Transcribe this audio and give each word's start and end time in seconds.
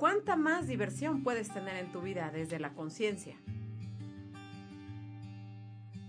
cuánta 0.00 0.34
más 0.34 0.66
diversión 0.66 1.22
puedes 1.22 1.50
tener 1.50 1.76
en 1.76 1.92
tu 1.92 2.00
vida 2.00 2.30
desde 2.32 2.58
la 2.58 2.72
conciencia. 2.72 3.36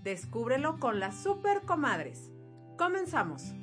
Descúbrelo 0.02 0.80
con 0.80 1.02
las 1.02 1.22
super 1.22 1.64
comadres. 1.64 2.32
Comenzamos. 2.78 3.54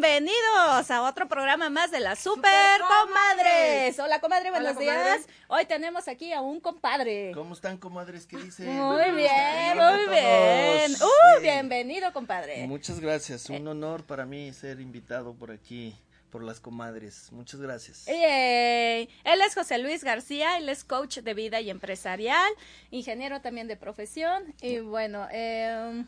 Bienvenidos 0.00 0.90
a 0.92 1.02
otro 1.02 1.26
programa 1.26 1.70
más 1.70 1.90
de 1.90 1.98
las 1.98 2.20
Super, 2.20 2.80
Comadres. 2.82 3.98
Hola 3.98 4.20
comadre, 4.20 4.50
buenos 4.50 4.76
Hola, 4.76 4.80
días. 4.80 5.26
Hoy 5.48 5.64
tenemos 5.64 6.06
aquí 6.06 6.32
a 6.32 6.40
un 6.40 6.60
compadre. 6.60 7.32
¿Cómo 7.34 7.52
están, 7.54 7.78
comadres? 7.78 8.24
¿Qué 8.24 8.36
dicen? 8.36 8.68
Muy 8.78 9.10
bien, 9.16 9.76
muy 9.76 10.06
bien. 10.08 10.92
Uh, 10.92 11.38
Sí. 11.38 11.42
bienvenido 11.42 12.12
compadre. 12.12 12.64
Muchas 12.68 13.00
gracias. 13.00 13.50
Un 13.50 13.66
honor 13.66 14.04
para 14.04 14.24
mí 14.24 14.52
ser 14.52 14.78
invitado 14.80 15.34
por 15.34 15.50
aquí, 15.50 15.96
por 16.30 16.44
las 16.44 16.60
comadres. 16.60 17.32
Muchas 17.32 17.60
gracias. 17.60 18.04
Yay. 18.06 19.08
Él 19.24 19.40
es 19.44 19.52
José 19.56 19.78
Luis 19.78 20.04
García, 20.04 20.58
él 20.58 20.68
es 20.68 20.84
coach 20.84 21.18
de 21.18 21.34
vida 21.34 21.60
y 21.60 21.70
empresarial, 21.70 22.52
ingeniero 22.92 23.40
también 23.40 23.66
de 23.66 23.76
profesión 23.76 24.54
y 24.62 24.78
bueno, 24.78 25.26
eh, 25.32 26.04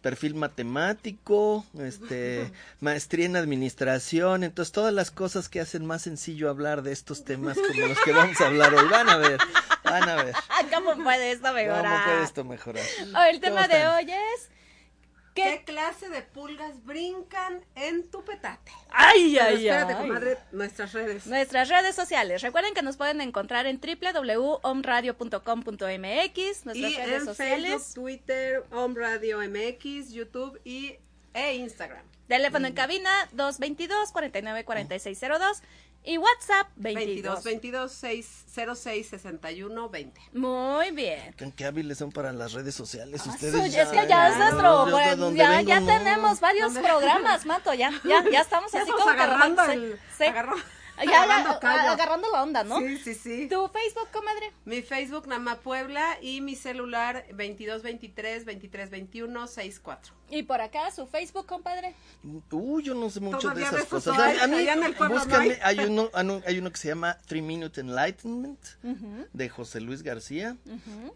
Perfil 0.00 0.34
matemático, 0.34 1.64
este, 1.80 2.50
maestría 2.80 3.26
en 3.26 3.36
administración, 3.36 4.44
entonces 4.44 4.72
todas 4.72 4.92
las 4.92 5.10
cosas 5.10 5.48
que 5.48 5.60
hacen 5.60 5.84
más 5.84 6.02
sencillo 6.02 6.50
hablar 6.50 6.82
de 6.82 6.92
estos 6.92 7.24
temas 7.24 7.56
como 7.56 7.86
los 7.86 7.98
que 8.00 8.12
vamos 8.12 8.40
a 8.40 8.46
hablar 8.46 8.74
hoy. 8.74 8.88
Van 8.88 9.08
a 9.08 9.16
ver, 9.16 9.38
van 9.84 10.08
a 10.08 10.22
ver. 10.22 10.34
¿cómo 10.72 11.02
puede 11.02 11.32
esto 11.32 11.52
mejorar? 11.52 11.84
¿Cómo 11.84 12.04
puede 12.04 12.22
esto 12.24 12.44
mejorar? 12.44 12.84
Oh, 13.16 13.22
el 13.30 13.40
tema 13.40 13.66
¿Cómo 13.66 13.74
de 13.74 13.88
hoy 13.88 14.12
es 14.12 14.48
¿Qué 15.44 15.62
clase 15.64 16.08
de 16.08 16.22
pulgas 16.22 16.84
brincan 16.84 17.64
en 17.74 18.08
tu 18.10 18.24
petate? 18.24 18.72
Ay, 18.90 19.34
Pero 19.34 19.46
ay, 19.46 19.54
espérate, 19.66 19.92
ay. 19.94 20.08
comadre, 20.08 20.38
nuestras 20.52 20.92
redes. 20.92 21.26
Nuestras 21.26 21.68
redes 21.68 21.94
sociales. 21.94 22.42
Recuerden 22.42 22.74
que 22.74 22.82
nos 22.82 22.96
pueden 22.96 23.20
encontrar 23.20 23.66
en 23.66 23.80
www.omradio.com.mx, 23.80 26.64
nuestras 26.66 26.92
y 26.92 26.96
redes 26.96 27.20
en 27.20 27.24
sociales. 27.26 27.70
Facebook, 27.70 27.94
Twitter, 27.94 28.64
Home 28.72 28.94
Radio 28.98 29.38
MX, 29.40 30.10
YouTube 30.12 30.60
y 30.64 30.96
e 31.34 31.54
Instagram. 31.56 32.02
Teléfono 32.28 32.66
en 32.66 32.74
cabina 32.74 33.10
222-494602 33.34 35.62
y 36.08 36.16
WhatsApp 36.18 36.68
22 36.76 37.44
22. 37.44 37.44
22 37.44 37.92
606 37.92 39.08
61 39.08 39.88
20. 39.90 40.20
Muy 40.32 40.90
bien. 40.92 41.34
¿Qué, 41.36 41.52
qué 41.54 41.64
hábiles 41.66 41.98
son 41.98 42.10
para 42.10 42.32
las 42.32 42.52
redes 42.54 42.74
sociales 42.74 43.22
Ah, 43.26 43.30
ustedes. 43.30 43.52
suyo, 43.52 43.82
es 43.82 43.88
que 43.88 44.06
ya 44.08 44.28
es 44.30 44.36
nuestro, 44.38 44.86
Yo 44.86 44.90
bueno, 44.90 45.32
ya, 45.32 45.50
vengo, 45.50 45.68
ya 45.68 45.80
no. 45.80 45.86
tenemos 45.86 46.40
varios 46.40 46.72
¿Dónde? 46.72 46.88
programas, 46.88 47.44
Mato, 47.44 47.74
ya, 47.74 47.90
ya, 48.04 48.24
ya 48.30 48.40
estamos 48.40 48.72
Ya 48.72 48.80
así 48.82 48.90
estamos 48.90 49.04
como 49.04 49.16
que 49.16 49.22
agarrando 49.22 49.64
sí, 49.66 49.72
el- 49.72 50.00
sí. 50.16 50.24
agarró- 50.24 50.56
Ya, 51.04 51.22
agarrando 51.22 51.50
ya, 51.52 51.58
callo. 51.60 51.90
agarrando 51.90 52.30
la 52.30 52.42
onda, 52.42 52.64
¿no? 52.64 52.78
Sí, 52.80 52.98
sí, 52.98 53.14
sí. 53.14 53.48
Tu 53.48 53.68
Facebook, 53.68 54.08
comadre. 54.12 54.52
Mi 54.64 54.82
Facebook 54.82 55.26
Nama 55.28 55.56
Puebla 55.56 56.18
y 56.20 56.40
mi 56.40 56.56
celular 56.56 57.24
22 57.32 57.82
23 57.82 58.44
23 58.44 58.90
21 58.90 59.46
64. 59.46 60.14
Y 60.30 60.42
por 60.42 60.60
acá 60.60 60.90
su 60.90 61.06
Facebook, 61.06 61.46
compadre. 61.46 61.94
Uy, 62.50 62.82
yo 62.82 62.94
no 62.94 63.08
sé 63.08 63.20
mucho 63.20 63.36
de 63.36 63.42
Todavía 63.42 63.68
esas 63.68 63.84
cosas. 63.84 64.16
no 64.16 64.22
hay, 64.22 64.38
A 64.38 64.46
mí, 64.46 64.66
no 64.98 65.36
hay. 65.38 65.52
hay 65.62 65.78
uno, 65.80 66.10
ah, 66.12 66.22
hay 66.46 66.58
uno 66.58 66.70
que 66.70 66.76
se 66.76 66.88
llama 66.88 67.16
Three 67.26 67.40
Minute 67.42 67.80
Enlightenment 67.80 68.60
de 69.32 69.48
José 69.48 69.80
Luis 69.80 70.02
García. 70.02 70.56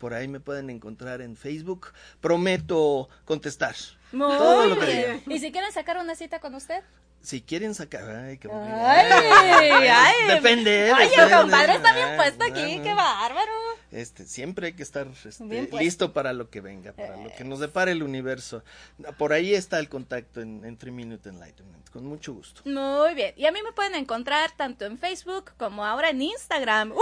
Por 0.00 0.14
ahí 0.14 0.28
me 0.28 0.40
pueden 0.40 0.70
encontrar 0.70 1.20
en 1.20 1.36
Facebook. 1.36 1.92
Prometo 2.20 3.08
contestar. 3.24 3.74
Muy 4.12 4.36
Todo 4.36 4.66
lo 4.66 4.78
que 4.78 4.86
bien. 4.86 5.22
¿Y 5.26 5.38
si 5.40 5.52
quieren 5.52 5.72
sacar 5.72 5.98
una 5.98 6.14
cita 6.14 6.40
con 6.40 6.54
usted? 6.54 6.82
Si 7.22 7.40
quieren 7.42 7.74
sacar, 7.74 8.08
ay, 8.10 8.38
qué 8.38 8.48
bonito. 8.48 8.74
Ay, 8.76 9.88
ay. 9.88 10.14
Depende. 10.28 10.92
Oye, 10.92 11.04
depende. 11.08 11.22
el 11.34 11.40
compadre 11.40 11.74
está 11.74 11.92
bien 11.94 12.16
puesto 12.16 12.44
aquí, 12.44 12.80
qué 12.82 12.94
bárbaro. 12.94 13.52
Este, 13.92 14.24
siempre 14.26 14.68
hay 14.68 14.72
que 14.72 14.82
estar 14.82 15.06
este, 15.24 15.68
listo 15.78 16.12
para 16.14 16.32
lo 16.32 16.48
que 16.50 16.60
venga, 16.60 16.92
para 16.92 17.16
lo 17.16 17.30
que 17.36 17.44
nos 17.44 17.60
depare 17.60 17.92
el 17.92 18.02
universo. 18.02 18.64
Por 19.18 19.32
ahí 19.34 19.54
está 19.54 19.78
el 19.78 19.88
contacto 19.88 20.40
en, 20.40 20.64
en 20.64 20.76
Three 20.78 20.90
Minute 20.92 21.28
Enlightenment, 21.28 21.90
con 21.90 22.06
mucho 22.06 22.32
gusto. 22.32 22.62
Muy 22.64 23.14
bien. 23.14 23.34
Y 23.36 23.44
a 23.46 23.52
mí 23.52 23.60
me 23.62 23.72
pueden 23.72 23.94
encontrar 23.94 24.50
tanto 24.56 24.86
en 24.86 24.98
Facebook 24.98 25.52
como 25.58 25.84
ahora 25.84 26.08
en 26.10 26.22
Instagram. 26.22 26.92
¡Uhú! 26.92 26.98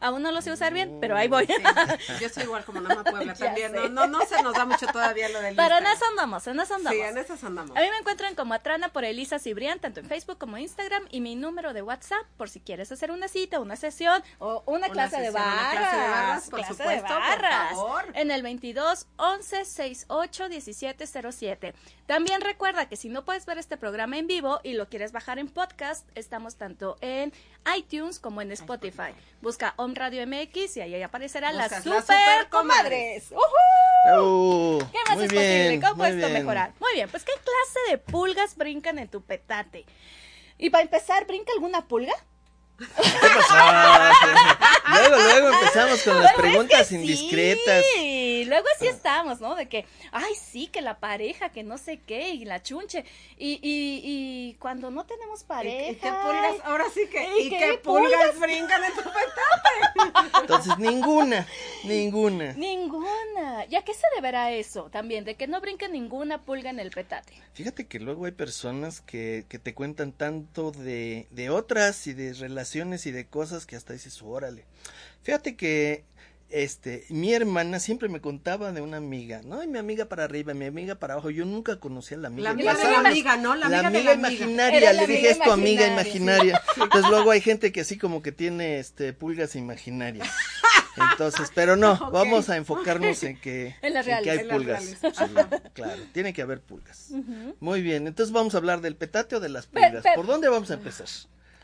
Aún 0.00 0.22
no 0.22 0.32
lo 0.32 0.40
sé 0.40 0.50
usar 0.50 0.72
bien, 0.72 0.98
pero 1.00 1.16
ahí 1.16 1.28
voy. 1.28 1.46
Sí, 1.46 2.12
yo 2.20 2.28
soy 2.30 2.44
igual 2.44 2.64
como 2.64 2.80
Nama 2.80 3.04
Puebla 3.04 3.34
también. 3.38 3.72
sé. 3.72 3.78
No, 3.78 3.88
no, 3.88 4.06
no 4.06 4.26
se 4.26 4.42
nos 4.42 4.54
da 4.54 4.64
mucho 4.64 4.86
todavía 4.86 5.28
lo 5.28 5.40
del 5.40 5.54
Pero 5.56 5.76
en 5.76 5.84
Instagram. 5.84 5.96
eso 5.96 6.04
andamos, 6.06 6.46
en 6.46 6.60
eso 6.60 6.74
andamos. 6.74 6.98
Sí, 6.98 7.04
en 7.04 7.18
esas 7.18 7.44
andamos. 7.44 7.76
A 7.76 7.80
mí 7.80 7.86
me 7.90 7.98
encuentran 7.98 8.34
como 8.34 8.54
Atrana 8.54 8.88
por 8.88 9.04
Elisa 9.28 9.38
Cibrián, 9.44 9.78
tanto 9.78 10.00
en 10.00 10.06
Facebook 10.06 10.38
como 10.38 10.56
Instagram, 10.56 11.02
y 11.10 11.20
mi 11.20 11.36
número 11.36 11.74
de 11.74 11.82
WhatsApp, 11.82 12.24
por 12.38 12.48
si 12.48 12.60
quieres 12.60 12.90
hacer 12.90 13.10
una 13.10 13.28
cita, 13.28 13.60
una 13.60 13.76
sesión 13.76 14.22
o 14.38 14.62
una, 14.64 14.86
Una 14.86 14.88
clase, 14.88 15.18
de 15.18 15.26
sesión, 15.26 15.42
una 15.42 15.52
barras. 15.54 15.70
clase 15.78 15.96
de 15.96 16.08
barras, 16.08 16.48
por 16.50 16.58
clase 16.60 16.72
supuesto, 16.74 17.02
de 17.02 17.08
por 17.12 17.20
barras. 17.20 17.70
favor. 17.72 18.04
En 18.14 18.30
el 18.30 18.42
22 18.42 19.06
11 19.16 19.64
68 19.66 20.48
17 20.48 21.06
07. 21.32 21.74
También 22.06 22.40
recuerda 22.40 22.88
que 22.88 22.96
si 22.96 23.10
no 23.10 23.26
puedes 23.26 23.44
ver 23.44 23.58
este 23.58 23.76
programa 23.76 24.16
en 24.16 24.26
vivo 24.26 24.60
y 24.62 24.72
lo 24.72 24.88
quieres 24.88 25.12
bajar 25.12 25.38
en 25.38 25.48
podcast, 25.48 26.08
estamos 26.14 26.56
tanto 26.56 26.96
en 27.02 27.30
iTunes 27.76 28.18
como 28.18 28.40
en 28.42 28.52
Spotify. 28.52 29.12
Busca 29.40 29.74
Home 29.76 29.94
Radio 29.94 30.26
MX 30.26 30.76
y 30.76 30.80
ahí 30.80 31.02
aparecerá 31.02 31.52
las 31.52 31.68
super, 31.82 31.92
las 31.92 32.02
super 32.04 32.48
comadres. 32.50 33.32
Oh, 34.10 34.78
¿Qué 34.92 34.98
más 35.08 35.16
muy 35.16 35.24
es 35.26 35.32
bien, 35.32 35.42
posible? 35.42 35.88
¿Cómo 35.88 36.04
esto 36.04 36.26
bien. 36.26 36.32
mejorar? 36.32 36.72
Muy 36.80 36.92
bien, 36.94 37.08
pues 37.08 37.24
¿qué 37.24 37.32
clase 37.32 37.90
de 37.90 37.98
pulgas 37.98 38.56
brincan 38.56 38.98
en 38.98 39.08
tu 39.08 39.22
petate? 39.22 39.84
Y 40.56 40.70
para 40.70 40.82
empezar, 40.82 41.26
¿brinca 41.26 41.52
alguna 41.52 41.86
pulga? 41.86 42.14
¿Qué 42.78 42.86
pasó? 42.86 43.54
luego, 45.10 45.16
luego 45.16 45.48
empezamos 45.48 46.02
con 46.02 46.14
las 46.22 46.32
Pero 46.32 46.46
es 46.46 46.50
preguntas 46.50 46.88
que 46.88 46.94
indiscretas. 46.94 47.84
Sí, 48.38 48.44
luego 48.44 48.66
así 48.76 48.86
estamos, 48.86 49.40
¿no? 49.40 49.54
De 49.54 49.68
que, 49.68 49.84
ay, 50.12 50.34
sí, 50.34 50.68
que 50.68 50.80
la 50.80 50.98
pareja, 51.00 51.50
que 51.50 51.64
no 51.64 51.78
sé 51.78 51.98
qué, 51.98 52.30
y 52.30 52.44
la 52.44 52.62
chunche. 52.62 53.04
Y, 53.36 53.54
y, 53.62 54.00
y 54.04 54.54
cuando 54.54 54.90
no 54.90 55.04
tenemos 55.06 55.44
pareja. 55.44 55.90
¿Y 55.90 55.96
qué 55.96 56.10
pulgas? 56.10 56.56
Ahora 56.64 56.84
sí 56.92 57.06
que. 57.10 57.22
¿Y 57.40 57.46
¿Y 57.46 57.50
pulgas? 57.50 57.78
pulgas 57.82 58.38
brincan 58.38 58.84
en 58.84 58.92
tu 58.92 59.02
petate? 59.02 60.40
Entonces, 60.40 60.78
ninguna, 60.78 61.46
ninguna. 61.84 62.52
Ninguna. 62.52 63.66
¿Y 63.68 63.76
a 63.76 63.82
qué 63.82 63.94
se 63.94 64.06
deberá 64.14 64.52
eso 64.52 64.88
también? 64.90 65.24
De 65.24 65.34
que 65.34 65.46
no 65.46 65.60
brinque 65.60 65.88
ninguna 65.88 66.42
pulga 66.44 66.70
en 66.70 66.80
el 66.80 66.90
petate. 66.90 67.32
Fíjate 67.54 67.86
que 67.86 67.98
luego 67.98 68.26
hay 68.26 68.32
personas 68.32 69.00
que, 69.00 69.46
que 69.48 69.58
te 69.58 69.74
cuentan 69.74 70.12
tanto 70.12 70.70
de, 70.70 71.26
de 71.30 71.50
otras 71.50 72.06
y 72.06 72.14
de 72.14 72.34
relaciones 72.34 73.06
y 73.06 73.10
de 73.10 73.26
cosas 73.26 73.66
que 73.66 73.76
hasta 73.76 73.92
dices, 73.92 74.22
órale. 74.22 74.64
Fíjate 75.22 75.56
que 75.56 76.04
este, 76.50 77.04
mi 77.10 77.32
hermana 77.34 77.78
siempre 77.78 78.08
me 78.08 78.20
contaba 78.20 78.72
de 78.72 78.80
una 78.80 78.96
amiga, 78.96 79.42
¿no? 79.44 79.62
Y 79.62 79.66
mi 79.68 79.78
amiga 79.78 80.06
para 80.06 80.24
arriba, 80.24 80.54
mi 80.54 80.64
amiga 80.66 80.94
para 80.94 81.14
abajo. 81.14 81.30
Yo 81.30 81.44
nunca 81.44 81.78
conocía 81.78 82.16
a 82.16 82.20
la 82.20 82.28
amiga. 82.28 82.44
La 82.44 82.50
amiga 82.50 82.72
la 82.74 82.98
amiga, 83.08 83.36
¿no? 83.36 83.54
La 83.54 83.66
amiga 83.66 83.90
de 83.90 84.04
la 84.04 84.10
amiga. 84.12 84.14
imaginaria, 84.14 84.92
le 84.92 85.06
dije, 85.06 85.30
es 85.30 85.40
tu 85.40 85.50
amiga 85.52 85.86
imaginaria. 85.86 86.60
Entonces 86.82 87.10
luego 87.10 87.30
hay 87.30 87.40
gente 87.40 87.70
que 87.72 87.82
así 87.82 87.98
como 87.98 88.22
que 88.22 88.32
tiene 88.32 88.78
este 88.78 89.12
pulgas 89.12 89.56
imaginarias. 89.56 90.28
Entonces, 91.12 91.52
pero 91.54 91.76
no, 91.76 92.10
vamos 92.10 92.48
a 92.50 92.56
enfocarnos 92.56 93.22
en 93.22 93.38
que, 93.40 93.76
En 93.82 93.94
las 93.94 94.04
que 94.04 94.12
hay 94.30 94.38
en 94.40 94.48
pulgas. 94.48 94.84
Sí, 94.84 94.96
claro, 95.74 96.02
tiene 96.12 96.32
que 96.32 96.42
haber 96.42 96.60
pulgas. 96.60 97.10
Muy 97.60 97.82
bien, 97.82 98.06
entonces 98.06 98.32
vamos 98.32 98.54
a 98.54 98.58
hablar 98.58 98.80
del 98.80 98.96
petate 98.96 99.36
o 99.36 99.40
de 99.40 99.48
las 99.48 99.66
pulgas. 99.66 100.02
pe- 100.02 100.10
¿Por 100.16 100.26
dónde 100.26 100.48
vamos 100.48 100.70
a 100.70 100.74
empezar? 100.74 101.06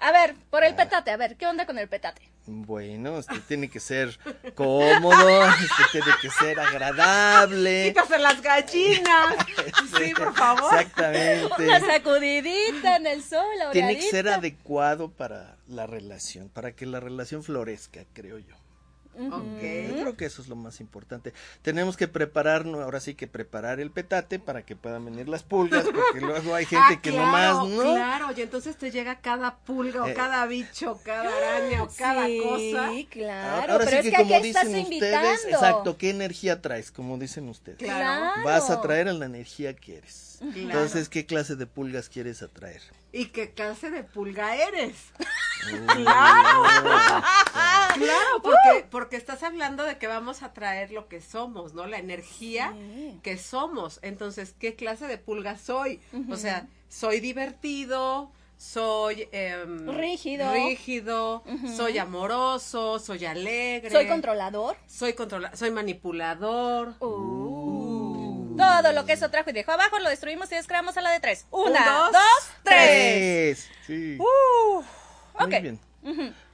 A 0.01 0.13
ver, 0.13 0.35
por 0.51 0.65
el 0.65 0.75
petate, 0.75 1.11
a 1.11 1.17
ver, 1.17 1.37
¿qué 1.37 1.47
onda 1.47 1.67
con 1.67 1.79
el 1.79 1.89
petate? 1.89 2.23
Bueno, 2.47 3.19
este 3.19 3.39
tiene 3.41 3.71
que 3.71 3.81
ser 3.81 4.19
cómodo, 4.55 5.47
este 5.47 5.83
tiene 5.93 6.11
que 6.21 6.29
ser 6.31 6.61
agradable. 6.61 7.85
Quítase 7.89 8.19
las 8.19 8.43
gallinas. 8.43 9.37
Sí, 9.97 10.13
por 10.15 10.35
favor. 10.35 10.75
Exactamente. 10.75 11.63
Una 11.63 11.81
sacudidita 11.81 12.97
en 12.97 13.07
el 13.07 13.23
sol, 13.23 13.45
la 13.59 13.71
Tiene 13.71 13.97
que 13.97 14.11
ser 14.11 14.29
adecuado 14.29 15.11
para 15.11 15.57
la 15.69 15.87
relación, 15.87 16.49
para 16.49 16.73
que 16.73 16.85
la 16.85 17.01
relación 17.01 17.43
florezca, 17.45 18.05
creo 18.13 18.39
yo. 18.39 18.57
Yo 19.19 19.95
creo 20.03 20.17
que 20.17 20.25
eso 20.27 20.43
es 20.43 20.49
lo 20.49 20.57
más 20.57 20.81
importante. 20.81 21.33
Tenemos 21.63 21.97
que 21.97 22.09
prepararnos, 22.09 22.81
ahora 22.83 23.01
sí 23.01 23.15
que 23.15 23.27
preparar 23.27 23.81
el 23.81 23.91
petate 23.91 24.39
para 24.39 24.63
que 24.65 24.77
puedan 24.77 25.05
venir 25.05 25.29
las 25.29 25.43
pulgas, 25.43 25.85
porque 25.85 26.21
luego 26.21 26.55
hay 26.55 26.65
gente 26.67 26.85
Ah, 26.95 27.01
que 27.03 27.11
claro, 27.11 27.27
nomás 27.27 27.69
no. 27.69 27.95
Claro, 27.95 28.27
y 28.37 28.41
entonces 28.43 28.77
te 28.77 28.91
llega 28.91 29.21
cada 29.21 29.57
pulga 29.59 30.03
o 30.05 30.09
Eh. 30.09 30.15
cada 30.15 30.47
bicho, 30.47 30.99
cada 31.05 31.29
araña 31.37 31.83
o 31.83 31.89
cada 31.97 32.27
sí, 32.27 32.41
cosa. 32.43 32.91
claro, 33.11 33.73
Ahora 33.73 33.85
pero 33.85 33.91
sí 34.03 34.09
es 34.09 34.15
que 34.15 34.23
como 34.23 34.37
aquí 34.37 34.49
estás 34.49 34.65
dicen 34.67 34.81
invitando. 34.81 35.29
ustedes, 35.33 35.45
exacto, 35.55 35.97
¿qué 35.97 36.11
energía 36.11 36.61
traes? 36.63 36.91
Como 36.91 37.19
dicen 37.19 37.49
ustedes. 37.49 37.79
Claro. 37.79 38.43
Vas 38.45 38.71
a 38.71 38.81
traer 38.81 39.09
a 39.09 39.13
la 39.13 39.27
energía 39.27 39.75
que 39.75 39.99
eres. 39.99 40.39
Claro. 40.41 40.57
Entonces, 40.59 41.09
¿qué 41.09 41.25
clase 41.27 41.57
de 41.57 41.67
pulgas 41.67 42.09
quieres 42.09 42.43
atraer? 42.43 42.83
¿Y 43.13 43.27
qué 43.27 43.53
clase 43.53 43.91
de 43.91 44.03
pulga 44.03 44.57
eres? 44.57 44.97
Claro. 45.95 46.63
Claro, 47.95 48.43
porque, 48.43 48.59
porque 48.65 48.87
porque 48.91 49.17
estás 49.17 49.45
hablando 49.45 49.85
de 49.85 49.99
que 49.99 50.09
vamos 50.09 50.43
a 50.43 50.53
traer 50.53 50.91
lo 50.91 51.07
que 51.07 51.21
somos, 51.21 51.75
¿no? 51.75 51.87
La 51.87 51.99
energía 51.99 52.73
Sí. 52.73 53.21
que 53.23 53.39
somos. 53.39 54.01
Entonces, 54.03 54.53
¿qué 54.59 54.75
clase 54.75 55.07
de 55.07 55.17
pulga 55.17 55.57
soy? 55.57 56.01
O 56.29 56.35
sea, 56.37 56.67
soy 56.89 57.21
divertido, 57.21 58.33
soy 58.57 59.29
em, 59.31 59.89
Rígido. 59.97 60.53
rígido, 60.53 61.45
soy 61.77 61.99
amoroso, 61.99 62.99
soy 62.99 63.25
alegre. 63.27 63.91
¿Soy 63.91 64.09
controlador? 64.09 64.77
Soy 64.89 65.13
controla 65.13 65.55
soy 65.55 65.71
manipulador. 65.71 66.95
Uh. 66.99 68.57
Todo 68.57 68.93
lo 68.93 69.05
que 69.07 69.13
eso 69.13 69.31
trajo 69.31 69.51
y 69.51 69.53
dejó 69.53 69.71
abajo 69.73 69.99
lo 70.01 70.09
destruimos 70.11 70.51
y 70.51 70.57
descreamos 70.57 70.97
a 70.97 71.01
la 71.01 71.11
de 71.11 71.21
tres. 71.21 71.47
Una, 71.53 71.67
Un, 71.69 71.73
dos, 71.75 72.13
dos, 72.13 72.51
tres. 72.65 73.69
Tres. 73.69 73.71
Sí. 73.87 74.19
Muy 75.39 75.61
bien. 75.61 75.81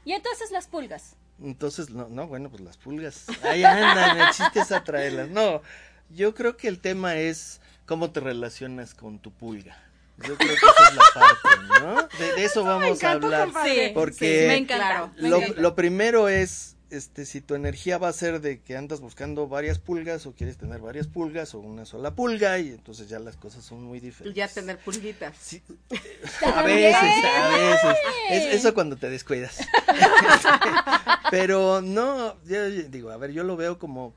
Y 0.04 0.12
entonces 0.12 0.50
las 0.50 0.66
pulgas. 0.66 1.16
Entonces, 1.42 1.90
no, 1.90 2.08
no, 2.08 2.26
bueno, 2.26 2.50
pues 2.50 2.62
las 2.62 2.76
pulgas. 2.76 3.26
Ahí 3.42 3.64
andan, 3.64 4.18
el 4.20 4.30
chiste 4.32 4.60
es 4.60 4.72
atraerlas. 4.72 5.28
No, 5.30 5.62
yo 6.10 6.34
creo 6.34 6.56
que 6.56 6.68
el 6.68 6.80
tema 6.80 7.16
es 7.16 7.60
cómo 7.86 8.10
te 8.10 8.20
relacionas 8.20 8.94
con 8.94 9.18
tu 9.18 9.30
pulga. 9.32 9.76
Yo 10.18 10.36
creo 10.36 10.50
que 10.50 10.54
esa 10.54 10.88
es 10.90 10.94
la 10.96 11.02
parte, 11.14 11.80
¿no? 11.80 12.08
De, 12.18 12.32
de 12.34 12.44
eso 12.44 12.62
vamos 12.62 13.02
a 13.02 13.12
hablar. 13.12 13.48
Sí, 13.64 13.90
Porque 13.94 14.44
me 14.48 14.56
encanta. 14.58 14.74
claro, 14.86 15.12
me 15.18 15.28
Lo, 15.30 15.36
encanta. 15.38 15.60
lo 15.62 15.74
primero 15.74 16.28
es, 16.28 16.76
este, 16.90 17.24
si 17.24 17.40
tu 17.40 17.54
energía 17.54 17.98
va 17.98 18.08
a 18.08 18.12
ser 18.12 18.40
de 18.40 18.60
que 18.60 18.76
andas 18.76 19.00
buscando 19.00 19.46
varias 19.48 19.78
pulgas 19.78 20.26
o 20.26 20.32
quieres 20.32 20.56
tener 20.58 20.80
varias 20.80 21.06
pulgas 21.06 21.54
o 21.54 21.60
una 21.60 21.84
sola 21.84 22.14
pulga 22.14 22.58
y 22.58 22.70
entonces 22.70 23.08
ya 23.08 23.18
las 23.18 23.36
cosas 23.36 23.64
son 23.64 23.82
muy 23.84 23.98
Y 23.98 24.00
diferentes. 24.00 24.36
ya 24.36 24.48
tener 24.48 24.78
pulguitas. 24.78 25.36
Sí, 25.38 25.62
a 26.54 26.62
veces, 26.62 26.94
a 26.94 27.48
veces. 27.48 27.96
Es- 28.30 28.54
eso 28.54 28.74
cuando 28.74 28.96
te 28.96 29.08
descuidas. 29.10 29.58
Pero 31.30 31.80
no, 31.80 32.36
yo 32.44 32.64
digo, 32.70 33.10
a 33.10 33.16
ver, 33.16 33.32
yo 33.32 33.44
lo 33.44 33.56
veo 33.56 33.78
como 33.78 34.14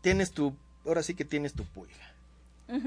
tienes 0.00 0.32
tu, 0.32 0.56
ahora 0.86 1.02
sí 1.02 1.14
que 1.14 1.24
tienes 1.24 1.54
tu 1.54 1.64
pulga. 1.64 1.94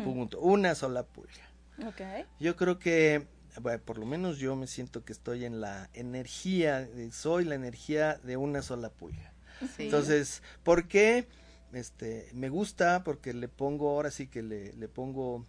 Punto. 0.04 0.40
Una 0.40 0.74
sola 0.76 1.04
pulga. 1.04 1.48
Ok. 1.88 2.02
Yo 2.40 2.56
creo 2.56 2.80
que, 2.80 3.28
bueno, 3.62 3.82
por 3.84 3.98
lo 3.98 4.06
menos 4.06 4.38
yo 4.38 4.56
me 4.56 4.68
siento 4.68 5.04
que 5.04 5.14
estoy 5.14 5.46
en 5.46 5.62
la 5.62 5.90
energía, 5.94 6.82
de- 6.82 7.12
soy 7.12 7.46
la 7.46 7.56
energía 7.56 8.16
de 8.24 8.38
una 8.38 8.62
sola 8.62 8.90
pulga. 8.90 9.34
Sí. 9.76 9.84
Entonces, 9.84 10.44
¿por 10.64 10.88
qué? 10.88 11.28
Este, 11.74 12.30
me 12.34 12.50
gusta 12.50 13.04
porque 13.04 13.34
le 13.34 13.48
pongo, 13.48 13.90
ahora 13.90 14.12
sí 14.12 14.28
que 14.28 14.42
le, 14.44 14.74
le 14.74 14.88
pongo 14.88 15.46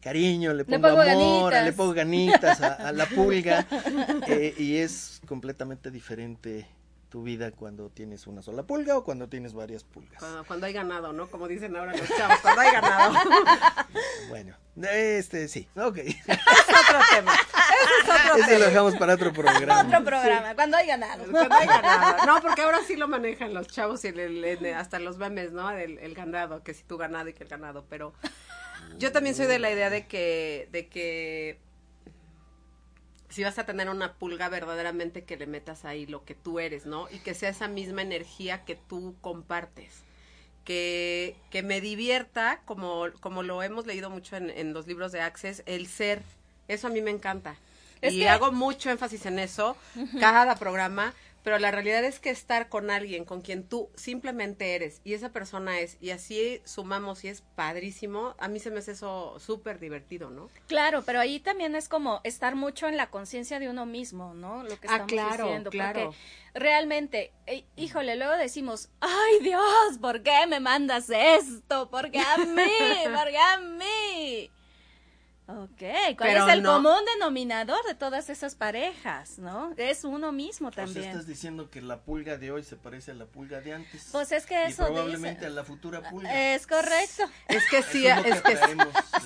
cariño, 0.00 0.52
le 0.54 0.64
pongo, 0.64 0.82
pongo 0.88 1.00
amor, 1.02 1.52
ganitas. 1.52 1.64
le 1.64 1.72
pongo 1.72 1.92
ganitas 1.94 2.60
a, 2.60 2.74
a 2.74 2.92
la 2.92 3.06
pulga 3.06 3.66
eh, 4.28 4.54
y 4.58 4.76
es 4.76 5.20
completamente 5.26 5.90
diferente 5.90 6.66
tu 7.08 7.22
vida 7.22 7.52
cuando 7.52 7.88
tienes 7.88 8.26
una 8.26 8.42
sola 8.42 8.64
pulga 8.64 8.96
o 8.98 9.04
cuando 9.04 9.28
tienes 9.28 9.52
varias 9.54 9.84
pulgas. 9.84 10.18
Cuando, 10.18 10.44
cuando 10.44 10.66
hay 10.66 10.72
ganado, 10.72 11.12
¿no? 11.12 11.28
Como 11.30 11.46
dicen 11.48 11.76
ahora 11.76 11.92
los 11.96 12.08
chavos, 12.08 12.38
cuando 12.40 12.60
hay 12.62 12.72
ganado. 12.72 13.14
Bueno, 14.28 14.56
este 14.82 15.46
sí, 15.48 15.68
ok. 15.76 15.96
es 15.98 16.18
otro 16.28 16.98
tema. 17.14 17.32
Ese 17.32 17.92
es 18.02 18.20
otro 18.30 18.36
Ese 18.42 18.58
lo 18.58 18.64
dejamos 18.66 18.96
para 18.96 19.14
otro 19.14 19.32
programa. 19.32 19.82
Otro 19.82 20.04
programa, 20.04 20.54
cuando 20.54 20.76
hay 20.76 20.86
ganado. 20.88 21.24
Cuando 21.30 21.54
hay 21.54 21.66
ganado. 21.66 22.26
No, 22.26 22.40
porque 22.42 22.62
ahora 22.62 22.80
sí 22.86 22.96
lo 22.96 23.06
manejan 23.08 23.54
los 23.54 23.68
chavos 23.68 24.04
y 24.04 24.08
el- 24.08 24.18
el- 24.18 24.44
el- 24.44 24.74
hasta 24.74 24.98
los 24.98 25.16
memes, 25.16 25.52
¿no? 25.52 25.70
El, 25.70 25.98
el 25.98 26.14
ganado, 26.14 26.62
que 26.64 26.74
si 26.74 26.82
tu 26.82 26.96
ganado 26.98 27.28
y 27.28 27.32
que 27.34 27.44
el 27.44 27.48
ganado. 27.48 27.86
Pero 27.88 28.12
yo 28.98 29.12
también 29.12 29.34
soy 29.36 29.46
de 29.46 29.58
la 29.60 29.70
idea 29.70 29.90
de 29.90 30.06
que, 30.06 30.68
de 30.72 30.88
que 30.88 31.60
si 33.36 33.44
vas 33.44 33.58
a 33.58 33.66
tener 33.66 33.88
una 33.88 34.14
pulga 34.14 34.48
verdaderamente 34.48 35.24
que 35.24 35.36
le 35.36 35.46
metas 35.46 35.84
ahí 35.84 36.06
lo 36.06 36.24
que 36.24 36.34
tú 36.34 36.58
eres, 36.58 36.86
¿no? 36.86 37.06
Y 37.10 37.18
que 37.18 37.34
sea 37.34 37.50
esa 37.50 37.68
misma 37.68 38.02
energía 38.02 38.64
que 38.64 38.74
tú 38.74 39.14
compartes. 39.20 40.02
Que, 40.64 41.36
que 41.50 41.62
me 41.62 41.80
divierta, 41.80 42.60
como, 42.64 43.04
como 43.20 43.44
lo 43.44 43.62
hemos 43.62 43.86
leído 43.86 44.10
mucho 44.10 44.36
en, 44.36 44.50
en 44.50 44.72
los 44.72 44.88
libros 44.88 45.12
de 45.12 45.20
Access, 45.20 45.62
el 45.66 45.86
ser. 45.86 46.22
Eso 46.66 46.88
a 46.88 46.90
mí 46.90 47.00
me 47.02 47.12
encanta. 47.12 47.54
Es 48.00 48.14
y 48.14 48.20
que- 48.20 48.28
hago 48.28 48.50
mucho 48.50 48.90
énfasis 48.90 49.26
en 49.26 49.38
eso, 49.38 49.76
cada 50.18 50.56
programa, 50.56 51.14
pero 51.46 51.60
la 51.60 51.70
realidad 51.70 52.02
es 52.04 52.18
que 52.18 52.30
estar 52.30 52.68
con 52.68 52.90
alguien 52.90 53.24
con 53.24 53.40
quien 53.40 53.62
tú 53.68 53.88
simplemente 53.94 54.74
eres 54.74 55.00
y 55.04 55.14
esa 55.14 55.28
persona 55.32 55.78
es, 55.78 55.96
y 56.00 56.10
así 56.10 56.60
sumamos 56.64 57.22
y 57.22 57.28
es 57.28 57.42
padrísimo, 57.54 58.34
a 58.40 58.48
mí 58.48 58.58
se 58.58 58.72
me 58.72 58.80
hace 58.80 58.90
eso 58.90 59.38
súper 59.38 59.78
divertido, 59.78 60.28
¿no? 60.28 60.50
Claro, 60.66 61.04
pero 61.06 61.20
ahí 61.20 61.38
también 61.38 61.76
es 61.76 61.88
como 61.88 62.20
estar 62.24 62.56
mucho 62.56 62.88
en 62.88 62.96
la 62.96 63.10
conciencia 63.10 63.60
de 63.60 63.68
uno 63.68 63.86
mismo, 63.86 64.34
¿no? 64.34 64.64
Lo 64.64 64.70
que 64.80 64.88
Ah, 64.88 64.94
estamos 65.06 65.06
claro, 65.06 65.44
diciendo. 65.44 65.70
claro. 65.70 66.00
Porque 66.06 66.18
realmente, 66.58 67.32
eh, 67.46 67.64
híjole, 67.76 68.16
luego 68.16 68.32
decimos, 68.36 68.88
ay 68.98 69.38
Dios, 69.40 69.98
¿por 70.00 70.24
qué 70.24 70.48
me 70.48 70.58
mandas 70.58 71.08
esto? 71.10 71.88
¿Por 71.90 72.10
qué 72.10 72.18
a 72.18 72.38
mí? 72.38 72.72
¿Por 73.14 73.28
qué 73.30 73.38
a 73.38 73.58
mí? 73.58 74.50
Ok, 75.48 75.78
¿cuál 75.78 76.14
Pero 76.18 76.46
es 76.48 76.54
el 76.54 76.62
no- 76.64 76.74
común 76.82 77.04
denominador 77.14 77.78
de 77.86 77.94
todas 77.94 78.30
esas 78.30 78.56
parejas, 78.56 79.38
no? 79.38 79.72
Es 79.76 80.02
uno 80.02 80.32
mismo 80.32 80.68
O 80.68 80.72
sea, 80.72 80.84
también. 80.86 81.06
estás 81.06 81.26
diciendo 81.28 81.70
que 81.70 81.80
la 81.82 82.00
pulga 82.02 82.36
de 82.36 82.50
hoy 82.50 82.64
se 82.64 82.74
parece 82.74 83.12
a 83.12 83.14
la 83.14 83.26
pulga 83.26 83.60
de 83.60 83.72
antes. 83.74 84.08
Pues 84.10 84.32
es 84.32 84.44
que 84.44 84.54
y 84.54 84.72
eso 84.72 84.86
probablemente 84.86 85.42
dice. 85.42 85.46
a 85.46 85.50
la 85.50 85.62
futura 85.64 86.10
pulga. 86.10 86.54
Es 86.54 86.66
correcto. 86.66 87.22
Es 87.46 87.62
que 87.70 87.82
sí, 87.84 88.06
Eso 88.08 88.24
es 88.26 88.42
que 88.42 88.56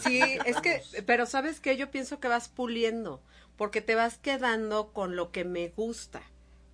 sí, 0.02 0.20
es 0.44 0.61
que, 0.61 0.82
pero 1.06 1.25
sabes 1.25 1.58
que 1.58 1.78
yo 1.78 1.90
pienso 1.90 2.20
que 2.20 2.28
vas 2.28 2.49
puliendo, 2.50 3.22
porque 3.56 3.81
te 3.81 3.94
vas 3.94 4.19
quedando 4.19 4.93
con 4.93 5.17
lo 5.17 5.32
que 5.32 5.44
me 5.46 5.69
gusta. 5.69 6.20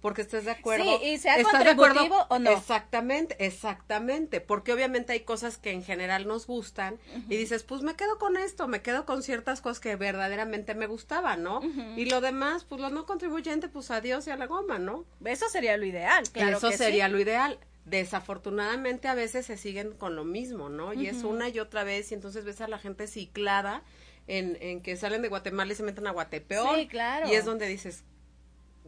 Porque 0.01 0.23
estás 0.23 0.45
de 0.45 0.53
acuerdo. 0.53 0.99
Sí, 0.99 1.07
y 1.07 1.19
sea 1.19 1.37
¿Estás 1.37 1.65
de 1.65 1.71
acuerdo? 1.71 1.95
contributivo 1.97 2.27
o 2.29 2.39
no. 2.39 2.51
Exactamente, 2.51 3.37
exactamente. 3.45 4.41
Porque 4.41 4.73
obviamente 4.73 5.13
hay 5.13 5.21
cosas 5.21 5.57
que 5.59 5.73
en 5.73 5.83
general 5.83 6.29
nos 6.29 6.47
gustan 6.47 6.99
y 7.29 7.37
dices, 7.37 7.65
pues 7.65 7.83
me 7.83 7.95
quedo 7.97 8.19
con 8.19 8.37
esto, 8.37 8.69
me 8.69 8.83
quedo 8.83 9.05
con 9.07 9.23
ciertas 9.23 9.61
cosas 9.61 9.81
que 9.81 9.97
verdaderamente 9.97 10.75
me 10.75 10.87
gustaban, 10.87 11.43
¿no? 11.43 11.61
Y 11.97 12.05
lo 12.05 12.21
demás, 12.21 12.65
pues 12.65 12.81
lo 12.81 12.91
no 12.91 13.07
contribuyente, 13.07 13.69
pues 13.69 13.91
adiós 13.91 14.27
y 14.27 14.31
a 14.31 14.37
la 14.37 14.47
goma, 14.47 14.79
¿no? 14.79 15.05
Eso 15.25 15.49
sería 15.49 15.77
lo 15.77 15.87
ideal, 15.87 16.25
claro 16.31 16.59
Eso 16.59 16.71
que 16.71 16.77
sería 16.77 17.07
sí. 17.07 17.13
lo 17.13 17.21
ideal. 17.21 17.59
Desafortunadamente 17.85 19.09
a 19.09 19.15
veces 19.15 19.47
se 19.47 19.57
siguen 19.57 19.93
con 19.93 20.17
lo 20.17 20.25
mismo, 20.25 20.69
¿no? 20.69 20.93
Y 20.93 21.07
es 21.07 21.25
una 21.25 21.49
y 21.49 21.59
otra 21.59 21.85
vez 21.85 22.11
y 22.11 22.15
entonces 22.15 22.45
ves 22.45 22.61
a 22.61 22.69
la 22.69 22.79
gente 22.79 23.07
ciclada 23.07 23.83
en, 24.27 24.57
en 24.61 24.83
que 24.83 24.97
salen 24.97 25.23
de 25.23 25.29
Guatemala 25.29 25.73
y 25.73 25.77
se 25.77 25.83
meten 25.83 26.07
a 26.07 26.11
Guatepeor. 26.11 26.77
Sí, 26.77 26.89
claro. 26.89 27.29
Y 27.29 27.35
es 27.35 27.45
donde 27.45 27.67
dices, 27.67 28.05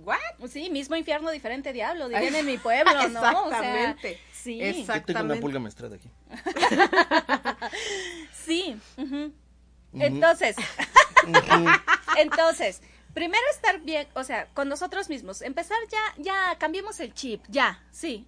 ¿what? 0.04 0.48
Sí, 0.48 0.70
mismo 0.70 0.96
infierno, 0.96 1.30
diferente 1.30 1.72
diablo, 1.72 2.08
dirían 2.08 2.34
en 2.34 2.46
mi 2.46 2.58
pueblo, 2.58 3.08
¿no? 3.08 3.20
O 3.20 3.48
sea, 3.50 3.60
Exactamente. 3.60 4.20
sí, 4.32 4.58
Yo 4.58 4.64
tengo 4.64 4.70
una 4.70 4.80
Exactamente. 4.80 5.40
pulga 5.40 5.58
maestrada 5.58 5.96
aquí. 5.96 6.10
sí. 8.32 8.76
Entonces, 9.92 10.56
entonces, 12.18 12.82
primero 13.14 13.42
estar 13.50 13.80
bien, 13.80 14.06
o 14.14 14.24
sea, 14.24 14.46
con 14.54 14.68
nosotros 14.68 15.08
mismos, 15.08 15.42
empezar 15.42 15.78
ya, 15.90 16.22
ya, 16.22 16.56
cambiemos 16.58 17.00
el 17.00 17.14
chip, 17.14 17.42
ya, 17.48 17.82
sí. 17.90 18.26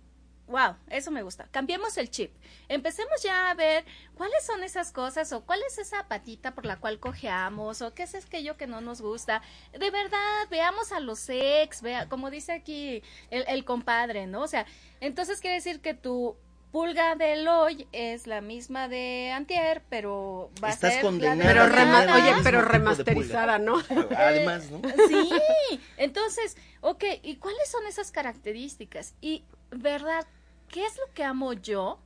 Wow, 0.50 0.74
eso 0.88 1.10
me 1.12 1.22
gusta. 1.22 1.46
Cambiemos 1.52 1.96
el 1.96 2.10
chip. 2.10 2.32
Empecemos 2.68 3.22
ya 3.22 3.50
a 3.50 3.54
ver 3.54 3.84
cuáles 4.16 4.44
son 4.44 4.64
esas 4.64 4.90
cosas 4.90 5.32
o 5.32 5.44
cuál 5.46 5.60
es 5.66 5.78
esa 5.78 6.08
patita 6.08 6.54
por 6.54 6.66
la 6.66 6.76
cual 6.76 6.98
cojeamos 6.98 7.82
o 7.82 7.94
qué 7.94 8.02
es 8.02 8.14
aquello 8.16 8.56
que 8.56 8.66
no 8.66 8.80
nos 8.80 9.00
gusta. 9.00 9.42
De 9.78 9.90
verdad, 9.90 10.48
veamos 10.50 10.90
a 10.90 10.98
los 10.98 11.28
ex, 11.28 11.82
vea, 11.82 12.08
como 12.08 12.30
dice 12.30 12.50
aquí 12.52 13.02
el, 13.30 13.44
el 13.46 13.64
compadre, 13.64 14.26
¿no? 14.26 14.42
O 14.42 14.48
sea, 14.48 14.66
entonces 15.00 15.40
quiere 15.40 15.54
decir 15.56 15.80
que 15.80 15.94
tu 15.94 16.36
pulga 16.72 17.14
del 17.16 17.46
hoy 17.48 17.86
es 17.92 18.26
la 18.26 18.40
misma 18.40 18.88
de 18.88 19.32
antier, 19.32 19.82
pero 19.88 20.50
va 20.62 20.70
Estás 20.70 20.90
a 20.90 20.94
ser 20.94 21.02
condenada 21.02 21.48
Pero 21.52 21.66
rema- 21.66 22.14
oye, 22.14 22.34
pero 22.42 22.62
remasterizada. 22.62 23.58
¿no? 23.58 23.80
Además, 24.16 24.68
¿no? 24.70 24.80
Sí, 25.08 25.80
entonces, 25.96 26.56
ok, 26.80 27.04
¿y 27.22 27.36
cuáles 27.36 27.68
son 27.70 27.86
esas 27.86 28.10
características? 28.12 29.14
Y, 29.20 29.44
¿verdad? 29.70 30.26
¿Qué 30.70 30.84
es 30.86 30.96
lo 30.98 31.12
que 31.14 31.24
amo 31.24 31.52
yo 31.52 31.98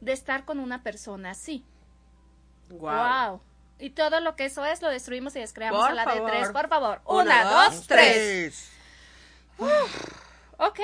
de 0.00 0.12
estar 0.12 0.44
con 0.44 0.58
una 0.58 0.82
persona 0.82 1.30
así? 1.30 1.64
Wow. 2.70 3.40
Y 3.78 3.90
todo 3.90 4.20
lo 4.20 4.34
que 4.34 4.46
eso 4.46 4.64
es 4.64 4.82
lo 4.82 4.88
destruimos 4.88 5.36
y 5.36 5.40
descreamos 5.40 5.80
Por 5.80 5.90
a 5.90 5.94
la 5.94 6.04
favor. 6.04 6.30
de 6.30 6.36
tres, 6.38 6.50
por 6.50 6.68
favor. 6.68 7.00
Una, 7.04 7.22
Una, 7.22 7.44
dos, 7.44 7.74
dos, 7.76 7.86
tres. 7.86 8.72
Ok. 10.58 10.80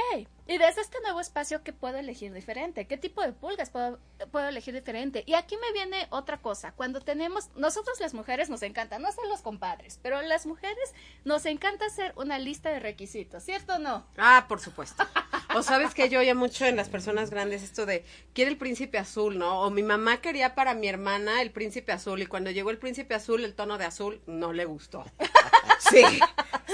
Y 0.47 0.59
desde 0.59 0.83
este 0.83 1.01
nuevo 1.01 1.21
espacio, 1.21 1.63
¿qué 1.63 1.73
puedo 1.73 1.97
elegir 1.97 2.33
diferente? 2.33 2.87
¿Qué 2.87 2.99
tipo 2.99 3.23
de 3.23 3.33
pulgas 3.33 3.71
puedo, 3.71 3.99
puedo 4.31 4.47
elegir 4.47 4.75
diferente? 4.75 5.25
Y 5.27 5.35
aquí 5.35 5.57
me 5.57 5.73
viene 5.73 6.07
otra 6.11 6.37
cosa. 6.39 6.73
Cuando 6.73 7.01
tenemos, 7.01 7.49
nosotros 7.57 7.99
las 7.99 8.13
mujeres 8.13 8.51
nos 8.51 8.63
encanta, 8.63 8.99
no 8.99 9.11
ser 9.11 9.25
los 9.27 9.41
compadres, 9.41 9.99
pero 10.03 10.21
las 10.21 10.45
mujeres 10.45 10.93
nos 11.25 11.47
encanta 11.47 11.87
hacer 11.87 12.13
una 12.17 12.39
lista 12.39 12.71
de 12.71 12.79
requisitos, 12.79 13.43
¿cierto 13.43 13.77
o 13.77 13.79
no? 13.79 14.07
Ah, 14.19 14.45
por 14.47 14.61
supuesto. 14.61 15.07
O 15.55 15.63
sabes 15.63 15.95
que 15.95 16.11
yo 16.11 16.21
oía 16.21 16.35
mucho 16.35 16.67
en 16.67 16.77
las 16.77 16.91
personas 16.91 17.31
grandes 17.31 17.63
esto 17.63 17.87
de 17.87 18.05
quiere 18.35 18.51
el 18.51 18.59
príncipe 18.59 18.99
azul, 18.99 19.39
¿no? 19.39 19.63
O 19.63 19.71
mi 19.71 19.83
mamá 19.83 20.21
quería 20.21 20.55
para 20.55 20.75
mi 20.75 20.89
hermana 20.89 21.41
el 21.41 21.53
príncipe 21.53 21.93
azul 21.93 22.21
y 22.21 22.27
cuando 22.27 22.51
llegó 22.51 22.71
el 22.71 22.79
príncipe 22.79 23.15
azul, 23.15 23.45
el 23.45 23.55
tono 23.55 23.79
de 23.79 23.85
azul 23.87 24.21
no 24.27 24.53
le 24.53 24.65
gustó. 24.65 25.05
Sí, 25.91 26.03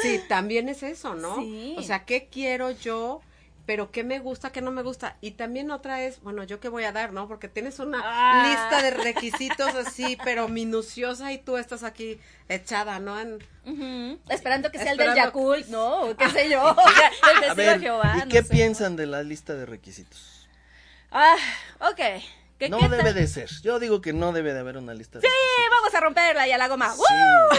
sí, 0.00 0.20
también 0.28 0.68
es 0.68 0.84
eso, 0.84 1.14
¿no? 1.14 1.36
Sí. 1.36 1.74
O 1.76 1.82
sea, 1.82 2.04
¿qué 2.04 2.28
quiero 2.28 2.70
yo 2.70 3.22
pero 3.66 3.90
qué 3.90 4.02
me 4.04 4.18
gusta, 4.18 4.50
qué 4.52 4.60
no 4.60 4.70
me 4.72 4.82
gusta. 4.82 5.16
Y 5.20 5.32
también 5.32 5.70
otra 5.70 6.02
es, 6.02 6.20
bueno, 6.22 6.44
yo 6.44 6.60
qué 6.60 6.68
voy 6.68 6.84
a 6.84 6.92
dar, 6.92 7.12
¿no? 7.12 7.28
Porque 7.28 7.48
tienes 7.48 7.78
una 7.78 8.00
Ah. 8.04 8.48
lista 8.48 8.82
de 8.82 8.90
requisitos 9.02 9.74
así, 9.74 10.18
pero 10.24 10.48
minuciosa 10.48 11.32
y 11.32 11.38
tú 11.38 11.56
estás 11.56 11.82
aquí 11.84 12.18
echada, 12.48 12.98
¿no? 12.98 13.18
En. 13.20 13.38
Esperando 14.28 14.70
que 14.70 14.78
sea 14.78 14.92
el 14.92 14.98
del 14.98 15.14
Yakult, 15.14 15.66
¿no? 15.68 16.02
O 16.02 16.16
qué 16.16 16.28
sé 16.30 16.48
yo. 16.50 16.74
El 17.44 17.50
A 17.50 17.54
ver, 17.54 17.80
Jehová. 17.80 18.14
¿y 18.16 18.18
no 18.20 18.28
qué 18.28 18.42
sé. 18.42 18.48
piensan 18.50 18.96
de 18.96 19.06
la 19.06 19.22
lista 19.22 19.54
de 19.54 19.66
requisitos? 19.66 20.48
Ah, 21.10 21.36
ok. 21.80 22.22
¿Qué, 22.58 22.68
No 22.68 22.78
qué 22.78 22.88
debe 22.88 23.12
de 23.14 23.26
ser. 23.26 23.48
Yo 23.62 23.78
digo 23.78 24.00
que 24.02 24.12
no 24.12 24.32
debe 24.32 24.52
de 24.52 24.60
haber 24.60 24.76
una 24.76 24.92
lista 24.92 25.18
de 25.18 25.26
Sí, 25.26 25.32
vamos 25.70 25.94
a 25.94 26.00
romperla 26.00 26.46
y 26.46 26.52
a 26.52 26.58
la 26.58 26.68
goma. 26.68 26.92
Sí, 26.94 27.02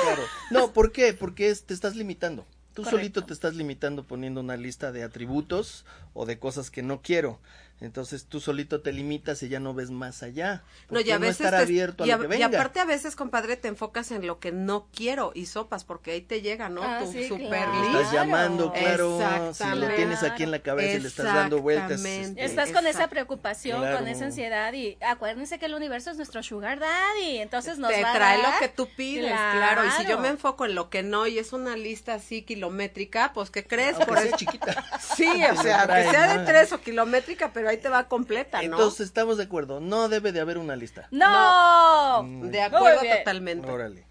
claro. 0.02 0.24
No, 0.52 0.74
¿por 0.74 0.92
qué? 0.92 1.14
Porque 1.14 1.50
es- 1.50 1.66
te 1.66 1.74
estás 1.74 1.96
limitando. 1.96 2.46
Tú 2.74 2.84
Correcto. 2.84 2.98
solito 2.98 3.26
te 3.26 3.34
estás 3.34 3.56
limitando 3.56 4.06
poniendo 4.06 4.40
una 4.40 4.56
lista 4.56 4.92
de 4.92 5.04
atributos 5.04 5.86
o 6.14 6.26
de 6.26 6.40
cosas 6.40 6.72
que 6.72 6.82
no 6.82 7.02
quiero. 7.02 7.40
Entonces 7.82 8.26
tú 8.26 8.40
solito 8.40 8.82
te 8.82 8.92
limitas 8.94 9.42
y 9.44 9.50
ya 9.50 9.60
no 9.60 9.74
ves 9.74 9.90
más 9.90 10.22
allá. 10.24 10.62
no, 10.90 11.00
¿Por 11.00 11.08
y 11.08 11.12
a 11.12 11.18
veces 11.18 11.42
estar 11.42 11.56
te- 11.58 11.64
abierto 11.64 12.04
a 12.04 12.08
y, 12.08 12.10
lo 12.10 12.16
a- 12.16 12.20
que 12.20 12.26
y 12.26 12.28
venga. 12.28 12.46
aparte 12.46 12.80
a 12.80 12.86
veces, 12.86 13.16
compadre, 13.16 13.58
te 13.58 13.68
enfocas 13.68 14.12
en 14.12 14.26
lo 14.28 14.40
que 14.40 14.52
no 14.52 14.88
quiero 14.96 15.32
y 15.34 15.48
sopas, 15.48 15.84
porque 15.84 16.12
ahí 16.12 16.22
te 16.22 16.42
llega, 16.42 16.70
¿no? 16.70 16.84
Ah, 16.84 17.00
tu 17.04 17.12
sí, 17.12 17.28
super 17.28 17.50
claro. 17.50 17.86
Estás 18.00 18.14
llamando, 18.14 18.72
claro, 18.72 19.52
si 19.54 19.64
lo 19.76 19.88
tienes 19.96 20.22
aquí 20.24 20.44
en 20.44 20.52
la 20.52 20.60
cabeza 20.60 20.98
y 20.98 21.02
le 21.02 21.08
estás 21.08 21.26
dando 21.26 21.60
vueltas. 21.62 21.92
Exactamente. 21.92 22.44
este, 22.44 22.46
Estás 22.46 22.72
con 22.72 22.86
esa 22.88 23.08
preocupación, 23.10 23.80
Claro. 23.82 23.98
con 23.98 24.08
esa 24.08 24.26
ansiedad 24.26 24.72
y 24.74 24.98
acuérdense 25.02 25.58
que 25.58 25.66
el 25.66 25.74
universo 25.74 26.12
es 26.12 26.18
nuestro 26.18 26.44
sugar 26.44 26.80
daddy, 26.80 27.38
entonces 27.40 27.80
nos 27.80 27.92
te 27.92 28.04
va 28.04 28.12
a 28.12 28.14
trae 28.14 28.42
dar- 28.42 28.54
lo 28.54 28.60
que 28.60 28.68
tú 28.70 28.88
pides, 28.96 29.32
claro. 29.32 29.86
Y 29.88 29.92
si 29.92 30.08
yo 30.08 30.20
me 30.20 30.28
enfoco 30.28 30.66
en 30.66 30.76
lo 30.76 30.90
que 30.92 31.02
no 31.02 31.26
y 31.26 31.40
es 31.40 31.52
una 31.52 31.76
lista 31.76 32.14
así 32.14 32.44
kilométrica, 32.44 33.32
pues 33.34 33.50
¿qué 33.50 33.66
crees? 33.66 33.96
aunque 33.96 34.06
Por 34.06 34.18
sea 34.20 34.28
eso- 34.28 34.38
chiquita. 34.38 34.86
Sí, 35.16 35.26
o 35.52 35.62
sea, 35.62 35.82
lo 35.82 35.88
trae, 35.88 36.04
que 36.06 36.12
sea 36.12 36.28
de 36.34 36.40
¿no? 36.40 36.46
tres 36.46 36.72
o 36.74 36.80
kilométrica, 36.82 37.52
pero 37.54 37.71
ahí 37.72 37.78
te 37.78 37.90
va 37.90 38.08
completa, 38.08 38.60
¿no? 38.60 38.78
Entonces 38.78 39.08
estamos 39.08 39.38
de 39.38 39.44
acuerdo, 39.44 39.80
no 39.80 40.10
debe 40.10 40.32
de 40.32 40.40
haber 40.40 40.58
una 40.58 40.76
lista. 40.76 41.08
No. 41.12 42.24
Mm. 42.24 42.50
de 42.50 42.62
acuerdo 42.62 43.02
totalmente. 43.02 43.70
Órale. 43.70 44.06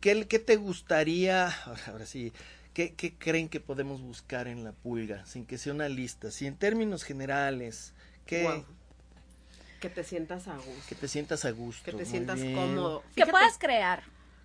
¿Qué, 0.00 0.26
qué 0.26 0.38
te 0.38 0.56
gustaría, 0.56 1.52
ahora 1.86 2.06
sí, 2.06 2.32
¿qué, 2.72 2.94
qué 2.94 3.14
creen 3.16 3.48
que 3.48 3.60
podemos 3.60 4.00
buscar 4.00 4.48
en 4.48 4.64
la 4.64 4.72
pulga, 4.72 5.26
sin 5.26 5.46
que 5.46 5.58
sea 5.58 5.72
una 5.72 5.88
lista? 5.88 6.30
Si 6.30 6.46
en 6.46 6.56
términos 6.56 7.04
generales, 7.04 7.94
¿qué. 8.26 8.64
Que 9.80 9.88
te 9.88 10.04
sientas 10.04 10.46
a 10.46 10.56
gusto, 10.56 10.82
que 10.88 10.94
te 10.94 11.08
sientas 11.08 11.44
a 11.46 11.50
gusto? 11.52 11.84
que 11.84 11.92
te 11.92 12.04
sientas 12.04 12.40
bien. 12.40 12.54
cómodo. 12.54 13.02
Que 13.16 13.26
puedas 13.26 13.56
crear. 13.58 14.02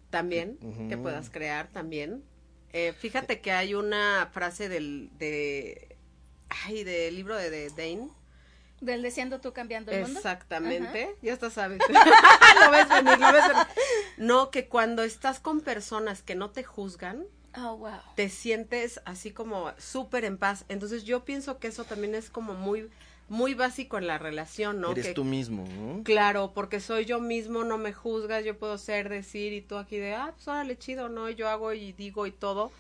también, 0.10 0.58
que 0.90 0.98
puedas 0.98 1.30
crear 1.30 1.68
también. 1.68 2.24
Eh, 2.72 2.94
fíjate 2.94 3.42
que 3.42 3.52
hay 3.52 3.74
una 3.74 4.30
frase 4.34 4.70
del, 4.70 5.10
de, 5.18 5.98
ay, 6.50 6.84
del 6.84 7.16
libro 7.16 7.36
de, 7.36 7.50
de 7.50 7.70
Dane. 7.70 8.10
Del 8.82 9.02
deseando 9.02 9.40
tú 9.40 9.54
cambiando 9.54 9.92
el 9.92 10.02
mundo. 10.02 10.20
Exactamente, 10.20 11.16
ya 11.22 11.34
está 11.34 11.50
sabes. 11.50 11.80
lo 11.90 12.72
ves 12.72 12.90
venir, 12.90 13.20
lo 13.20 13.32
ves 13.32 13.48
venir. 13.48 13.68
No, 14.18 14.52
que 14.52 14.68
cuando 14.68 15.04
estás 15.04 15.40
con 15.40 15.62
personas 15.62 16.22
que 16.22 16.36
no 16.36 16.52
te 16.52 16.64
juzgan, 16.64 17.26
Oh, 17.58 17.78
wow. 17.78 18.00
te 18.16 18.28
sientes 18.30 19.02
así 19.06 19.32
como 19.32 19.72
súper 19.78 20.26
en 20.26 20.38
paz. 20.38 20.66
Entonces 20.68 21.06
yo 21.06 21.24
pienso 21.24 21.58
que 21.60 21.68
eso 21.68 21.86
también 21.86 22.14
es 22.14 22.30
como 22.30 22.54
muy, 22.54 22.90
muy 23.30 23.54
básico 23.54 23.98
en 23.98 24.08
la 24.08 24.18
relación, 24.18 24.82
¿no? 24.82 24.92
Eres 24.92 25.08
que, 25.08 25.14
tú 25.14 25.24
mismo, 25.24 25.66
¿no? 25.68 26.04
Claro, 26.04 26.52
porque 26.54 26.80
soy 26.80 27.06
yo 27.06 27.20
mismo, 27.22 27.64
no 27.64 27.78
me 27.78 27.94
juzgas, 27.94 28.44
yo 28.44 28.58
puedo 28.58 28.78
ser, 28.78 29.10
decir 29.10 29.54
y 29.54 29.62
tú 29.62 29.78
aquí 29.78 29.98
de, 29.98 30.14
ah, 30.16 30.34
pues 30.36 30.48
órale, 30.48 30.78
chido, 30.78 31.08
¿no? 31.08 31.30
Yo 31.30 31.48
hago 31.48 31.74
y 31.74 31.94
digo 31.94 32.28
y 32.28 32.32
todo. 32.32 32.72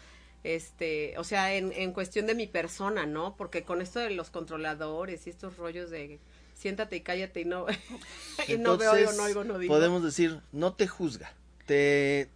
Este, 0.46 1.18
o 1.18 1.24
sea, 1.24 1.56
en, 1.56 1.74
en 1.74 1.92
cuestión 1.92 2.28
de 2.28 2.36
mi 2.36 2.46
persona, 2.46 3.08
¿no? 3.08 3.36
Porque 3.36 3.64
con 3.64 3.82
esto 3.82 4.00
de 4.00 4.12
los 4.12 4.30
controladores 4.30 5.26
y 5.26 5.32
estos 5.32 5.58
rollos 5.58 5.90
de 5.90 6.20
siéntate 6.54 6.98
y 6.98 7.02
cállate 7.02 7.42
y 7.42 7.46
no, 7.46 7.66
y 8.48 8.58
no 8.60 8.78
veo, 8.78 8.92
oigo, 8.92 9.12
no 9.14 9.24
oigo, 9.24 9.44
no 9.44 9.58
digo. 9.58 9.74
podemos 9.74 10.04
decir, 10.04 10.40
no 10.52 10.76
te 10.76 10.88
juzga, 10.88 11.34
te, 11.66 12.30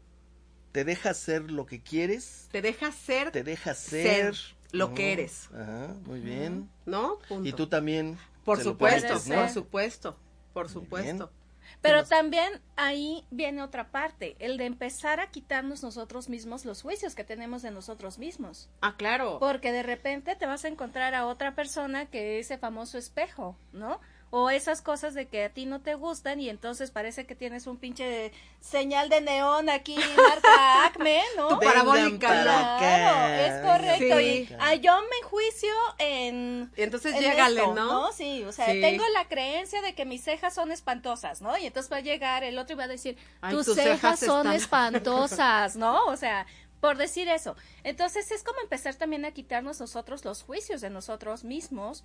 te 0.71 0.83
deja 0.85 1.13
ser 1.13 1.51
lo 1.51 1.67
que 1.67 1.83
quieres, 1.83 2.47
Te 2.51 2.63
deja 2.63 2.91
ser, 2.91 3.29
te 3.29 3.43
deja 3.43 3.75
ser, 3.75 4.33
Ser 4.33 4.55
lo 4.71 4.95
que 4.95 5.13
eres. 5.13 5.47
Ajá, 5.53 5.93
muy 6.05 6.19
bien. 6.19 6.67
¿no? 6.87 7.19
Punto. 7.27 7.47
Y 7.47 7.53
tú 7.53 7.67
también. 7.67 8.17
Por 8.43 8.59
supuesto, 8.59 9.13
¿no? 9.27 9.35
por 9.35 9.49
supuesto, 9.49 10.17
por 10.51 10.65
Muy 10.65 10.73
supuesto. 10.73 11.31
Pero 11.81 12.03
también 12.05 12.61
ahí 12.75 13.25
viene 13.31 13.61
otra 13.61 13.91
parte, 13.91 14.35
el 14.39 14.57
de 14.57 14.65
empezar 14.65 15.19
a 15.19 15.31
quitarnos 15.31 15.83
nosotros 15.83 16.29
mismos 16.29 16.65
los 16.65 16.81
juicios 16.81 17.15
que 17.15 17.23
tenemos 17.23 17.61
de 17.61 17.71
nosotros 17.71 18.19
mismos. 18.19 18.69
Ah, 18.81 18.95
claro. 18.97 19.37
Porque 19.39 19.71
de 19.71 19.83
repente 19.83 20.35
te 20.35 20.45
vas 20.45 20.65
a 20.65 20.67
encontrar 20.67 21.15
a 21.15 21.25
otra 21.25 21.55
persona 21.55 22.05
que 22.05 22.39
ese 22.39 22.57
famoso 22.57 22.97
espejo, 22.97 23.55
¿no? 23.71 23.99
O 24.31 24.51
esas 24.51 24.83
cosas 24.83 25.15
de 25.15 25.27
que 25.27 25.45
a 25.45 25.49
ti 25.49 25.65
no 25.65 25.81
te 25.81 25.95
gustan 25.95 26.39
y 26.39 26.49
entonces 26.49 26.91
parece 26.91 27.25
que 27.25 27.33
tienes 27.33 27.65
un 27.65 27.77
pinche 27.77 28.31
señal 28.59 29.09
de 29.09 29.21
neón 29.21 29.69
aquí, 29.69 29.95
marca 30.15 30.85
Acme, 30.85 31.23
¿no? 31.35 31.59
Parabólica, 31.59 32.27
para 32.27 32.43
¿no? 32.43 32.77
Claro, 32.77 33.43
es 33.43 33.65
correcto. 33.65 34.17
Sí. 34.19 34.47
Y 34.49 34.55
ah, 34.59 34.75
yo 34.75 34.99
me 35.01 35.27
juicio 35.27 35.73
en. 35.97 36.71
Y 36.77 36.81
entonces 36.83 37.15
en 37.15 37.21
llégale, 37.21 37.61
esto, 37.61 37.73
¿no? 37.73 38.11
Sí, 38.11 38.43
o 38.43 38.51
sea, 38.51 38.67
Sí. 38.67 38.79
tengo 38.81 39.03
la 39.13 39.27
creencia 39.27 39.81
de 39.81 39.95
que 39.95 40.05
mis 40.05 40.23
cejas 40.23 40.53
son 40.53 40.71
espantosas, 40.71 41.41
¿no? 41.41 41.57
Y 41.57 41.65
entonces 41.65 41.91
va 41.91 41.97
a 41.97 42.01
llegar 42.01 42.43
el 42.43 42.59
otro 42.59 42.75
y 42.75 42.77
va 42.77 42.83
a 42.83 42.87
decir, 42.87 43.17
Ay, 43.41 43.55
tus, 43.55 43.65
tus 43.65 43.75
cejas, 43.75 43.99
cejas 43.99 44.19
son 44.19 44.41
están- 44.47 44.53
espantosas, 44.61 45.75
¿no? 45.75 46.05
O 46.05 46.15
sea, 46.17 46.45
por 46.79 46.97
decir 46.97 47.27
eso. 47.29 47.55
Entonces 47.83 48.29
es 48.31 48.43
como 48.43 48.59
empezar 48.61 48.93
también 48.93 49.25
a 49.25 49.31
quitarnos 49.31 49.79
nosotros 49.79 50.23
los 50.23 50.43
juicios 50.43 50.81
de 50.81 50.89
nosotros 50.91 51.43
mismos 51.43 52.03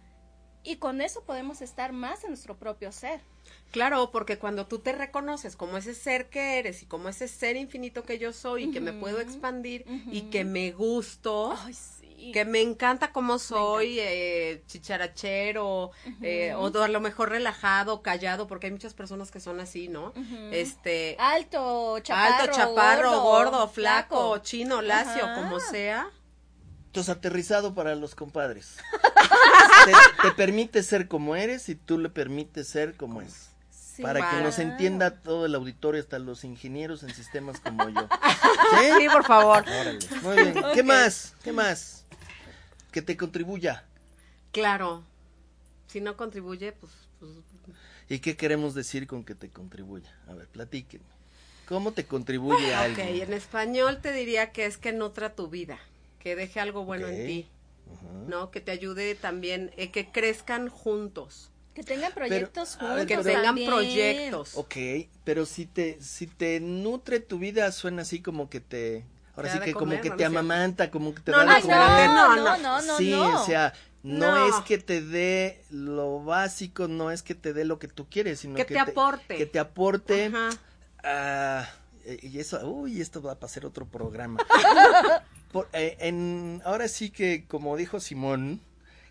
y 0.65 0.77
con 0.77 1.01
eso 1.01 1.23
podemos 1.23 1.61
estar 1.61 1.93
más 1.93 2.25
en 2.25 2.31
nuestro 2.31 2.57
propio 2.57 2.91
ser. 2.91 3.21
Claro, 3.71 4.11
porque 4.11 4.39
cuando 4.39 4.67
tú 4.67 4.79
te 4.79 4.93
reconoces 4.93 5.57
como 5.57 5.77
ese 5.77 5.95
ser 5.95 6.31
que 6.31 6.59
eres 6.59 6.83
y 6.83 6.87
como 6.87 7.09
ese 7.09 7.29
ser 7.29 7.57
infinito 7.57 8.03
que 8.03 8.19
yo 8.19 8.33
soy 8.33 8.65
y 8.65 8.71
que 8.71 8.81
me 8.81 8.93
puedo 8.93 9.21
expandir 9.21 9.85
y 10.11 10.23
que 10.31 10.45
me 10.45 10.73
gusto, 10.73 11.55
Ay, 11.67 11.75
sí. 11.75 12.31
que 12.33 12.45
me 12.47 12.63
encanta 12.63 13.13
como 13.13 13.39
soy, 13.39 13.99
eh, 14.01 14.63
chicharachero, 14.67 15.91
eh, 16.23 16.55
o 16.55 16.67
a 16.83 16.89
lo 16.89 17.01
mejor 17.01 17.31
relajado, 17.31 18.01
callado, 18.01 18.47
porque 18.47 18.69
hay 18.69 18.73
muchas 18.73 18.95
personas 18.95 19.31
que 19.31 19.41
son 19.41 19.61
así, 19.61 19.89
¿no? 19.89 20.15
Este, 20.51 21.17
Alto, 21.19 21.99
chaparro, 22.01 22.43
alto, 22.43 22.53
chaparro, 22.57 23.21
gordo, 23.21 23.69
flaco, 23.69 24.17
flaco. 24.17 24.39
chino, 24.39 24.81
lacio, 24.81 25.25
como 25.35 25.61
sea. 25.61 26.09
Entonces, 26.87 27.15
aterrizado 27.15 27.75
para 27.75 27.97
los 27.97 28.15
compadres. 28.15 28.77
te, 29.85 29.93
te 30.23 30.33
permite 30.37 30.83
ser 30.83 31.09
como 31.09 31.37
eres 31.37 31.69
y 31.69 31.75
tú 31.75 31.99
le 31.99 32.09
permites 32.09 32.69
ser 32.69 32.95
como 32.95 33.21
es. 33.23 33.49
Sí, 33.71 34.03
para 34.03 34.29
que 34.29 34.43
nos 34.43 34.59
entienda 34.59 35.11
todo 35.23 35.47
el 35.47 35.55
auditorio, 35.55 36.01
hasta 36.01 36.19
los 36.19 36.43
ingenieros 36.43 37.03
en 37.05 37.15
sistemas 37.15 37.61
como 37.61 37.89
yo. 37.91 38.09
Sí, 38.71 38.93
¿Sí? 38.99 39.09
por 39.09 39.25
favor. 39.25 39.65
Órale, 39.69 39.99
Muy 40.23 40.37
bien. 40.39 40.55
¿Qué 40.75 40.81
Ok. 40.81 40.87
más? 40.87 41.35
¿Qué 41.45 41.53
más? 41.53 42.05
Que 42.91 43.03
te 43.03 43.17
contribuya. 43.17 43.85
Claro. 44.53 45.05
Si 45.87 46.01
no 46.01 46.17
contribuye, 46.17 46.73
pues, 46.73 46.93
pues 47.21 47.33
¿Y 48.09 48.19
qué 48.19 48.37
queremos 48.37 48.75
decir 48.75 49.07
con 49.07 49.25
que 49.25 49.35
te 49.35 49.49
contribuya? 49.49 50.13
A 50.29 50.35
ver, 50.35 50.49
platíquenme. 50.49 51.07
¿Cómo 51.67 51.93
te 51.93 52.05
contribuye 52.05 52.75
a 52.75 52.81
Ok, 52.81 52.85
alguien? 52.99 53.23
en 53.23 53.33
español 53.33 54.01
te 54.03 54.13
diría 54.13 54.53
que 54.53 54.67
es 54.67 54.77
que 54.77 54.93
nutra 54.93 55.35
tu 55.35 55.49
vida, 55.49 55.79
que 56.19 56.37
deje 56.37 56.61
algo 56.61 56.85
bueno 56.85 57.07
Ok. 57.07 57.13
en 57.13 57.27
ti, 57.27 57.47
Ajá. 57.95 58.07
¿no? 58.29 58.51
Que 58.51 58.61
te 58.61 58.71
ayude 58.73 59.15
también, 59.15 59.71
eh, 59.77 59.91
que 59.91 60.11
crezcan 60.11 60.69
juntos, 60.69 61.51
Que 61.75 61.83
tengan 61.83 62.13
proyectos 62.13 62.77
juntos. 62.77 63.07
que 63.07 63.17
tengan 63.19 63.43
también. 63.45 63.71
proyectos. 63.71 64.57
Ok, 64.57 64.77
pero 65.25 65.47
si 65.47 65.67
te, 65.67 66.01
si 66.01 66.27
te 66.27 66.61
nutre 66.61 67.21
tu 67.21 67.39
vida, 67.39 67.71
suena 67.73 68.03
así 68.03 68.21
como 68.23 68.49
que 68.51 68.61
te... 68.61 69.05
Ahora 69.37 69.51
Te 69.53 69.59
sí 69.59 69.65
que 69.65 69.73
como 69.75 70.01
que 70.01 70.11
¿no? 70.11 70.17
te 70.17 70.25
amamanta, 70.25 70.91
como 70.93 71.13
que 71.13 71.21
te 71.23 71.33
No, 71.33 71.39
da 71.39 71.45
no, 71.59 71.61
comer. 71.61 71.77
no, 71.79 72.37
no, 72.37 72.57
no, 72.59 72.83
no. 72.83 72.97
sí, 72.99 73.11
no. 73.11 73.43
o 73.43 73.45
sea, 73.45 73.73
no, 74.05 74.33
No. 74.33 74.47
es 74.49 74.65
que 74.65 74.79
te 74.79 75.01
dé 75.03 75.65
lo 75.71 76.23
básico, 76.23 76.87
no 76.87 77.11
es 77.11 77.25
que 77.25 77.35
te 77.35 77.53
dé 77.53 77.65
lo 77.65 77.81
que 77.81 77.89
tú 77.89 78.07
quieres, 78.09 78.39
sino 78.41 78.55
Que 78.55 78.65
que, 78.65 78.75
te 78.75 78.81
aporte. 78.81 79.37
Que 79.37 79.47
te 79.47 79.59
aporte. 79.59 80.27
Ajá. 80.27 80.51
ah, 81.03 81.69
y 82.23 82.39
eso, 82.39 82.65
uy, 82.65 83.01
esto 83.01 83.21
va 83.23 83.37
a 83.41 83.49
ser 83.49 83.67
otro 83.67 83.87
programa. 83.87 84.39
Por- 85.55 85.69
eh, 85.73 85.97
en, 86.01 86.61
ahora 86.67 86.89
sí 86.89 87.09
que, 87.11 87.47
como 87.47 87.77
dijo 87.79 88.01
Simón, 88.01 88.61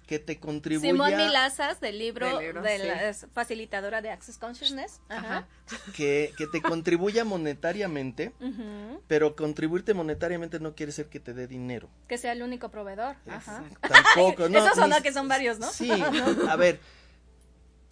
que 0.06 0.20
te 0.20 0.38
contribuya. 0.38 0.92
Simón 0.92 1.16
Milazas 1.16 1.80
del 1.80 1.98
libro, 1.98 2.28
Del 2.28 2.40
libro, 2.48 2.62
de 2.62 2.78
sí. 2.78 2.86
la 2.86 3.10
es 3.10 3.26
facilitadora 3.34 4.02
de 4.02 4.12
Access 4.12 4.38
Consciousness. 4.38 5.00
Ajá. 5.08 5.48
Ajá. 5.48 5.48
Que, 5.96 6.34
que 6.38 6.46
te 6.48 6.62
contribuya 6.62 7.24
monetariamente, 7.24 8.34
pero 9.08 9.38
contribuirte 9.38 9.94
monetariamente 9.94 10.60
no 10.60 10.76
quiere 10.76 10.92
ser 10.92 11.06
que 11.08 11.22
te 11.22 11.34
dé 11.34 11.48
dinero. 11.48 11.90
Que 12.10 12.18
sea 12.18 12.34
el 12.34 12.44
único 12.44 12.70
proveedor. 12.70 13.16
Ajá. 13.28 13.64
Tampoco, 13.82 14.50
no. 14.50 14.60
Eso 14.60 14.76
sonó 14.76 14.98
ni- 14.98 15.02
que 15.02 15.14
son 15.14 15.30
varios, 15.30 15.58
¿no? 15.60 15.72
Sí, 15.72 15.90
a 16.50 16.56
ver, 16.58 16.82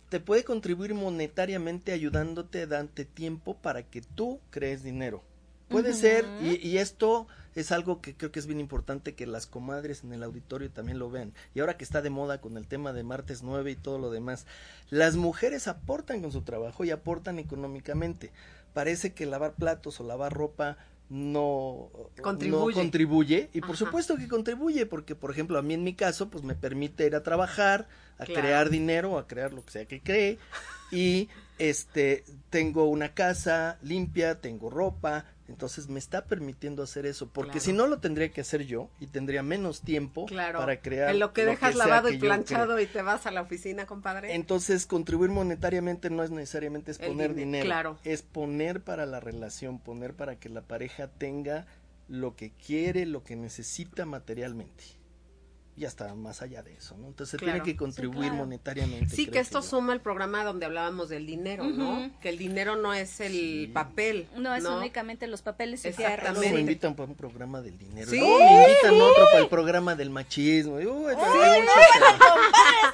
te 0.09 0.19
puede 0.19 0.43
contribuir 0.43 0.93
monetariamente 0.93 1.93
ayudándote, 1.93 2.67
dante 2.67 3.05
tiempo 3.05 3.55
para 3.55 3.83
que 3.83 4.01
tú 4.01 4.41
crees 4.49 4.83
dinero. 4.83 5.23
Puede 5.69 5.93
ser, 5.93 6.25
y, 6.41 6.57
y 6.67 6.79
esto 6.79 7.27
es 7.55 7.71
algo 7.71 8.01
que 8.01 8.15
creo 8.15 8.31
que 8.31 8.39
es 8.39 8.47
bien 8.47 8.59
importante 8.59 9.15
que 9.15 9.27
las 9.27 9.47
comadres 9.47 10.03
en 10.03 10.13
el 10.13 10.23
auditorio 10.23 10.71
también 10.71 10.99
lo 10.99 11.09
vean. 11.09 11.33
Y 11.53 11.59
ahora 11.59 11.77
que 11.77 11.83
está 11.83 12.01
de 12.01 12.09
moda 12.09 12.39
con 12.39 12.57
el 12.57 12.67
tema 12.67 12.93
de 12.93 13.03
martes 13.03 13.43
9 13.43 13.71
y 13.71 13.75
todo 13.75 13.97
lo 13.97 14.11
demás, 14.11 14.45
las 14.89 15.15
mujeres 15.15 15.67
aportan 15.67 16.21
con 16.21 16.31
su 16.31 16.41
trabajo 16.41 16.85
y 16.85 16.91
aportan 16.91 17.39
económicamente. 17.39 18.31
Parece 18.73 19.13
que 19.13 19.25
lavar 19.25 19.53
platos 19.55 19.99
o 19.99 20.05
lavar 20.05 20.33
ropa 20.33 20.77
no 21.11 21.89
contribuye, 22.21 22.75
no 22.75 22.81
contribuye. 22.81 23.49
Y 23.51 23.59
por 23.59 23.75
supuesto 23.75 24.15
que 24.15 24.29
contribuye 24.29 24.85
porque 24.85 25.13
por 25.13 25.29
ejemplo 25.29 25.57
a 25.57 25.61
mí 25.61 25.73
en 25.73 25.83
mi 25.83 25.93
caso 25.93 26.29
pues 26.29 26.45
me 26.45 26.55
permite 26.55 27.05
ir 27.05 27.15
a 27.15 27.21
trabajar 27.21 27.89
a 28.17 28.25
crear 28.25 28.69
dinero 28.69 29.19
a 29.19 29.27
crear 29.27 29.51
lo 29.51 29.65
que 29.65 29.71
sea 29.71 29.85
que 29.85 29.99
cree. 29.99 30.39
Y 30.89 31.27
este 31.59 32.23
tengo 32.49 32.85
una 32.85 33.13
casa 33.13 33.77
limpia 33.81 34.39
tengo 34.39 34.69
ropa 34.69 35.25
entonces 35.51 35.89
me 35.89 35.99
está 35.99 36.25
permitiendo 36.25 36.81
hacer 36.81 37.05
eso, 37.05 37.29
porque 37.29 37.59
si 37.59 37.73
no 37.73 37.87
lo 37.87 37.99
tendría 37.99 38.31
que 38.31 38.41
hacer 38.41 38.65
yo 38.65 38.89
y 38.99 39.07
tendría 39.07 39.43
menos 39.43 39.81
tiempo 39.81 40.25
para 40.25 40.81
crear. 40.81 41.11
En 41.11 41.19
lo 41.19 41.33
que 41.33 41.45
dejas 41.45 41.75
lavado 41.75 42.09
y 42.09 42.17
planchado 42.17 42.79
y 42.79 42.87
te 42.87 43.01
vas 43.01 43.25
a 43.25 43.31
la 43.31 43.41
oficina, 43.41 43.85
compadre. 43.85 44.33
Entonces 44.33 44.85
contribuir 44.85 45.29
monetariamente 45.29 46.09
no 46.09 46.23
es 46.23 46.31
necesariamente 46.31 46.91
es 46.91 46.97
poner 46.97 47.35
dinero, 47.35 47.65
claro. 47.65 47.99
es 48.03 48.21
poner 48.21 48.81
para 48.81 49.05
la 49.05 49.19
relación, 49.19 49.79
poner 49.79 50.13
para 50.13 50.37
que 50.37 50.49
la 50.49 50.61
pareja 50.61 51.07
tenga 51.07 51.67
lo 52.07 52.35
que 52.35 52.51
quiere, 52.51 53.05
lo 53.05 53.23
que 53.23 53.35
necesita 53.35 54.05
materialmente 54.05 55.00
y 55.81 55.85
hasta 55.85 56.13
más 56.13 56.43
allá 56.43 56.61
de 56.61 56.75
eso, 56.75 56.95
¿no? 56.95 57.07
Entonces 57.07 57.39
tiene 57.39 57.63
que 57.63 57.75
contribuir 57.75 58.31
monetariamente. 58.33 59.15
Sí, 59.15 59.25
que 59.25 59.39
esto 59.39 59.63
suma 59.63 59.93
el 59.93 59.99
programa 59.99 60.43
donde 60.43 60.67
hablábamos 60.67 61.09
del 61.09 61.25
dinero, 61.25 61.63
¿no? 61.63 62.11
Que 62.21 62.29
el 62.29 62.37
dinero 62.37 62.75
no 62.75 62.93
es 62.93 63.19
el 63.19 63.71
papel. 63.73 64.27
No 64.37 64.53
es 64.53 64.63
únicamente 64.63 65.25
los 65.25 65.41
papeles 65.41 65.83
y. 65.83 65.89
No 65.89 66.39
me 66.39 66.59
invitan 66.59 66.93
para 66.93 67.09
un 67.09 67.15
programa 67.15 67.61
del 67.61 67.79
dinero. 67.79 68.11
Sí. 68.11 68.19
No, 68.19 68.27
me 68.27 68.61
invitan 68.61 69.01
otro 69.01 69.25
para 69.25 69.39
el 69.39 69.49
programa 69.49 69.95
del 69.95 70.11
machismo. 70.11 70.75
Uy, 70.75 70.85
no, 70.85 71.09
está 71.09 71.23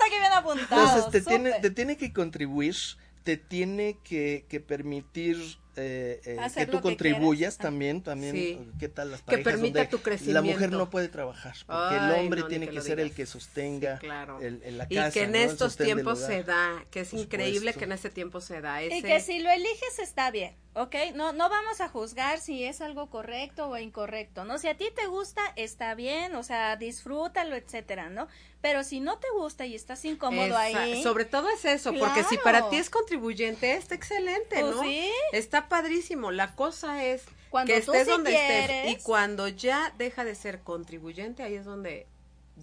que 0.09 0.19
bien 0.19 0.31
apuntado. 0.33 0.81
Entonces 0.81 1.11
te 1.11 1.21
tiene, 1.21 1.59
te 1.59 1.71
tiene 1.71 1.97
que 1.97 2.13
contribuir, 2.13 2.77
te 3.23 3.35
tiene 3.35 3.97
que, 4.01 4.45
que 4.47 4.61
permitir 4.61 5.57
eh, 5.77 6.21
eh, 6.25 6.37
que 6.55 6.65
tú 6.65 6.81
contribuyas 6.81 7.57
también, 7.57 8.01
también, 8.01 8.73
¿qué 8.79 8.89
tal 8.89 9.11
las 9.11 9.21
parejas? 9.21 9.45
Que 9.45 9.51
permita 9.51 9.87
tu 9.89 9.99
crecimiento. 9.99 10.41
La 10.41 10.53
mujer 10.53 10.71
no 10.71 10.89
puede 10.89 11.07
trabajar, 11.07 11.55
porque 11.65 11.95
el 11.95 12.11
hombre 12.11 12.43
tiene 12.43 12.67
que, 12.67 12.81
ser 12.81 12.99
el 12.99 13.13
que 13.13 13.25
sostenga 13.25 13.99
el, 14.41 14.77
la 14.77 14.87
casa. 14.87 15.09
Y 15.09 15.11
que 15.11 15.23
en 15.23 15.35
estos 15.35 15.77
tiempos 15.77 16.19
se 16.19 16.43
da, 16.43 16.83
que 16.91 17.01
es 17.01 17.13
increíble 17.13 17.73
que 17.73 17.83
en 17.83 17.91
este 17.91 18.09
tiempo 18.09 18.41
se 18.41 18.61
da. 18.61 18.83
Y 18.83 19.01
que 19.01 19.19
si 19.19 19.39
lo 19.39 19.49
eliges 19.49 19.99
está 19.99 20.31
bien, 20.31 20.55
¿ok? 20.73 20.95
No, 21.15 21.33
no 21.33 21.49
vamos 21.49 21.81
a 21.81 21.89
juzgar 21.89 22.39
si 22.39 22.63
es 22.63 22.81
algo 22.81 23.09
correcto 23.09 23.69
o 23.69 23.77
incorrecto, 23.77 24.45
¿no? 24.45 24.57
Si 24.59 24.67
a 24.67 24.77
ti 24.77 24.85
te 24.95 25.07
gusta, 25.07 25.41
está 25.55 25.95
bien, 25.95 26.35
o 26.35 26.43
sea, 26.43 26.75
disfrútalo, 26.75 27.55
etcétera, 27.55 28.09
¿no? 28.09 28.27
Pero 28.61 28.83
si 28.83 28.99
no 28.99 29.17
te 29.19 29.27
gusta 29.31 29.65
y 29.65 29.75
estás 29.75 30.03
incómodo 30.05 30.57
ahí. 30.57 31.01
Sobre 31.03 31.25
todo 31.25 31.49
es 31.49 31.65
eso, 31.65 31.93
porque 31.93 32.23
si 32.23 32.37
para 32.37 32.69
ti 32.69 32.77
es 32.77 32.89
contribuyente, 32.89 33.73
está 33.73 33.95
excelente, 33.95 34.59
pues 34.59 34.75
¿no? 34.75 34.83
Sí. 34.83 35.11
Está 35.31 35.66
padrísimo. 35.67 36.31
La 36.31 36.55
cosa 36.55 37.05
es 37.05 37.23
cuando 37.49 37.73
que 37.73 37.79
estés 37.79 38.07
donde 38.07 38.35
estés. 38.35 38.91
Y 38.91 39.03
cuando 39.03 39.47
ya 39.47 39.93
deja 39.97 40.23
de 40.23 40.35
ser 40.35 40.61
contribuyente, 40.61 41.43
ahí 41.43 41.55
es 41.55 41.65
donde 41.65 42.07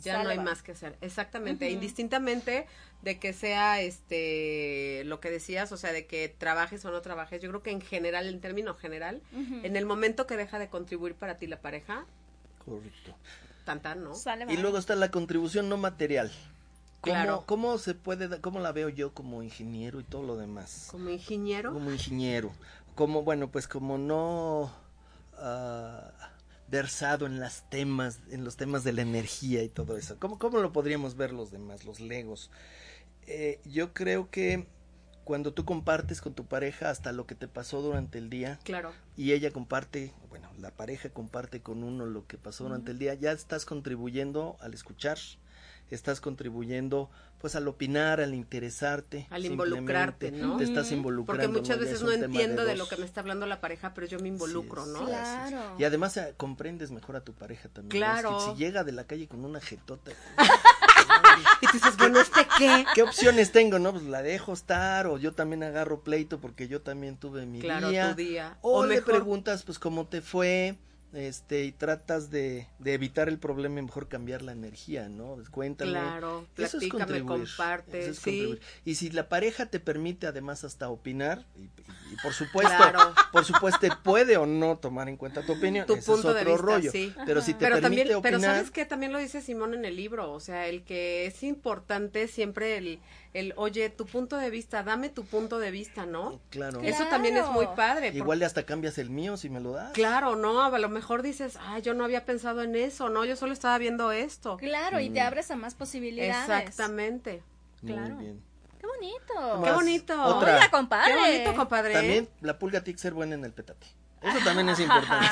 ya 0.03 0.23
no 0.23 0.31
hay 0.31 0.39
más 0.39 0.63
que 0.63 0.73
hacer. 0.73 0.97
Exactamente, 1.01 1.71
indistintamente 1.71 2.67
de 3.03 3.19
que 3.19 3.33
sea 3.33 3.81
este 3.81 5.03
lo 5.05 5.21
que 5.21 5.31
decías, 5.31 5.71
o 5.73 5.77
sea, 5.77 5.93
de 5.93 6.07
que 6.07 6.29
trabajes 6.29 6.85
o 6.85 6.91
no 6.91 7.01
trabajes. 7.01 7.41
Yo 7.41 7.49
creo 7.51 7.63
que 7.63 7.71
en 7.71 7.81
general, 7.81 8.27
en 8.27 8.41
términos 8.41 8.79
general, 8.79 9.21
en 9.33 9.77
el 9.77 9.87
momento 9.87 10.27
que 10.27 10.37
deja 10.37 10.59
de 10.59 10.69
contribuir 10.69 11.15
para 11.15 11.39
ti 11.39 11.47
la 11.47 11.61
pareja. 11.61 12.07
Correcto. 12.65 13.15
Tantan, 13.65 14.05
¿no? 14.05 14.13
y 14.51 14.59
luego 14.59 14.77
está 14.77 14.95
la 14.95 15.11
contribución 15.11 15.71
no 15.71 15.79
material. 15.79 16.31
claro. 17.01 17.45
¿Cómo 17.47 17.79
se 17.79 17.95
puede, 17.95 18.41
cómo 18.43 18.61
la 18.61 18.73
veo 18.73 18.91
yo 18.91 19.15
como 19.15 19.43
ingeniero 19.43 20.01
y 20.01 20.05
todo 20.05 20.23
lo 20.23 20.37
demás? 20.37 20.89
¿Como 20.91 21.09
ingeniero? 21.09 21.73
Como 21.73 21.91
ingeniero 21.91 22.53
como 22.95 23.23
bueno 23.23 23.51
pues 23.51 23.69
como 23.69 23.99
no 23.99 24.73
uh, 25.39 26.25
versado 26.69 27.27
en 27.27 27.41
las 27.41 27.69
temas 27.69 28.21
en 28.31 28.45
los 28.45 28.57
temas 28.57 28.85
de 28.85 28.93
la 28.93 29.03
energía 29.03 29.63
y 29.63 29.69
todo 29.69 29.97
eso 29.97 30.17
cómo 30.19 30.39
cómo 30.39 30.59
lo 30.59 30.73
podríamos 30.73 31.17
ver 31.17 31.33
los 31.33 31.51
demás 31.51 31.85
los 31.85 32.01
legos 32.01 32.51
eh, 33.27 33.61
yo 33.65 33.93
creo 33.93 34.31
que 34.31 34.67
cuando 35.25 35.55
tú 35.55 35.65
compartes 35.65 36.21
con 36.21 36.35
tu 36.35 36.45
pareja 36.45 36.91
hasta 36.91 37.13
lo 37.13 37.27
que 37.27 37.35
te 37.35 37.49
pasó 37.49 37.81
durante 37.81 38.19
el 38.19 38.29
día 38.29 38.59
claro. 38.65 38.93
y 39.17 39.33
ella 39.33 39.51
comparte 39.51 40.13
bueno 40.29 40.51
la 40.59 40.71
pareja 40.71 41.11
comparte 41.11 41.61
con 41.61 41.83
uno 41.83 42.07
lo 42.07 42.27
que 42.27 42.39
pasó 42.39 42.65
durante 42.65 42.93
el 42.93 42.99
día 42.99 43.15
ya 43.15 43.33
estás 43.33 43.65
contribuyendo 43.65 44.57
al 44.61 44.75
escuchar 44.75 45.19
estás 45.91 46.21
contribuyendo 46.21 47.11
pues 47.45 47.57
al 47.57 47.69
opinar, 47.69 48.23
al 48.23 48.33
interesarte, 48.33 49.27
al 49.29 49.45
involucrarte, 49.45 50.31
¿no? 50.31 50.57
Te 50.57 50.65
estás 50.65 50.91
involucrando. 50.93 51.43
Porque 51.43 51.61
muchas 51.61 51.79
veces 51.79 52.03
no 52.03 52.11
entiendo 52.11 52.65
de, 52.65 52.75
lo 52.75 52.89
que 52.89 52.97
me 52.97 53.05
está 53.05 53.21
hablando 53.21 53.45
la 53.45 53.61
pareja, 53.61 53.93
pero 53.93 54.07
yo 54.07 54.19
me 54.19 54.29
involucro, 54.29 54.87
¿no? 54.87 55.05
Claro. 55.05 55.77
Y 55.79 55.85
además 55.85 56.17
eh, 56.17 56.33
comprendes 56.39 56.91
mejor 56.91 57.17
a 57.17 57.21
tu 57.21 57.35
pareja 57.35 57.69
también. 57.69 58.03
Claro. 58.03 58.41
si 58.41 58.55
llega 58.59 58.83
de 58.83 58.93
la 58.93 59.05
calle 59.05 59.29
con 59.29 59.45
una 59.45 59.61
jetota. 59.61 60.11
y 61.61 61.67
tú 61.67 61.73
dices, 61.75 61.97
bueno, 61.99 62.19
¿este 62.19 62.47
qué? 62.57 62.87
¿Qué 62.95 63.03
opciones 63.03 63.53
tengo? 63.53 63.79
No, 63.79 63.93
pues 63.93 64.05
la 64.05 64.23
dejo 64.23 64.55
estar, 64.55 65.07
o 65.07 65.19
yo 65.19 65.33
también 65.33 65.65
agarro 65.65 66.01
pleito 66.01 66.41
porque 66.41 66.67
yo 66.67 66.81
también 66.81 67.19
tuve 67.19 67.45
mi 67.45 67.61
claro, 67.61 67.91
día. 67.91 68.11
Tu 68.11 68.17
día. 68.17 68.57
O, 68.63 68.79
o 68.79 68.87
le 68.87 69.03
preguntas, 69.03 69.65
pues, 69.65 69.79
cómo 69.79 70.07
te 70.07 70.23
fue 70.23 70.79
este 71.15 71.65
y 71.65 71.73
tratas 71.73 72.31
de, 72.31 72.67
de, 72.79 72.95
evitar 72.95 73.29
el 73.29 73.39
problema 73.39 73.81
y 73.81 73.83
mejor 73.83 74.09
cambiar 74.09 74.43
la 74.43 74.53
energía, 74.53 75.09
¿no? 75.09 75.35
Pues, 75.35 75.49
cuéntame. 75.49 75.93
Claro, 75.93 76.47
eso 76.57 76.79
es 76.79 76.89
comparte, 76.89 78.15
sí. 78.15 78.59
Y 78.85 78.97
si 78.97 79.11
la 79.11 79.29
pareja 79.29 79.67
te 79.67 79.81
permite 79.81 80.27
además 80.27 80.65
hasta 80.65 80.89
opinar 80.89 81.45
y, 81.57 82.17
por 82.23 82.33
supuesto, 82.33 82.75
por 83.33 83.45
supuesto 83.45 83.87
puede 84.03 84.37
o 84.37 84.47
no 84.47 84.79
tomar 84.79 85.09
en 85.09 85.17
cuenta 85.17 85.45
tu 85.45 85.53
opinión, 85.53 85.87
tu 85.87 85.95
ese 85.95 86.07
punto 86.07 86.31
es 86.31 86.37
otro 86.37 86.45
de 86.45 86.45
vista, 86.45 86.63
rollo. 86.63 86.91
Sí. 86.91 87.15
Pero 87.27 87.43
si 87.43 87.55
te 87.55 87.61
pero 87.61 87.81
permite 87.81 88.03
también, 88.03 88.19
opinar, 88.19 88.41
pero 88.41 88.53
sabes 88.53 88.71
que 88.71 88.85
también 88.85 89.13
lo 89.13 89.19
dice 89.19 89.41
Simón 89.41 89.75
en 89.75 89.85
el 89.85 89.97
libro, 89.97 90.33
o 90.33 90.41
sea, 90.41 90.67
el 90.67 90.83
que 90.85 91.27
es 91.27 91.43
importante 91.43 92.29
siempre 92.29 92.77
el 92.77 93.01
el, 93.35 93.53
oye, 93.57 93.91
tu 93.91 94.07
punto 94.07 94.37
de 94.37 94.49
vista, 94.49 94.85
dame 94.85 95.09
tu 95.09 95.25
punto 95.25 95.59
de 95.59 95.73
vista, 95.73 96.07
¿no? 96.07 96.41
Claro. 96.51 96.81
Eso 96.83 97.05
también 97.07 97.37
es 97.37 97.49
muy 97.49 97.67
padre. 97.77 98.13
Igual 98.15 98.41
hasta 98.45 98.63
cambias 98.63 98.97
el 98.97 99.11
mío 99.11 99.37
si 99.37 99.51
me 99.51 99.61
lo 99.61 99.73
das. 99.73 99.93
Claro, 99.93 100.37
no, 100.37 100.63
a 100.63 100.79
lo 100.79 100.89
mejor 100.89 101.04
dices, 101.23 101.59
ay, 101.61 101.83
yo 101.83 101.95
no 101.95 102.05
había 102.05 102.25
pensado 102.25 102.63
en 102.63 102.75
eso, 102.77 103.09
no, 103.09 103.25
yo 103.25 103.37
solo 103.37 103.53
estaba 103.53 103.79
viendo 103.79 104.13
esto. 104.13 104.57
Claro, 104.57 105.01
y 105.01 105.11
te 105.11 105.23
mm. 105.23 105.27
abres 105.27 105.51
a 105.51 105.57
más 105.57 105.75
posibilidades. 105.75 106.49
Exactamente. 106.49 107.43
Claro. 107.85 108.15
Muy 108.15 108.25
bien. 108.25 108.43
Qué 108.79 108.87
bonito. 108.87 109.63
Qué 109.65 109.73
bonito. 109.73 110.23
Otra. 110.25 110.71
compadre. 110.71 111.13
Qué 111.13 111.19
bonito, 111.19 111.55
compadre. 111.55 111.93
También 111.95 112.29
la 112.41 112.59
pulga 112.59 112.83
tiene 112.83 112.97
que 112.97 113.03
ser 113.03 113.15
buena 113.15 113.35
en 113.35 113.45
el 113.45 113.53
petate. 113.53 113.87
Eso 114.25 114.39
también 114.43 114.69
es 114.71 114.81
importante. 114.81 115.27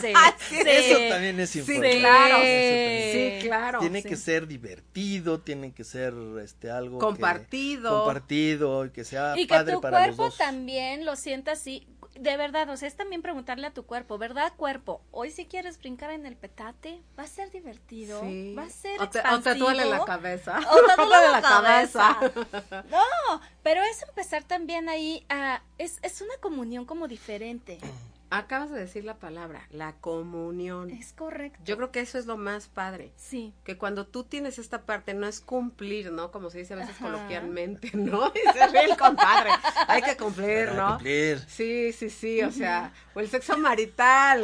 sí, 0.00 0.58
Eso 0.66 0.98
también 1.10 1.38
es 1.38 1.56
importante. 1.56 1.92
Sí, 1.92 2.00
claro. 2.00 2.36
Sí, 2.42 3.46
claro. 3.46 3.80
Tiene 3.80 4.02
que 4.02 4.16
ser 4.16 4.46
divertido, 4.46 5.40
tiene 5.40 5.72
que 5.72 5.84
ser 5.84 6.14
este 6.42 6.70
algo 6.70 6.98
compartido, 6.98 7.90
que, 7.90 8.04
compartido 8.04 8.84
y 8.86 8.90
que 8.90 9.04
sea 9.04 9.34
y 9.36 9.46
padre 9.46 9.66
que 9.66 9.72
tu 9.72 9.80
para 9.80 9.98
cuerpo 9.98 10.24
los 10.24 10.30
dos. 10.32 10.38
también 10.38 11.04
lo 11.04 11.16
sienta 11.16 11.52
así. 11.52 11.86
De 12.14 12.36
verdad, 12.36 12.68
o 12.68 12.76
sea, 12.76 12.88
es 12.88 12.96
también 12.96 13.22
preguntarle 13.22 13.66
a 13.66 13.72
tu 13.72 13.84
cuerpo, 13.84 14.18
¿verdad, 14.18 14.52
cuerpo? 14.56 15.00
Hoy 15.10 15.30
si 15.30 15.46
quieres 15.46 15.78
brincar 15.78 16.10
en 16.10 16.26
el 16.26 16.36
petate, 16.36 17.02
va 17.18 17.22
a 17.22 17.26
ser 17.26 17.50
divertido, 17.50 18.20
sí. 18.20 18.54
va 18.56 18.64
a 18.64 18.70
ser 18.70 19.00
o 19.00 19.08
te, 19.08 19.18
expansivo. 19.18 19.50
O 19.50 19.54
te 19.54 19.58
duele 19.58 19.84
la 19.86 20.04
cabeza. 20.04 20.58
O 20.58 20.86
te 20.86 20.96
duele 20.96 21.30
la, 21.30 21.42
cabeza. 21.42 22.18
No, 22.90 23.40
pero 23.62 23.82
es 23.82 24.02
empezar 24.02 24.44
también 24.44 24.88
ahí 24.88 25.24
a... 25.28 25.62
Es, 25.78 25.98
es 26.02 26.20
una 26.20 26.36
comunión 26.40 26.84
como 26.84 27.08
diferente. 27.08 27.78
Acabas 28.34 28.70
de 28.70 28.80
decir 28.80 29.04
la 29.04 29.18
palabra, 29.18 29.66
la 29.68 29.92
comunión. 29.92 30.88
Es 30.88 31.12
correcto. 31.12 31.60
Yo 31.66 31.76
creo 31.76 31.92
que 31.92 32.00
eso 32.00 32.16
es 32.16 32.24
lo 32.24 32.38
más 32.38 32.66
padre. 32.66 33.12
Sí. 33.14 33.52
Que 33.62 33.76
cuando 33.76 34.06
tú 34.06 34.24
tienes 34.24 34.58
esta 34.58 34.86
parte, 34.86 35.12
no 35.12 35.26
es 35.26 35.42
cumplir, 35.42 36.10
¿no? 36.10 36.30
Como 36.30 36.48
se 36.48 36.60
dice 36.60 36.72
a 36.72 36.78
veces 36.78 36.96
coloquialmente, 36.96 37.90
¿no? 37.94 38.30
Dice 38.30 38.84
el 38.84 38.96
compadre. 38.96 39.50
Hay 39.86 40.00
que 40.00 40.16
cumplir, 40.16 40.72
¿no? 40.72 40.94
Cumplir. 40.94 41.40
Sí, 41.46 41.92
sí, 41.92 42.08
sí. 42.08 42.40
O 42.40 42.50
sea, 42.50 42.94
o 43.14 43.20
el 43.20 43.28
sexo 43.28 43.58
marital. 43.58 44.40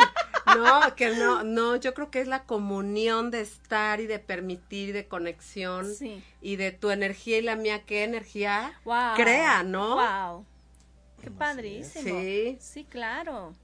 No, 0.54 0.94
que 0.94 1.16
no, 1.16 1.42
no. 1.42 1.76
Yo 1.76 1.94
creo 1.94 2.10
que 2.10 2.20
es 2.20 2.28
la 2.28 2.44
comunión 2.44 3.30
de 3.30 3.40
estar 3.40 4.00
y 4.00 4.06
de 4.06 4.18
permitir, 4.18 4.92
de 4.92 5.08
conexión. 5.08 5.94
Sí. 5.94 6.22
Y 6.42 6.56
de 6.56 6.72
tu 6.72 6.90
energía 6.90 7.38
y 7.38 7.42
la 7.42 7.56
mía, 7.56 7.84
qué 7.86 8.04
energía 8.04 8.78
wow. 8.84 9.14
crea, 9.16 9.62
¿no? 9.62 9.94
Wow. 9.94 10.44
Qué 11.22 11.30
padrísimo. 11.30 12.20
Sí. 12.20 12.58
Sí, 12.60 12.84
claro. 12.84 13.54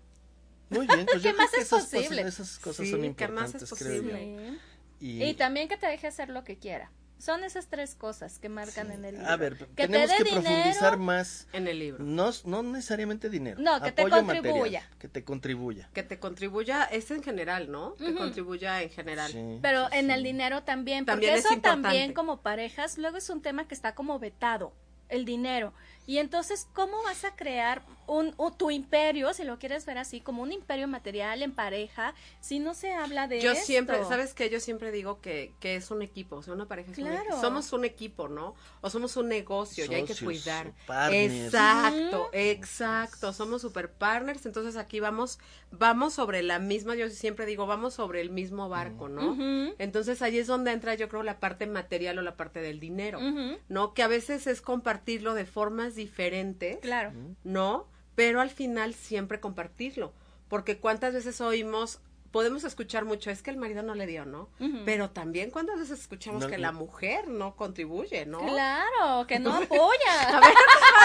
Muy 0.70 0.86
bien, 0.86 1.06
pues 1.06 1.22
¿Qué 1.22 1.30
yo 1.30 1.36
más 1.36 1.50
creo 1.50 1.62
es 1.62 1.68
que 1.70 1.76
esas 1.76 1.86
posible? 1.86 2.22
Cosas, 2.24 2.40
esas 2.40 2.58
cosas 2.58 2.86
Sí, 2.86 2.90
son 2.92 3.00
¿qué 3.00 3.06
importantes, 3.06 3.62
más 3.62 3.72
es 3.72 3.78
creo 3.78 3.92
yo. 3.94 4.02
posible? 4.02 4.58
Y, 5.00 5.22
y 5.22 5.34
también 5.34 5.68
que 5.68 5.76
te 5.76 5.86
deje 5.86 6.06
hacer 6.06 6.28
lo 6.30 6.44
que 6.44 6.56
quiera. 6.58 6.90
Son 7.18 7.44
esas 7.44 7.68
tres 7.68 7.94
cosas 7.94 8.38
que 8.38 8.48
marcan 8.48 8.90
en 8.90 9.04
el 9.04 9.14
libro. 9.14 9.30
A 9.30 9.36
ver, 9.36 9.56
que 9.56 9.86
tenemos 9.86 10.10
te 10.10 10.16
que 10.16 10.24
profundizar 10.30 10.92
dinero, 10.92 10.98
más. 10.98 11.46
En 11.52 11.68
el 11.68 11.78
libro. 11.78 12.04
No, 12.04 12.30
no 12.44 12.62
necesariamente 12.62 13.30
dinero. 13.30 13.60
No, 13.62 13.80
que 13.80 13.92
te 13.92 14.02
apoyo 14.02 14.16
contribuya. 14.16 14.80
material, 14.80 14.98
que 14.98 15.08
te 15.08 15.24
contribuya. 15.24 15.90
Que 15.94 16.02
te 16.02 16.18
contribuya, 16.18 16.84
es 16.84 17.10
en 17.12 17.22
general, 17.22 17.70
¿no? 17.70 17.94
Que 17.96 18.14
contribuya 18.14 18.82
en 18.82 18.90
general. 18.90 19.30
Sí, 19.30 19.58
Pero 19.62 19.88
sí, 19.90 19.96
en 19.98 20.06
sí. 20.06 20.12
el 20.12 20.22
dinero 20.22 20.64
también, 20.64 21.04
También 21.06 21.32
porque 21.32 21.38
es 21.38 21.44
eso 21.46 21.54
importante. 21.54 21.82
también 21.88 22.12
como 22.14 22.42
parejas, 22.42 22.98
luego 22.98 23.16
es 23.16 23.30
un 23.30 23.40
tema 23.40 23.68
que 23.68 23.74
está 23.74 23.94
como 23.94 24.18
vetado, 24.18 24.74
el 25.08 25.24
dinero. 25.24 25.72
Y 26.06 26.18
entonces, 26.18 26.68
¿cómo 26.74 27.02
vas 27.04 27.24
a 27.24 27.34
crear 27.34 27.82
un, 28.06 28.34
un- 28.36 28.56
tu 28.56 28.70
imperio, 28.70 29.32
si 29.32 29.44
lo 29.44 29.58
quieres 29.58 29.86
ver 29.86 29.98
así, 29.98 30.20
como 30.20 30.42
un 30.42 30.52
imperio 30.52 30.86
material 30.88 31.42
en 31.42 31.52
pareja, 31.52 32.14
si 32.40 32.58
no 32.58 32.74
se 32.74 32.92
habla 32.92 33.26
de 33.26 33.40
Yo 33.40 33.52
esto? 33.52 33.64
siempre, 33.66 34.04
¿sabes 34.04 34.34
qué? 34.34 34.50
Yo 34.50 34.60
siempre 34.60 34.90
digo 34.92 35.20
que, 35.20 35.54
que 35.60 35.76
es 35.76 35.90
un 35.90 36.02
equipo, 36.02 36.36
o 36.36 36.42
sea, 36.42 36.52
una 36.54 36.66
pareja 36.68 36.92
es 36.92 36.98
un 36.98 37.04
Claro. 37.04 37.20
equipo. 37.22 37.40
Somos 37.40 37.72
un 37.72 37.84
equipo, 37.84 38.28
¿no? 38.28 38.54
O 38.82 38.90
somos 38.90 39.16
un 39.16 39.28
negocio 39.28 39.86
y 39.86 39.94
hay 39.94 40.04
que 40.04 40.14
cuidar. 40.14 40.68
o 40.68 40.72
partners. 40.86 41.44
Exacto, 41.46 42.28
exacto. 42.32 43.32
Somos 43.32 43.62
super 43.62 43.90
partners, 43.92 44.44
entonces 44.46 44.76
aquí 44.76 45.00
vamos, 45.00 45.38
vamos 45.70 46.14
sobre 46.14 46.42
la 46.42 46.58
misma, 46.58 46.94
yo 46.94 47.08
siempre 47.10 47.46
digo, 47.46 47.66
vamos 47.66 47.94
sobre 47.94 48.20
el 48.20 48.30
mismo 48.30 48.68
barco, 48.68 49.08
¿no? 49.08 49.36
Entonces 49.78 50.20
ahí 50.22 50.38
es 50.38 50.46
donde 50.46 50.72
entra, 50.72 50.94
yo 50.94 51.08
creo, 51.08 51.22
la 51.22 51.40
parte 51.40 51.66
material 51.66 52.18
o 52.18 52.22
la 52.22 52.36
parte 52.36 52.60
del 52.60 52.80
dinero. 52.80 53.20
¿no? 53.68 53.94
Que 53.94 54.02
a 54.02 54.08
veces 54.08 54.46
es 54.46 54.60
compartirlo 54.60 55.34
de 55.34 55.46
formas 55.46 55.93
diferentes. 55.94 56.78
Claro. 56.80 57.12
¿no? 57.44 57.86
Pero 58.14 58.40
al 58.40 58.50
final 58.50 58.94
siempre 58.94 59.40
compartirlo, 59.40 60.12
porque 60.48 60.78
cuántas 60.78 61.14
veces 61.14 61.40
oímos, 61.40 62.00
podemos 62.30 62.62
escuchar 62.64 63.04
mucho, 63.04 63.30
es 63.30 63.42
que 63.42 63.50
el 63.50 63.56
marido 63.56 63.82
no 63.82 63.94
le 63.94 64.06
dio, 64.06 64.24
¿no? 64.24 64.48
Pero 64.84 65.10
también 65.10 65.50
cuántas 65.50 65.78
veces 65.80 66.00
escuchamos 66.00 66.42
No, 66.42 66.48
que 66.48 66.56
no. 66.56 66.62
la 66.62 66.72
mujer 66.72 67.26
no 67.28 67.54
contribuye, 67.56 68.24
¿no? 68.26 68.38
Claro, 68.40 69.26
que 69.26 69.38
no 69.40 69.54
apoya. 69.56 70.40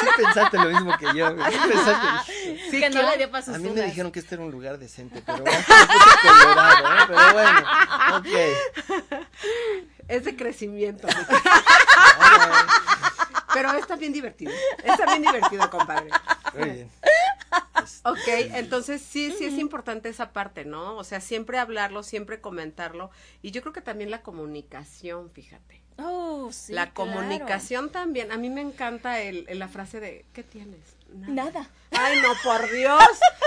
Sí 0.02 0.08
pensaste 0.17 0.58
lo 0.58 0.69
mismo 0.69 0.95
que 0.97 1.06
yo. 1.15 1.30
Sí 1.30 1.58
pensaste. 1.67 2.60
Sí, 2.71 2.80
que 2.80 2.89
no 2.91 3.02
le 3.10 3.17
dio 3.17 3.32
para 3.32 3.43
sus 3.45 3.56
A 3.56 3.58
mí 3.60 3.69
me 3.69 3.82
dijeron 3.84 4.12
que 4.12 4.19
este 4.19 4.36
era 4.36 4.43
un 4.43 4.52
lugar 4.52 4.78
decente, 4.80 5.21
pero 5.25 5.43
bueno, 5.43 5.60
colorado, 6.21 6.88
¿eh? 6.88 7.06
Pero 7.08 7.34
bueno, 7.34 9.19
ok. 9.19 9.25
Es 10.08 10.25
de 10.25 10.36
crecimiento. 10.36 11.08
Ay, 12.19 12.67
Pero 13.53 13.73
es 13.73 13.88
también 13.88 14.13
divertido. 14.13 14.51
Es 14.83 14.97
también 14.97 15.21
divertido, 15.21 15.69
compadre. 15.69 16.09
Muy 16.57 16.69
bien. 16.69 16.89
Ok, 18.03 18.27
entonces 18.53 19.01
sí, 19.01 19.33
sí 19.38 19.45
es 19.45 19.53
importante 19.57 20.09
esa 20.09 20.31
parte, 20.31 20.65
¿no? 20.65 20.95
O 20.97 21.03
sea, 21.03 21.21
siempre 21.21 21.57
hablarlo, 21.57 22.03
siempre 22.03 22.39
comentarlo. 22.41 23.09
Y 23.41 23.51
yo 23.51 23.62
creo 23.62 23.73
que 23.73 23.81
también 23.81 24.12
la 24.12 24.21
comunicación, 24.21 25.31
fíjate. 25.31 25.81
Oh, 25.97 26.49
sí, 26.51 26.73
la 26.73 26.91
claro. 26.93 27.12
comunicación 27.12 27.89
también. 27.91 28.31
A 28.31 28.38
mí 28.38 28.49
me 28.49 28.62
encanta 28.62 29.21
el, 29.21 29.45
el- 29.49 29.59
la 29.59 29.67
frase 29.67 29.99
de, 29.99 30.25
¿qué 30.33 30.43
tienes? 30.43 30.79
Nada. 31.13 31.69
Ay, 31.91 32.19
no, 32.22 32.30
por 32.43 32.69
Dios. 32.72 33.04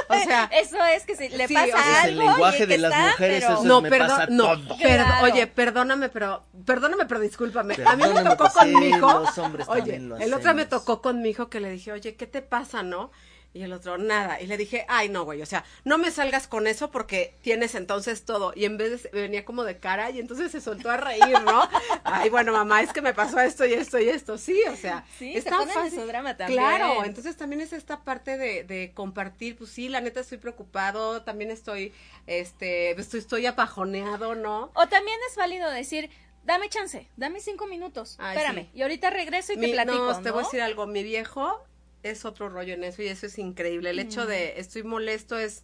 O 0.09 0.15
sea, 0.15 0.45
Eso 0.53 0.77
es 0.85 1.05
que 1.05 1.15
si 1.17 1.29
le 1.29 1.47
Sí, 1.49 1.55
pasa 1.55 1.67
o 1.67 1.71
sea, 1.71 1.79
es 1.93 2.05
algo 2.05 2.21
el 2.23 2.27
lenguaje 2.29 2.67
de 2.67 2.79
las 2.79 2.93
está, 2.93 3.07
mujeres, 3.11 3.45
pero- 3.45 3.55
eso 3.55 3.65
no, 3.65 3.81
me 3.81 3.89
perdón, 3.91 4.09
pasa 4.09 4.27
no, 4.31 4.45
todo. 4.45 4.77
perdo- 4.79 5.05
Claro. 5.05 5.25
oye, 5.25 5.47
perdóname, 5.47 6.09
pero, 6.09 6.45
perdóname, 6.67 7.07
pero 7.07 7.21
discúlpame. 7.21 7.75
a 7.75 7.77
mí 7.77 7.85
me 7.85 7.97
Perdóname, 8.09 8.31
tocó 8.31 8.45
pues 8.45 8.53
con 8.55 8.69
sí, 8.69 8.77
mi 8.77 8.87
hijo. 8.89 9.21
los 9.21 9.39
hombres 9.39 9.69
Oye, 9.69 9.99
lo 10.01 10.17
el 10.17 10.35
otro 10.35 10.55
me 10.55 10.67
tocó 10.67 11.01
con 11.01 11.23
mi 11.23 11.31
hijo 11.31 11.49
que 11.49 11.61
le 11.61 11.71
dije, 11.71 11.93
oye, 11.93 12.17
¿qué 12.17 12.27
te 12.27 12.43
pasa, 12.43 12.83
no? 12.83 13.11
Y 13.55 13.63
el 13.63 13.73
otro, 13.75 13.99
nada. 13.99 14.41
Y 14.41 14.47
le 14.47 14.57
dije, 14.57 14.87
ay, 14.89 15.11
no, 15.11 15.25
güey, 15.25 15.43
o 15.43 15.47
sea, 15.47 15.63
no 15.85 15.99
me 15.99 16.11
salgas 16.11 16.47
con 16.47 16.67
eso 16.67 16.91
porque 16.91 17.37
tienes 17.43 17.75
entonces 17.75 18.25
todo. 18.25 18.53
Y 18.57 18.65
en 18.65 18.79
vez 18.79 19.03
de, 19.03 19.11
venía 19.11 19.45
como 19.45 19.63
de 19.65 19.79
cara 19.79 20.11
y 20.11 20.21
entonces 20.21 20.51
se 20.51 20.63
soltó 20.63 20.91
a 20.91 20.97
reír, 20.97 21.39
¿no? 21.45 21.69
Ay, 22.05 22.31
bueno, 22.31 22.53
mamá, 22.53 22.81
es 22.81 22.95
que 22.95 23.03
me 23.03 23.13
pasó 23.13 23.39
esto 23.41 23.67
y 23.67 23.75
esto 23.75 23.99
y 23.99 24.09
esto. 24.09 24.39
Sí, 24.39 24.59
o 24.71 24.77
sea, 24.77 25.05
Sí, 25.19 25.37
es 25.37 25.45
se 25.45 25.51
tan 25.51 25.69
fácil. 25.69 26.01
su 26.01 26.07
drama 26.07 26.35
también. 26.37 26.59
Claro, 26.59 27.05
entonces 27.05 27.37
también 27.37 27.61
es 27.61 27.75
esta 27.75 28.01
parte 28.05 28.39
de, 28.39 28.65
de 28.65 28.93
compartir, 28.95 29.57
pues 29.59 29.71
sí, 29.71 29.91
la 29.91 30.01
neta 30.01 30.21
estoy 30.21 30.39
preocupado, 30.39 31.21
también 31.23 31.51
estoy, 31.51 31.93
este, 32.27 32.93
estoy, 32.93 33.21
estoy 33.21 33.45
apajoneado, 33.47 34.35
¿no? 34.35 34.71
O 34.75 34.89
también 34.89 35.19
es 35.29 35.37
válido 35.37 35.71
decir, 35.71 36.09
dame 36.45 36.71
chance, 36.71 37.07
dame 37.17 37.41
cinco 37.41 37.67
minutos, 37.67 38.17
Ay, 38.19 38.35
espérame, 38.37 38.63
sí. 38.65 38.71
y 38.79 38.83
ahorita 38.83 39.11
regreso 39.11 39.53
y 39.53 39.59
te 39.59 39.69
platico, 39.69 39.99
no, 39.99 40.13
¿no? 40.13 40.23
te 40.23 40.31
voy 40.31 40.41
a 40.41 40.45
decir 40.45 40.63
algo, 40.63 40.87
mi 40.87 41.03
viejo 41.03 41.63
es 42.03 42.25
otro 42.25 42.49
rollo 42.49 42.75
en 42.75 42.85
eso 42.85 43.03
y 43.03 43.07
eso 43.09 43.27
es 43.27 43.39
increíble. 43.39 43.91
El 43.91 43.99
hecho 43.99 44.27
de 44.27 44.59
estoy 44.61 44.83
molesto 44.83 45.39
es, 45.39 45.63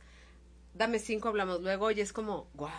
dame 0.74 0.98
cinco, 0.98 1.28
hablamos 1.28 1.60
luego 1.62 1.90
y 1.90 2.00
es 2.00 2.12
como, 2.12 2.48
wow. 2.54 2.70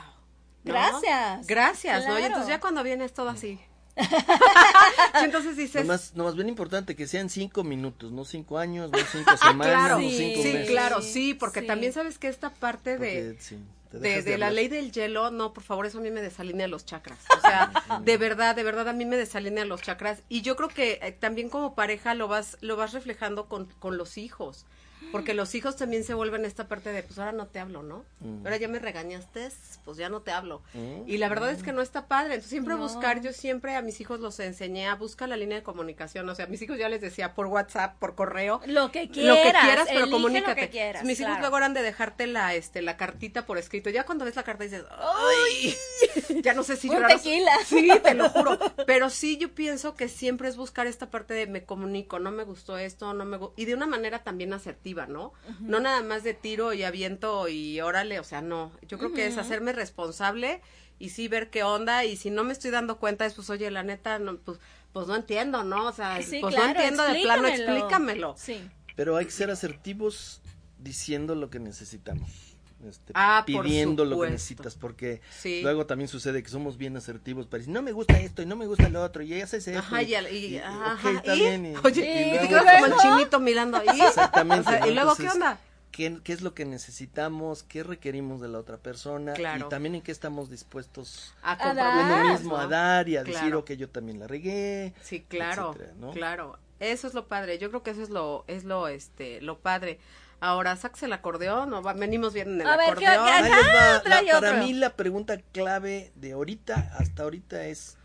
Gracias. 0.64 1.48
Gracias, 1.48 2.06
¿no? 2.08 2.20
Y 2.20 2.24
entonces 2.24 2.50
ya 2.50 2.60
cuando 2.60 2.84
viene 2.84 3.06
es 3.06 3.14
todo 3.14 3.30
así. 3.30 3.60
Sí, 4.00 5.26
entonces 5.26 5.58
dices, 5.58 5.82
Nomás, 5.86 6.14
nomás 6.16 6.36
bien 6.36 6.48
importante 6.48 6.96
que 6.96 7.06
sean 7.08 7.30
cinco 7.30 7.64
minutos, 7.64 8.12
no 8.12 8.24
cinco 8.24 8.58
años, 8.58 8.90
no 8.92 8.98
cinco 9.12 9.36
semanas, 9.38 9.68
claro, 9.68 9.96
no 10.00 10.10
Sí, 10.10 10.16
cinco 10.18 10.42
sí, 10.44 10.54
meses. 10.54 10.70
claro, 10.70 11.02
sí, 11.02 11.34
porque 11.34 11.62
Sí. 11.62 11.68
también 11.68 11.92
sabes 11.94 12.18
que 12.18 12.28
esta 12.30 12.50
parte 12.52 12.98
de, 12.98 13.36
sí, 13.40 13.58
te 13.92 14.22
de, 14.22 14.38
la 14.38 14.52
ley 14.52 14.68
del 14.68 14.92
hielo, 14.92 15.32
no, 15.32 15.54
por 15.54 15.64
favor, 15.64 15.86
eso 15.86 15.98
a 15.98 16.02
mí 16.02 16.12
me 16.12 16.22
desalinea 16.22 16.68
los 16.68 16.86
chakras. 16.86 17.20
O 17.38 17.42
sea, 17.42 17.72
de 18.04 18.18
verdad, 18.18 18.56
de 18.56 18.64
verdad 18.64 18.88
a 18.88 18.94
mí 18.94 19.06
me 19.06 19.18
desalinea 19.18 19.66
los 19.66 19.82
chakras. 19.82 20.22
Y 20.30 20.42
yo 20.42 20.56
creo 20.56 20.70
que 20.70 21.00
eh, 21.02 21.12
también 21.12 21.50
como 21.50 21.76
pareja 21.76 22.14
lo 22.14 22.28
vas, 22.28 22.58
lo 22.62 22.76
vas 22.76 22.94
reflejando 22.94 23.48
con, 23.48 23.66
con 23.80 23.98
los 23.98 24.18
hijos. 24.18 24.66
Porque 25.12 25.34
los 25.34 25.56
hijos 25.56 25.76
también 25.76 26.04
se 26.04 26.14
vuelven 26.14 26.46
esta 26.46 26.68
parte 26.68 26.92
de, 26.92 27.02
pues 27.04 27.18
ahora 27.18 27.32
no 27.32 27.48
te 27.48 27.60
hablo, 27.60 27.82
¿no? 27.82 28.06
Mm. 28.20 28.46
Ahora 28.46 28.58
ya 28.58 28.68
me 28.68 28.78
regañaste, 28.80 29.50
pues 29.84 29.98
ya 29.98 30.08
no 30.10 30.22
te 30.22 30.32
hablo. 30.32 30.62
Mm. 30.74 31.08
Y 31.10 31.18
la 31.18 31.30
verdad 31.30 31.50
es 31.52 31.64
que 31.64 31.72
no 31.72 31.82
está 31.82 32.08
padre. 32.08 32.36
Entonces 32.36 32.52
siempre 32.52 32.76
No. 32.76 32.82
buscar, 32.82 33.22
yo 33.22 33.34
siempre 33.34 33.76
a 33.76 33.82
mis 33.82 34.00
hijos 34.02 34.20
los 34.20 34.40
enseñé 34.40 34.88
a 34.88 34.96
buscar 34.96 35.28
la 35.30 35.38
línea 35.38 35.58
de 35.58 35.64
comunicación. 35.64 36.30
O 36.30 36.36
sea, 36.36 36.46
a 36.46 36.48
mis 36.48 36.62
hijos 36.62 36.78
ya 36.78 36.90
les 36.90 37.02
decía 37.02 37.34
por 37.34 37.48
WhatsApp, 37.48 37.98
por 37.98 38.14
correo, 38.16 38.62
Lo 38.68 38.92
que 38.92 39.10
quieras, 39.10 39.38
lo 39.38 39.44
que 39.44 39.58
quieras, 39.60 39.88
pero 39.92 40.10
comunícate. 40.12 40.50
lo 40.50 40.56
que 40.68 40.70
quieras, 40.70 41.04
Mis 41.04 41.20
hijos 41.20 41.30
claro. 41.30 41.42
luego 41.42 41.58
eran 41.58 41.74
de 41.74 41.82
dejarte 41.82 42.28
la, 42.28 42.54
este, 42.54 42.82
la 42.82 42.96
cartita 42.98 43.46
por 43.46 43.58
escrito. 43.58 43.90
Ya 43.90 44.06
cuando 44.06 44.26
ves 44.26 44.36
la 44.36 44.44
carta 44.44 44.64
dices, 44.64 44.84
¡ay! 44.92 45.76
ya 46.44 46.54
no 46.54 46.64
sé 46.64 46.76
si 46.76 46.88
llorar. 46.90 47.12
tequila. 47.12 47.52
Sí, 47.66 47.90
te 48.04 48.14
lo 48.14 48.30
juro. 48.30 48.58
Pero 48.86 49.10
sí, 49.10 49.38
yo 49.38 49.54
pienso 49.56 49.96
que 49.96 50.08
siempre 50.08 50.50
es 50.50 50.58
buscar 50.58 50.88
esta 50.88 51.10
parte 51.10 51.34
de 51.34 51.48
me 51.48 51.64
comunico, 51.64 52.20
no 52.20 52.32
me 52.32 52.44
gustó 52.44 52.78
esto, 52.78 53.14
no 53.14 53.26
me 53.26 53.38
gu- 53.40 53.54
Y 53.56 53.66
de 53.66 53.74
una 53.74 53.88
manera 53.88 54.24
también 54.24 54.54
asertiva, 54.54 54.89
¿no? 55.08 55.34
No 55.60 55.80
nada 55.80 56.02
más 56.04 56.24
de 56.24 56.34
tiro 56.34 56.74
y 56.74 56.84
aviento 56.84 57.48
y 57.48 57.80
órale, 57.82 58.20
o 58.20 58.24
sea, 58.24 58.42
no. 58.42 58.72
Yo 58.88 58.98
creo 58.98 59.14
que 59.14 59.26
es 59.28 59.38
hacerme 59.38 59.72
responsable 59.74 60.62
y 61.00 61.10
sí 61.10 61.28
ver 61.28 61.50
qué 61.50 61.64
onda 61.64 62.04
y 62.06 62.18
si 62.18 62.30
no 62.30 62.44
me 62.44 62.54
estoy 62.54 62.72
dando 62.72 62.98
cuenta 62.98 63.26
es 63.26 63.34
pues, 63.34 63.50
oye, 63.50 63.72
la 63.72 63.84
neta, 63.84 64.20
no, 64.20 64.38
pues, 64.38 64.60
pues 64.92 65.08
no 65.08 65.16
entiendo, 65.16 65.64
¿no? 65.64 65.88
O 65.88 65.94
sea, 65.94 66.22
Sí, 66.22 66.40
pues 66.42 66.54
claro, 66.56 66.74
no 66.74 66.80
entiendo 66.80 67.04
de 67.04 67.22
plano, 67.22 67.48
explícamelo. 67.48 67.78
explícamelo. 67.78 68.36
Sí. 68.38 68.70
Pero 68.96 69.16
hay 69.16 69.26
que 69.26 69.32
ser 69.32 69.50
asertivos 69.50 70.42
diciendo 70.78 71.36
lo 71.36 71.50
que 71.50 71.60
necesitamos. 71.60 72.49
Este, 72.88 73.12
Ah, 73.16 73.44
pidiendo 73.46 74.06
lo 74.06 74.22
que 74.22 74.30
necesitas, 74.30 74.76
porque 74.76 75.22
Sí. 75.38 75.62
luego 75.62 75.86
también 75.86 76.08
sucede 76.08 76.42
que 76.44 76.50
somos 76.50 76.78
bien 76.78 76.96
asertivos 76.98 77.46
para 77.48 77.60
decir, 77.60 77.74
no 77.74 77.82
me 77.82 77.92
gusta 77.92 78.18
esto 78.20 78.42
y 78.42 78.46
no 78.46 78.56
me 78.56 78.68
gusta 78.68 78.88
lo 78.90 79.04
otro, 79.04 79.22
y 79.24 79.42
haces 79.42 79.68
esto. 79.68 79.80
Ajá, 79.80 80.02
y, 80.02 80.16
al- 80.16 80.32
y- 80.34 80.46
y- 80.56 80.58
ajá, 80.58 81.22
¿y? 81.26 81.40
bien, 81.40 81.66
y- 81.66 81.76
Oye, 81.84 82.36
y 82.44 82.48
te 82.48 82.56
como 82.58 82.86
el 82.86 82.94
chinito 83.02 83.40
mirando 83.40 83.78
ahí. 83.78 84.00
Exactamente. 84.02 84.68
O 84.68 84.72
sea, 84.72 84.80
¿no? 84.82 84.88
y 84.88 84.94
luego, 84.94 85.16
¿qué 85.16 85.28
onda? 85.30 85.60
¿qué, 85.92 86.20
qué 86.24 86.34
es 86.34 86.42
lo 86.42 86.54
que 86.54 86.64
necesitamos? 86.66 87.64
¿Qué 87.64 87.84
requerimos 87.84 88.40
de 88.42 88.48
la 88.48 88.60
otra 88.60 88.78
persona? 88.78 89.34
Claro. 89.34 89.66
Y 89.66 89.70
también 89.70 89.96
en 89.96 90.02
qué 90.02 90.12
estamos 90.12 90.50
dispuestos 90.50 91.34
A 91.42 91.70
A 91.70 91.74
dar. 91.74 92.06
uno 92.24 92.32
mismo 92.32 92.52
¿no? 92.56 92.62
a 92.62 92.68
dar 92.68 93.10
y 93.10 93.18
a 93.18 93.24
decir, 93.24 93.40
Claro. 93.42 93.60
ok, 93.60 93.72
yo 93.72 93.90
también 93.90 94.20
la 94.20 94.28
regué. 94.28 94.94
Sí, 95.02 95.22
claro, 95.28 95.72
etcétera, 95.72 95.94
¿no? 96.00 96.12
claro. 96.12 96.58
Eso 96.80 97.08
es 97.08 97.14
lo 97.14 97.28
padre. 97.28 97.58
Yo 97.58 97.70
creo 97.70 97.84
que 97.84 97.92
eso 97.92 98.02
es 98.02 98.10
lo, 98.10 98.46
es 98.48 98.64
lo, 98.64 98.88
este, 98.88 99.42
lo 99.42 99.60
padre. 99.60 100.00
Ahora, 100.42 100.76
saques 100.78 101.04
el 101.04 101.14
acordeón 101.14 101.74
o 101.74 101.82
va- 101.82 101.94
venimos 101.94 102.34
bien 102.34 102.50
en 102.54 102.62
el 102.62 102.68
A 102.68 102.78
ver, 102.78 102.96
¿qué- 102.96 103.08
acordeón. 103.08 103.44
qué- 103.44 103.50
va. 103.50 103.94
La- 103.94 104.02
trae 104.04 104.32
para 104.32 104.54
mí 104.54 104.74
la 104.74 104.96
pregunta 104.96 105.38
clave 105.52 106.12
de 106.16 106.32
ahorita 106.32 106.96
hasta 106.98 107.24
ahorita 107.24 107.66
es 107.66 107.98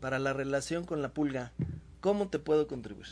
para 0.00 0.18
la 0.18 0.32
relación 0.32 0.84
con 0.84 1.00
la 1.02 1.10
pulga, 1.10 1.52
¿cómo 2.00 2.28
te 2.28 2.38
puedo 2.38 2.66
contribuir? 2.66 3.06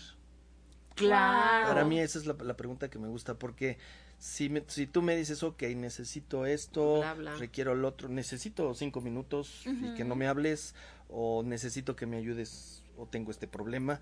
Claro. 0.95 1.69
Para 1.69 1.85
mí 1.85 2.01
esa 2.01 2.19
es 2.19 2.27
la, 2.27 2.35
la 2.41 2.57
pregunta 2.57 2.89
que 2.91 2.99
me 2.99 3.09
gusta 3.09 3.35
porque 3.35 3.79
si, 4.19 4.49
me- 4.49 4.65
si 4.67 4.87
tú 4.89 5.03
me 5.03 5.15
dices, 5.17 5.43
ok, 5.45 5.63
necesito 5.77 6.45
esto, 6.45 6.99
Bla, 6.99 7.15
bla. 7.15 7.37
requiero 7.37 7.73
el 7.73 7.85
otro, 7.85 8.09
necesito 8.09 8.75
cinco 8.75 9.01
minutos 9.01 9.63
y 9.67 9.95
que 9.95 10.05
no 10.05 10.17
me 10.17 10.27
hables 10.27 10.75
o 11.09 11.43
necesito 11.45 11.95
que 11.95 12.07
me 12.07 12.17
ayudes 12.17 12.83
o 12.97 13.07
tengo 13.07 13.31
este 13.31 13.47
problema 13.47 14.01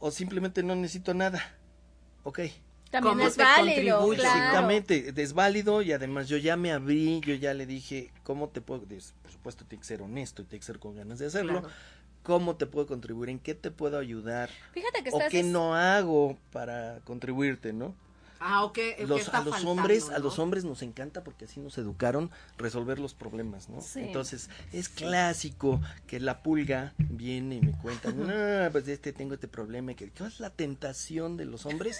o 0.00 0.10
simplemente 0.10 0.64
no 0.64 0.74
necesito 0.74 1.14
nada, 1.14 1.40
ok. 2.24 2.40
También 2.90 3.16
¿Cómo 3.16 3.26
es 3.26 3.36
válido, 3.36 4.08
claro. 4.10 4.12
Exactamente, 4.12 5.12
es 5.16 5.32
válido 5.32 5.82
y 5.82 5.92
además 5.92 6.28
yo 6.28 6.36
ya 6.36 6.56
me 6.56 6.70
abrí, 6.72 7.20
yo 7.26 7.34
ya 7.34 7.52
le 7.52 7.66
dije 7.66 8.12
cómo 8.22 8.48
te 8.48 8.60
puedo, 8.60 8.82
por 8.82 9.32
supuesto 9.32 9.64
tiene 9.64 9.80
que 9.80 9.88
ser 9.88 10.02
honesto 10.02 10.42
y 10.42 10.44
tiene 10.44 10.60
que 10.60 10.66
ser 10.66 10.78
con 10.78 10.94
ganas 10.94 11.18
de 11.18 11.26
hacerlo, 11.26 11.60
Claro. 11.62 11.74
cómo 12.22 12.54
te 12.54 12.66
puedo 12.66 12.86
contribuir, 12.86 13.30
en 13.30 13.40
qué 13.40 13.54
te 13.54 13.72
puedo 13.72 13.98
ayudar 13.98 14.48
Fíjate 14.72 15.02
que 15.02 15.10
o 15.10 15.16
estás... 15.18 15.30
qué 15.32 15.42
no 15.42 15.74
hago 15.74 16.38
para 16.52 17.00
contribuirte, 17.04 17.72
¿no? 17.72 17.96
Ah, 18.46 18.64
ok. 18.64 18.78
Los, 19.06 19.22
está 19.22 19.38
a 19.38 19.40
los 19.44 19.54
faltando, 19.54 19.70
hombres, 19.70 20.08
a 20.10 20.18
¿no? 20.18 20.24
los 20.24 20.38
hombres 20.38 20.64
nos 20.64 20.82
encanta 20.82 21.24
porque 21.24 21.46
así 21.46 21.60
nos 21.60 21.78
educaron 21.78 22.30
resolver 22.58 22.98
los 22.98 23.14
problemas, 23.14 23.70
¿no? 23.70 23.80
Sí. 23.80 24.00
Entonces, 24.00 24.50
es 24.70 24.90
clásico 24.90 25.80
que 26.06 26.20
la 26.20 26.42
pulga 26.42 26.92
viene 26.98 27.56
y 27.56 27.60
me 27.62 27.72
cuenta, 27.78 28.12
no, 28.12 28.70
pues 28.70 28.86
este 28.88 29.14
tengo 29.14 29.32
este 29.32 29.48
problema, 29.48 29.92
y 29.92 29.94
que 29.94 30.10
¿qué 30.10 30.26
es 30.26 30.40
la 30.40 30.50
tentación 30.50 31.38
de 31.38 31.46
los 31.46 31.64
hombres? 31.64 31.98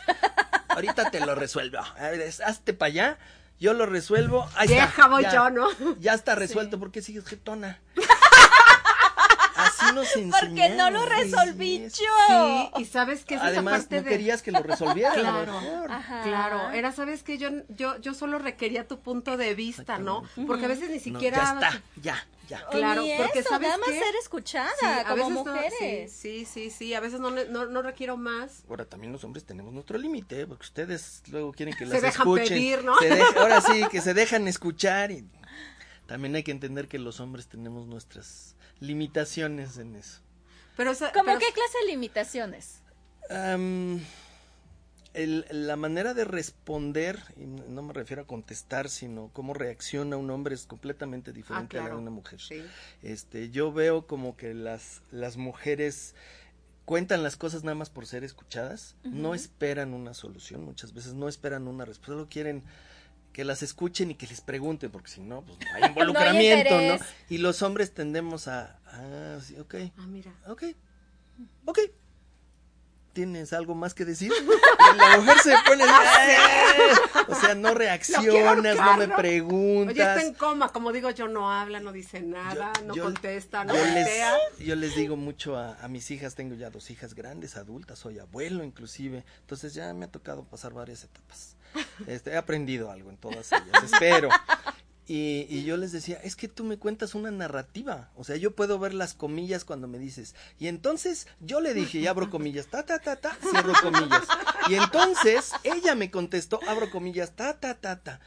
Ahorita 0.75 1.11
te 1.11 1.21
lo 1.25 1.35
resuelvo. 1.35 1.79
A 1.79 2.09
ver, 2.11 2.21
es- 2.21 2.41
hazte 2.41 2.75
para 2.75 2.89
allá, 2.89 3.19
yo 3.61 3.73
lo 3.75 3.87
resuelvo. 3.87 4.49
Ahí 4.57 4.69
Deja, 4.69 4.87
está, 4.87 5.07
voy 5.09 5.23
ya, 5.23 5.33
yo, 5.35 5.51
¿no? 5.51 5.69
Ya 6.01 6.15
está 6.15 6.35
resuelto, 6.35 6.79
¿por 6.79 6.91
qué 6.91 7.03
sigues 7.03 7.25
jetona? 7.25 7.79
Así 9.57 9.95
nos 9.95 10.09
Porque 10.41 10.71
no 10.71 10.91
lo 10.91 11.05
resolví 11.07 11.79
sí, 11.79 11.85
es- 11.85 11.99
yo. 11.99 12.05
Sí, 12.29 12.71
y 12.83 12.85
sabes 12.87 13.25
que 13.25 13.35
es 13.35 13.41
esa 13.41 13.49
Además, 13.51 13.81
parte 13.83 13.97
no 13.97 14.03
de... 14.03 14.09
querías 14.09 14.43
que 14.43 14.51
lo 14.53 14.61
resolviera. 14.63 15.13
a 15.13 15.17
lo 15.17 15.23
Claro. 15.23 15.61
mejor. 15.61 15.93
Ajá. 15.93 16.23
Claro, 16.23 16.71
era, 16.73 16.93
sabes 16.93 17.23
que 17.23 17.39
yo, 17.39 17.51
yo, 17.69 17.97
yo 18.01 18.15
solo 18.15 18.39
requería 18.39 18.87
tu 18.89 18.99
punto 19.01 19.37
de 19.37 19.55
vista, 19.55 19.99
¿no? 19.99 20.25
Porque 20.47 20.65
a 20.65 20.69
veces 20.69 20.89
ni 20.91 20.97
No, 20.97 21.03
siquiera... 21.21 21.37
ya 21.39 21.53
está, 21.55 21.83
ya, 22.03 22.27
ya. 22.49 22.67
Claro, 22.71 23.03
Ni 23.03 23.13
porque 23.17 23.41
eso, 23.41 23.49
¿sabes 23.51 23.69
nada 23.69 23.79
más 23.79 23.89
qué? 23.91 23.99
ser 24.01 24.15
escuchada 24.17 24.71
Sí, 24.79 24.87
a 24.87 25.05
como 25.05 25.31
no- 25.31 25.45
mujeres. 25.45 26.13
sí, 26.13 26.45
sí, 26.45 26.45
sí, 26.45 26.71
sí, 26.71 26.95
a 26.95 27.01
veces 27.01 27.21
no, 27.21 27.31
no, 27.31 27.67
no 27.67 27.83
requiero 27.83 28.17
más. 28.17 28.63
Ahora 28.69 28.85
también 28.85 29.13
los 29.13 29.25
hombres 29.25 29.45
tenemos 29.45 29.73
nuestro 29.73 29.99
límite, 29.99 30.47
porque 30.47 30.63
ustedes 30.65 31.23
luego 31.29 31.53
quieren 31.53 31.75
que 31.75 31.85
Se 31.87 31.93
las 31.93 32.03
dejan 32.03 32.23
escuchen. 32.29 32.49
pedir, 32.49 32.85
¿no? 32.85 32.97
Se 32.99 33.23
ahora 33.39 33.61
sí, 33.61 33.85
que 33.91 34.01
se 34.03 34.15
dejan 34.15 34.47
escuchar 34.49 35.11
y 35.11 35.29
también 36.07 36.35
hay 36.35 36.43
que 36.43 36.51
entender 36.51 36.89
que 36.89 36.99
los 36.99 37.21
hombres 37.21 37.47
tenemos 37.49 37.87
nuestras 37.87 38.57
limitaciones 38.81 39.79
en 39.79 39.97
eso. 39.97 40.21
Pero, 40.77 40.93
¿Cómo 41.13 41.25
pero- 41.25 41.39
qué 41.39 41.53
clase 41.53 41.79
de 41.83 41.87
limitaciones? 41.93 42.81
Am, 43.31 44.01
el- 45.15 45.47
la 45.51 45.77
manera 45.77 46.13
de 46.15 46.25
responder, 46.25 47.19
y 47.37 47.47
no 47.47 47.83
me 47.83 47.93
refiero 47.93 48.23
a 48.23 48.27
contestar, 48.27 48.89
sino 48.89 49.31
cómo 49.33 49.55
reacciona 49.55 50.17
un 50.17 50.31
hombre 50.31 50.55
es 50.55 50.67
completamente 50.67 51.33
diferente 51.33 51.79
a 51.79 51.83
la 51.83 51.89
de 51.91 51.97
una 51.97 52.11
mujer. 52.11 52.41
Sí. 52.41 52.63
Este, 53.03 53.51
yo 53.51 53.73
veo 53.73 54.07
como 54.07 54.37
que 54.37 54.55
las, 54.55 55.03
las 55.11 55.37
mujeres 55.37 56.15
cuentan 56.85 57.23
las 57.23 57.37
cosas 57.37 57.65
nada 57.65 57.75
más 57.77 57.89
por 57.91 58.07
ser 58.07 58.25
escuchadas, 58.25 58.97
no 59.05 59.35
esperan 59.35 59.95
una 59.95 60.13
solución, 60.15 60.65
muchas 60.65 60.93
veces 60.93 61.15
no 61.15 61.29
esperan 61.29 61.67
una 61.67 61.85
respuesta, 61.85 62.13
solo 62.13 62.29
quieren 62.29 62.63
que 63.33 63.45
las 63.45 63.63
escuchen 63.63 64.11
y 64.11 64.15
que 64.15 64.27
les 64.27 64.41
pregunten, 64.43 64.91
porque 64.91 65.11
si 65.11 65.21
no, 65.23 65.43
pues 65.43 65.59
no 65.61 65.75
hay 65.75 65.85
involucramiento, 65.89 66.81
¿no? 66.83 66.99
Y 67.29 67.39
los 67.39 67.63
hombres 67.63 67.93
tendemos 67.95 68.49
a, 68.49 68.79
ah, 68.87 69.39
sí, 69.43 69.59
ok, 69.59 69.75
Ah, 69.97 70.07
mira. 70.07 70.33
ok, 70.47 70.63
ok. 71.67 71.79
¿Tienes 73.15 73.53
algo 73.55 73.75
más 73.75 73.95
que 73.95 74.05
decir? 74.05 74.31
Y 74.95 74.97
la 74.99 75.17
mujer 75.19 75.39
se 75.43 75.55
pone, 75.67 75.83
"Ah". 75.89 77.25
o 77.29 77.35
sea, 77.35 77.55
no 77.55 77.73
reaccionas, 77.75 78.77
no 78.77 78.97
me 78.99 79.09
preguntas. 79.09 79.95
Oye, 79.95 80.03
está 80.03 80.21
en 80.23 80.35
coma, 80.35 80.69
como 80.73 80.93
digo 80.93 81.11
yo, 81.11 81.27
no 81.27 81.51
habla, 81.51 81.81
no 81.81 81.91
dice 81.91 82.21
nada, 82.21 82.71
Yo- 82.81 82.85
no 82.85 82.95
yo- 82.95 83.05
contesta, 83.05 83.65
no 83.65 83.75
yo 83.75 83.83
les, 83.83 84.09
yo 84.59 84.77
les 84.77 84.95
digo 84.95 85.17
mucho 85.17 85.57
a, 85.57 85.77
a 85.83 85.89
mis 85.89 86.11
hijas, 86.11 86.35
tengo 86.35 86.55
ya 86.55 86.69
dos 86.71 86.91
hijas 86.91 87.15
grandes, 87.15 87.57
adultas, 87.57 87.99
soy 87.99 88.19
abuelo 88.19 88.63
inclusive, 88.63 89.25
entonces 89.41 89.73
ya 89.75 89.93
me 89.95 90.05
ha 90.05 90.09
tocado 90.11 90.45
pasar 90.45 90.75
varias 90.75 91.05
etapas. 91.05 91.57
Este, 92.07 92.33
he 92.33 92.37
aprendido 92.37 92.91
algo 92.91 93.11
en 93.11 93.17
todas 93.17 93.51
ellas, 93.53 93.85
espero. 93.85 94.29
Y, 95.07 95.47
y 95.51 95.65
yo 95.65 95.77
les 95.77 95.93
decía, 95.93 96.19
es 96.25 96.35
que 96.35 96.49
tú 96.49 96.65
me 96.65 96.79
cuentas 96.79 97.15
una 97.15 97.31
narrativa, 97.31 98.11
o 98.17 98.25
sea, 98.25 98.37
yo 98.37 98.55
puedo 98.55 98.79
ver 98.79 98.95
las 98.95 99.13
comillas 99.13 99.65
cuando 99.67 99.87
me 99.87 99.99
dices, 99.99 100.35
y 100.59 100.67
entonces 100.69 101.27
yo 101.41 101.61
le 101.61 101.75
dije, 101.75 101.99
y 101.99 102.07
abro 102.07 102.31
comillas, 102.31 102.69
ta, 102.69 102.87
ta, 102.87 102.99
ta, 103.01 103.17
ta, 103.17 103.37
cierro 103.51 103.75
comillas. 103.83 104.25
Y 104.71 104.75
entonces 104.77 105.53
ella 105.63 105.95
me 105.95 106.11
contestó, 106.11 106.59
abro 106.67 106.91
comillas, 106.91 107.37
ta, 107.37 107.61
ta, 107.61 107.75
ta, 107.75 108.01
ta. 108.03 108.21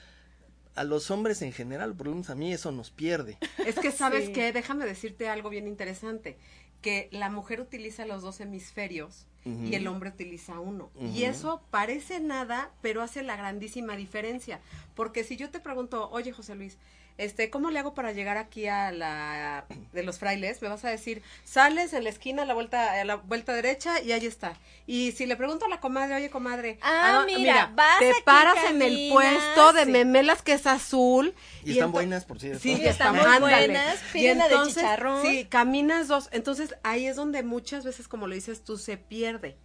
A 0.76 0.84
los 0.84 1.10
hombres 1.10 1.42
en 1.42 1.52
general, 1.52 1.96
por 1.96 2.06
lo 2.06 2.12
menos 2.14 2.30
a 2.30 2.36
mí 2.36 2.54
eso 2.54 2.72
nos 2.72 2.92
pierde. 2.92 3.40
Es 3.66 3.80
que 3.80 3.92
sabes 3.92 4.26
Sí. 4.28 4.34
que, 4.34 4.54
déjame 4.54 4.86
decirte 4.86 5.28
algo 5.30 5.50
bien 5.50 5.66
interesante, 5.68 6.38
que 6.84 7.10
la 7.12 7.32
mujer 7.32 7.60
utiliza 7.60 8.06
los 8.06 8.22
dos 8.22 8.40
hemisferios 8.40 9.26
Y 9.64 9.76
el 9.76 9.88
hombre 9.88 10.10
utiliza 10.10 10.60
uno. 10.60 10.90
Y 11.00 11.24
eso 11.24 11.62
parece 11.70 12.20
nada, 12.20 12.72
pero 12.82 13.02
hace 13.02 13.24
la 13.24 13.36
grandísima 13.36 13.96
diferencia. 13.96 14.60
Porque 14.96 15.24
si 15.24 15.38
yo 15.38 15.50
te 15.50 15.60
pregunto, 15.60 16.10
oye 16.12 16.32
José 16.32 16.56
Luis, 16.56 16.78
este, 17.18 17.50
¿cómo 17.50 17.72
le 17.72 17.80
hago 17.80 17.94
para 17.94 18.12
llegar 18.12 18.38
aquí 18.38 18.68
a 18.68 18.92
la 18.92 19.66
de 19.94 20.04
los 20.04 20.20
frailes? 20.20 20.62
Me 20.62 20.70
vas 20.70 20.86
a 20.86 20.90
decir, 20.90 21.22
sales 21.44 21.94
en 21.94 22.04
la 22.04 22.10
esquina 22.10 22.44
a 22.44 22.46
la 22.46 22.54
vuelta, 22.54 22.94
a 23.00 23.04
la 23.06 23.16
vuelta 23.16 23.54
derecha 23.54 24.02
y 24.02 24.12
ahí 24.12 24.26
está. 24.26 24.54
Y 24.86 25.12
si 25.14 25.26
le 25.26 25.36
pregunto 25.36 25.66
a 25.66 25.70
la 25.70 25.80
comadre, 25.80 26.16
oye 26.16 26.30
comadre, 26.30 26.78
Ah, 26.82 27.20
no, 27.20 27.26
mira, 27.26 27.72
vas 27.76 28.00
te 28.00 28.14
paras 28.24 28.58
en 28.70 28.82
el 28.82 29.10
puesto 29.12 29.74
de 29.74 29.86
sí. 29.86 29.92
memelas 29.92 30.42
que 30.42 30.54
es 30.54 30.66
azul. 30.68 31.34
Y 31.64 31.72
están 31.72 31.92
buenas, 31.92 32.24
por 32.26 32.40
cierto. 32.40 32.60
Sí, 32.60 32.76
Sí, 32.76 32.82
ya 32.84 32.92
están 32.92 33.16
muy 33.16 33.40
buenas, 33.40 33.98
Y 34.14 34.30
una 34.30 34.48
de 34.48 34.54
entonces, 34.54 34.76
chicharrón. 34.76 35.22
Sí, 35.26 35.46
caminas 35.46 36.08
dos. 36.08 36.30
Entonces 36.32 36.76
ahí 36.84 37.06
es 37.08 37.16
donde 37.16 37.44
muchas 37.44 37.84
veces, 37.84 38.08
como 38.08 38.28
lo 38.28 38.36
dices 38.36 38.64
tú, 38.64 38.78
se 38.78 38.98
pierde. 38.98 39.58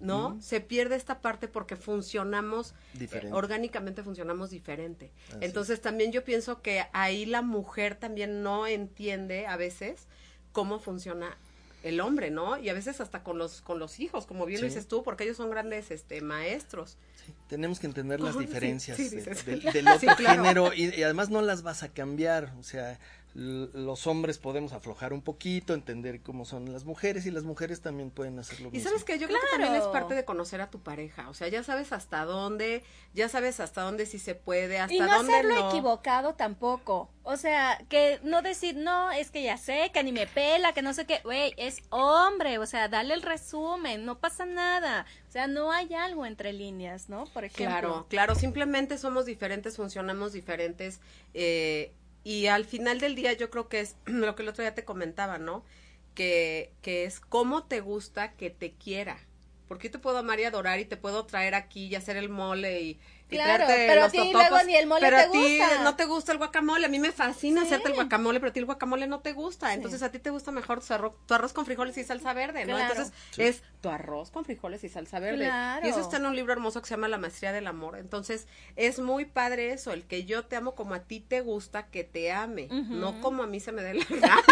¿No? 0.00 0.30
¿Mm? 0.30 0.40
Se 0.40 0.60
pierde 0.60 0.96
esta 0.96 1.20
parte 1.20 1.48
porque 1.48 1.76
funcionamos, 1.76 2.74
eh, 2.98 3.30
orgánicamente 3.32 4.02
funcionamos 4.02 4.50
diferente. 4.50 5.12
Así 5.28 5.38
Entonces 5.40 5.80
también 5.80 6.12
yo 6.12 6.24
pienso 6.24 6.62
que 6.62 6.84
ahí 6.92 7.26
la 7.26 7.42
mujer 7.42 7.94
también 7.94 8.42
no 8.42 8.66
entiende 8.66 9.46
a 9.46 9.56
veces 9.56 10.06
cómo 10.52 10.78
funciona 10.78 11.36
el 11.82 12.00
hombre, 12.00 12.30
¿no? 12.30 12.58
Y 12.58 12.68
a 12.68 12.74
veces 12.74 13.00
hasta 13.00 13.22
con 13.22 13.38
los 13.38 13.60
con 13.60 13.78
los 13.78 14.00
hijos, 14.00 14.26
como 14.26 14.46
bien 14.46 14.60
lo 14.60 14.66
dices 14.66 14.88
tú, 14.88 15.02
porque 15.04 15.24
ellos 15.24 15.36
son 15.36 15.50
grandes 15.50 15.90
este 15.90 16.20
maestros. 16.20 16.96
Sí, 17.24 17.32
tenemos 17.48 17.78
que 17.78 17.86
entender 17.86 18.20
las 18.20 18.38
diferencias 18.38 18.96
sí, 18.96 19.08
del, 19.08 19.62
del 19.72 19.88
otro 19.88 20.16
claro. 20.16 20.42
género 20.42 20.74
y, 20.74 20.94
y 20.94 21.02
además 21.02 21.30
no 21.30 21.40
las 21.40 21.62
vas 21.62 21.82
a 21.82 21.88
cambiar, 21.88 22.52
o 22.58 22.62
sea, 22.64 22.98
los 23.34 24.06
hombres 24.06 24.38
podemos 24.38 24.72
aflojar 24.72 25.12
un 25.12 25.22
poquito, 25.22 25.74
entender 25.74 26.20
cómo 26.22 26.44
son 26.44 26.72
las 26.72 26.84
mujeres 26.84 27.24
y 27.26 27.30
las 27.30 27.44
mujeres 27.44 27.80
también 27.80 28.10
pueden 28.10 28.38
hacer 28.38 28.60
lo 28.60 28.68
Y 28.68 28.72
mismo. 28.72 28.88
sabes 28.88 29.04
que 29.04 29.18
yo 29.18 29.28
creo 29.28 29.38
que 29.40 29.46
también 29.48 29.74
es 29.74 29.84
parte 29.88 30.14
de 30.14 30.24
conocer 30.24 30.60
a 30.60 30.70
tu 30.70 30.80
pareja, 30.80 31.28
o 31.28 31.34
sea, 31.34 31.46
ya 31.48 31.62
sabes 31.62 31.92
hasta 31.92 32.24
dónde, 32.24 32.82
ya 33.14 33.28
sabes 33.28 33.60
hasta 33.60 33.82
dónde 33.82 34.06
sí 34.06 34.18
se 34.18 34.34
puede, 34.34 34.80
hasta 34.80 34.94
Y 34.94 34.98
no 34.98 35.06
dónde 35.08 35.34
hacerlo 35.34 35.54
no. 35.54 35.70
equivocado 35.70 36.34
tampoco. 36.34 37.10
O 37.22 37.36
sea, 37.36 37.78
que 37.90 38.18
no 38.22 38.40
decir, 38.40 38.74
no, 38.76 39.10
es 39.12 39.30
que 39.30 39.42
ya 39.42 39.58
sé, 39.58 39.90
que 39.92 40.02
ni 40.02 40.12
me 40.12 40.26
pela, 40.26 40.72
que 40.72 40.80
no 40.80 40.94
sé 40.94 41.04
qué. 41.04 41.20
Güey, 41.22 41.52
es 41.58 41.82
hombre, 41.90 42.56
o 42.58 42.64
sea, 42.64 42.88
dale 42.88 43.12
el 43.12 43.20
resumen, 43.20 44.06
no 44.06 44.18
pasa 44.18 44.46
nada. 44.46 45.04
O 45.28 45.30
sea, 45.30 45.46
no 45.46 45.70
hay 45.70 45.92
algo 45.92 46.24
entre 46.24 46.54
líneas, 46.54 47.10
¿no? 47.10 47.26
Por 47.26 47.44
ejemplo. 47.44 47.66
Claro, 47.80 48.06
claro, 48.08 48.34
simplemente 48.34 48.96
somos 48.96 49.26
diferentes, 49.26 49.76
funcionamos 49.76 50.32
diferentes 50.32 51.00
eh, 51.34 51.92
y 52.28 52.48
al 52.48 52.66
final 52.66 53.00
del 53.00 53.14
día 53.14 53.32
yo 53.32 53.48
creo 53.48 53.70
que 53.70 53.80
es 53.80 53.96
lo 54.04 54.34
que 54.36 54.42
el 54.42 54.50
otro 54.50 54.62
día 54.62 54.74
te 54.74 54.84
comentaba, 54.84 55.38
¿no? 55.38 55.64
Que, 56.14 56.74
que 56.82 57.04
es 57.04 57.20
cómo 57.20 57.64
te 57.64 57.80
gusta 57.80 58.34
que 58.36 58.50
te 58.50 58.74
quiera. 58.74 59.18
Porque 59.66 59.88
yo 59.88 59.92
te 59.92 59.98
puedo 59.98 60.18
amar 60.18 60.38
y 60.38 60.44
adorar 60.44 60.78
y 60.78 60.84
te 60.84 60.98
puedo 60.98 61.24
traer 61.24 61.54
aquí 61.54 61.86
y 61.86 61.94
hacer 61.94 62.18
el 62.18 62.28
mole 62.28 62.82
y, 62.82 63.00
Claro, 63.36 63.64
pero 63.68 64.04
a 64.04 64.08
ti 64.08 64.16
totopos, 64.18 64.48
luego 64.50 64.64
ni 64.64 64.74
el 64.76 64.86
mole 64.86 65.02
pero 65.06 65.16
te 65.18 65.22
a 65.24 65.30
ti 65.30 65.58
gusta. 65.58 65.82
no 65.82 65.96
te 65.96 66.04
gusta 66.06 66.32
el 66.32 66.38
guacamole, 66.38 66.86
a 66.86 66.88
mí 66.88 66.98
me 66.98 67.12
fascina 67.12 67.60
Sí. 67.60 67.66
hacerte 67.66 67.88
el 67.88 67.94
guacamole, 67.94 68.40
pero 68.40 68.50
a 68.50 68.52
ti 68.52 68.60
el 68.60 68.64
guacamole 68.66 69.06
no 69.06 69.20
te 69.20 69.32
gusta, 69.32 69.74
entonces 69.74 70.02
a 70.02 70.10
ti 70.10 70.18
te 70.18 70.30
gusta 70.30 70.50
mejor 70.50 70.82
tu 70.84 70.94
arroz, 70.94 71.12
tu 71.26 71.34
arroz 71.34 71.52
con 71.52 71.66
frijoles 71.66 71.96
y 71.98 72.04
salsa 72.04 72.32
verde, 72.32 72.64
¿no? 72.64 72.74
Claro. 72.76 72.90
Entonces 72.92 73.14
Sí. 73.32 73.42
es 73.42 73.62
tu 73.80 73.88
arroz 73.90 74.30
con 74.30 74.44
frijoles 74.44 74.82
y 74.84 74.88
salsa 74.88 75.18
verde. 75.20 75.44
Claro. 75.44 75.86
Y 75.86 75.90
eso 75.90 76.00
está 76.00 76.16
en 76.16 76.26
un 76.26 76.34
libro 76.34 76.52
hermoso 76.52 76.80
que 76.80 76.88
se 76.88 76.94
llama 76.94 77.08
La 77.08 77.18
maestría 77.18 77.52
del 77.52 77.66
amor. 77.66 77.96
Entonces, 77.98 78.46
es 78.76 78.98
muy 78.98 79.24
padre 79.24 79.72
eso, 79.72 79.92
el 79.92 80.04
que 80.04 80.24
yo 80.24 80.44
te 80.46 80.56
amo 80.56 80.74
como 80.74 80.94
a 80.94 81.00
ti 81.00 81.20
te 81.20 81.40
gusta 81.42 81.86
que 81.86 82.04
te 82.04 82.32
ame, 82.32 82.68
no 82.70 83.20
como 83.20 83.42
a 83.42 83.46
mí 83.46 83.60
se 83.60 83.72
me 83.72 83.82
dé 83.82 83.94
la 83.94 84.04
gana, 84.10 84.44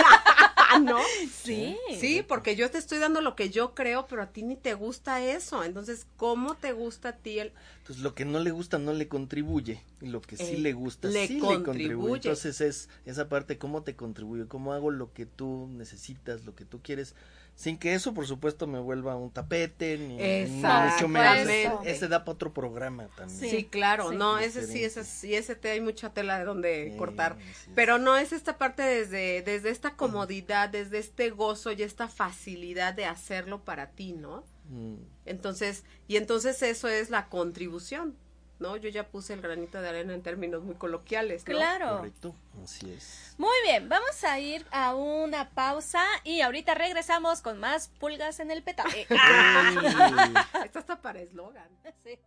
¿no? 0.83 1.11
Sí. 1.29 1.77
Sí, 1.89 2.23
porque 2.27 2.57
yo 2.57 2.71
te 2.71 2.79
estoy 2.79 2.99
dando 2.99 3.21
lo 3.21 3.37
que 3.37 3.51
yo 3.51 3.75
creo, 3.75 4.07
pero 4.07 4.23
a 4.23 4.33
ti 4.33 4.43
ni 4.43 4.57
te 4.57 4.75
gusta 4.75 5.23
eso. 5.23 5.65
Entonces, 5.65 6.07
¿cómo 6.17 6.57
te 6.57 6.73
gusta 6.73 7.11
a 7.11 7.17
ti 7.17 7.39
el 7.39 7.53
Entonces 7.79 8.03
lo 8.03 8.15
que 8.15 8.25
no 8.25 8.41
le 8.41 8.51
gusta 8.51 8.79
no 8.79 8.93
le 8.93 9.09
contribuye 9.09 9.81
y 10.01 10.07
lo 10.07 10.21
que 10.21 10.37
sí 10.37 10.57
Eh, 10.57 10.63
le 10.63 10.73
gusta 10.73 11.09
le 11.09 11.27
sí 11.27 11.41
le 11.41 11.63
contribuye. 11.63 11.63
contribuye. 11.63 12.17
Entonces 12.17 12.61
es 12.61 12.89
esa 13.05 13.29
parte 13.29 13.59
cómo 13.59 13.83
te 13.83 13.95
contribuye, 13.95 14.47
cómo 14.49 14.73
hago 14.73 14.91
lo 14.91 15.13
que 15.13 15.25
tú 15.27 15.69
necesitas, 15.71 16.45
lo 16.45 16.55
que 16.57 16.65
tú 16.65 16.81
quieres, 16.83 17.15
sin 17.57 17.79
que 17.79 17.95
eso 17.95 18.13
por 18.13 18.27
supuesto 18.27 18.67
me 18.67 18.79
vuelva 18.79 19.17
un 19.17 19.31
tapete 19.31 19.97
ni, 19.97 20.19
ni 20.19 20.63
mucho 20.63 21.09
menos. 21.09 21.87
Ese 21.87 22.07
da 22.07 22.21
para 22.21 22.33
otro 22.33 22.53
programa 22.53 23.09
también. 23.17 23.51
Sí, 23.51 23.65
claro, 23.65 24.11
sí. 24.11 24.17
no, 24.17 24.39
ese 24.39 24.67
sí, 24.67 24.85
ese 24.85 25.05
sí, 25.05 25.35
ese 25.35 25.57
te 25.57 25.71
hay 25.71 25.81
mucha 25.81 26.13
tela 26.13 26.39
de 26.39 26.45
donde 26.45 26.91
Sí, 26.93 26.99
cortar. 26.99 27.39
Pero 27.75 27.97
no 27.99 28.19
es 28.19 28.33
esta 28.33 28.59
parte 28.59 28.83
desde, 28.83 29.41
desde 29.41 29.71
esta 29.71 29.97
comodidad, 29.97 30.69
desde 30.69 30.99
este 30.99 31.31
gozo 31.31 31.73
y 31.73 31.83
esta 31.83 32.09
facilidad 32.09 32.93
de 32.93 33.07
hacerlo 33.07 33.65
para 33.65 33.89
ti, 33.89 34.13
¿no? 34.13 34.45
Mm. 34.69 34.97
Entonces, 35.25 35.85
y 36.09 36.17
entonces 36.17 36.63
eso 36.63 36.89
es 36.89 37.09
la 37.09 37.31
contribución, 37.31 38.15
¿no? 38.59 38.77
Yo 38.77 38.89
ya 38.89 39.09
puse 39.09 39.35
el 39.35 39.43
granito 39.43 39.81
de 39.81 39.89
arena 39.89 40.15
en 40.15 40.23
términos 40.23 40.63
muy 40.63 40.75
coloquiales. 40.75 41.45
Claro. 41.45 41.99
Correcto, 41.99 42.35
así 42.63 42.91
es. 42.93 43.35
Muy 43.39 43.55
bien, 43.65 43.89
vamos 43.89 44.25
a 44.25 44.39
ir 44.39 44.67
a 44.71 44.95
una 44.95 45.51
pausa 45.51 46.05
y 46.25 46.41
ahorita 46.41 46.75
regresamos 46.75 47.43
con 47.43 47.59
más 47.59 47.89
pulgas 47.89 48.41
en 48.41 48.51
el 48.51 48.63
petaje. 48.63 49.07
Ah. 49.19 50.65
Esto 50.65 50.79
está 50.79 51.01
para 51.01 51.21
eslogan. 51.21 51.69
Sí. 52.05 52.19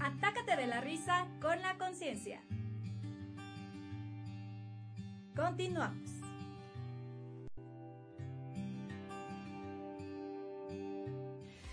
Atácate 0.00 0.56
de 0.56 0.66
la 0.66 0.80
risa 0.80 1.26
con 1.40 1.60
la 1.60 1.76
conciencia. 1.76 2.40
Continuamos. 5.34 6.19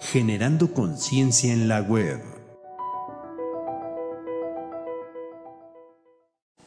generando 0.00 0.72
conciencia 0.72 1.52
en 1.52 1.68
la 1.68 1.80
web. 1.80 2.22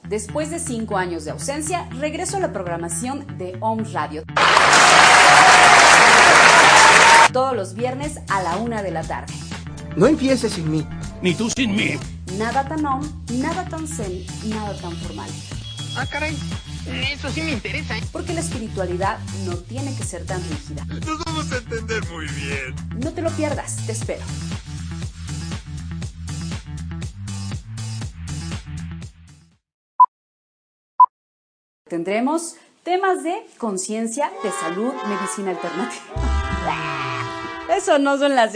Después 0.07 0.49
de 0.49 0.59
cinco 0.59 0.97
años 0.97 1.23
de 1.25 1.31
ausencia, 1.31 1.87
regreso 1.91 2.37
a 2.37 2.39
la 2.39 2.51
programación 2.51 3.37
de 3.37 3.57
Om 3.59 3.83
Radio. 3.93 4.23
Todos 7.31 7.55
los 7.55 7.75
viernes 7.75 8.19
a 8.27 8.41
la 8.41 8.57
una 8.57 8.81
de 8.81 8.89
la 8.89 9.03
tarde. 9.03 9.33
No 9.95 10.07
empieces 10.07 10.53
sin 10.53 10.71
mí. 10.71 10.83
Ni 11.21 11.35
tú 11.35 11.49
sin 11.51 11.75
mí. 11.75 11.99
Nada 12.39 12.67
tan 12.67 12.85
om, 12.85 13.01
nada 13.33 13.65
tan 13.65 13.87
zen, 13.87 14.25
nada 14.45 14.73
tan 14.81 14.93
formal. 14.93 15.29
Ah, 15.95 16.05
caray. 16.09 16.35
Eso 16.93 17.30
sí 17.30 17.41
me 17.41 17.52
interesa. 17.52 17.97
¿eh? 17.97 18.04
Porque 18.12 18.34
la 18.34 18.41
espiritualidad 18.41 19.19
no 19.45 19.58
tiene 19.58 19.95
que 19.95 20.04
ser 20.04 20.25
tan 20.25 20.41
rígida. 20.49 20.86
Nos 20.86 21.23
vamos 21.25 21.52
a 21.52 21.58
entender 21.58 22.04
muy 22.10 22.28
bien. 22.28 22.75
No 22.97 23.12
te 23.12 23.21
lo 23.21 23.30
pierdas, 23.32 23.78
te 23.86 23.91
espero. 23.91 24.23
Tendremos 31.86 32.56
temas 32.84 33.23
de 33.23 33.36
conciencia, 33.58 34.32
de 34.43 34.52
salud, 34.52 34.93
medicina 35.08 35.52
alternativa. 35.52 36.02
Eso 37.75 37.97
no 37.99 38.17
son 38.17 38.36
las... 38.36 38.54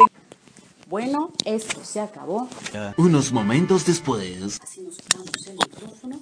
Bueno, 0.87 1.31
esto 1.45 1.83
se 1.83 1.99
acabó. 1.99 2.47
Unos 2.97 3.31
momentos 3.31 3.85
después. 3.85 4.59
Así 4.61 4.81
nos 4.81 4.97
quitamos 4.97 5.47
el 5.47 5.53
micrófono. 5.53 6.19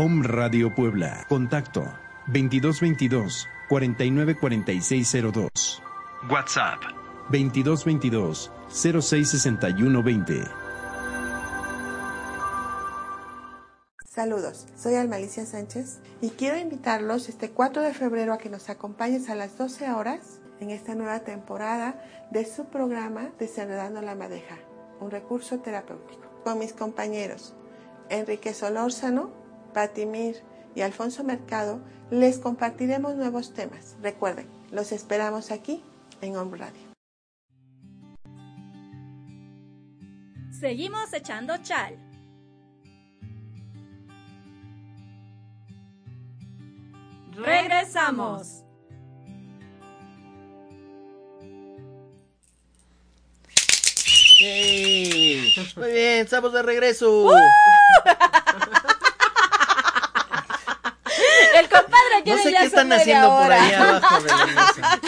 Om 0.00 0.22
Radio 0.22 0.72
Puebla. 0.72 1.26
Contacto 1.28 1.82
2222 2.28 3.48
494602. 3.68 5.82
WhatsApp 6.30 6.80
2222 7.30 8.52
066120. 8.68 10.44
Saludos, 14.06 14.68
soy 14.76 14.94
Almalicia 14.94 15.44
Sánchez 15.44 15.98
y 16.20 16.30
quiero 16.30 16.58
invitarlos 16.58 17.28
este 17.28 17.50
4 17.50 17.82
de 17.82 17.92
febrero 17.92 18.32
a 18.32 18.38
que 18.38 18.50
nos 18.50 18.70
acompañes 18.70 19.28
a 19.28 19.34
las 19.34 19.58
12 19.58 19.90
horas 19.90 20.38
en 20.60 20.70
esta 20.70 20.94
nueva 20.94 21.24
temporada 21.24 22.00
de 22.30 22.44
su 22.44 22.66
programa 22.66 23.30
Desenredando 23.40 24.00
la 24.00 24.14
Madeja, 24.14 24.58
un 25.00 25.10
recurso 25.10 25.58
terapéutico. 25.58 26.30
Con 26.44 26.60
mis 26.60 26.72
compañeros 26.72 27.56
Enrique 28.10 28.54
Solórzano, 28.54 29.47
Patti 29.72 30.06
Mir 30.06 30.36
y 30.74 30.82
Alfonso 30.82 31.24
Mercado 31.24 31.80
les 32.10 32.38
compartiremos 32.38 33.16
nuevos 33.16 33.52
temas. 33.52 33.96
Recuerden, 34.02 34.48
los 34.70 34.92
esperamos 34.92 35.50
aquí 35.50 35.82
en 36.20 36.36
Home 36.36 36.56
Radio. 36.56 36.88
Seguimos 40.58 41.12
echando 41.12 41.56
chal. 41.58 41.96
Regresamos. 47.32 48.64
Muy 55.76 55.92
bien, 55.92 56.24
estamos 56.24 56.52
de 56.52 56.62
regreso. 56.62 57.30
No 62.28 62.38
sé 62.38 62.52
qué 62.52 62.64
están 62.64 62.92
haciendo 62.92 63.28
por 63.28 63.52
ahí 63.52 63.72
abajo 63.72 64.22
de 64.22 64.28
la 64.28 64.46
mesa. 64.46 65.00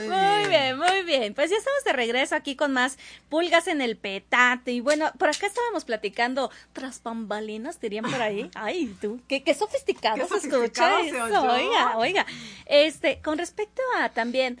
Muy 0.40 0.48
bien, 0.48 0.78
muy 0.78 1.02
bien. 1.02 1.34
Pues 1.34 1.50
ya 1.50 1.56
estamos 1.56 1.84
de 1.84 1.92
regreso 1.92 2.34
aquí 2.34 2.56
con 2.56 2.72
más 2.72 2.98
pulgas 3.28 3.68
en 3.68 3.80
el 3.80 3.96
petate. 3.96 4.72
Y 4.72 4.80
bueno, 4.80 5.12
por 5.18 5.28
acá 5.28 5.46
estábamos 5.46 5.84
platicando 5.84 6.50
tras 6.72 7.02
bambalinas, 7.02 7.80
dirían 7.80 8.04
por 8.10 8.20
ahí. 8.20 8.50
Ay, 8.54 8.94
tú, 9.00 9.20
qué, 9.28 9.42
qué 9.42 9.54
sofisticado 9.54 10.16
Qué 10.16 10.40
se 10.40 10.48
escucha 10.48 11.00
se 11.00 11.08
eso. 11.08 11.42
Oiga, 11.42 11.96
oiga. 11.96 12.26
Este, 12.66 13.20
con 13.20 13.38
respecto 13.38 13.82
a 13.98 14.08
también 14.08 14.58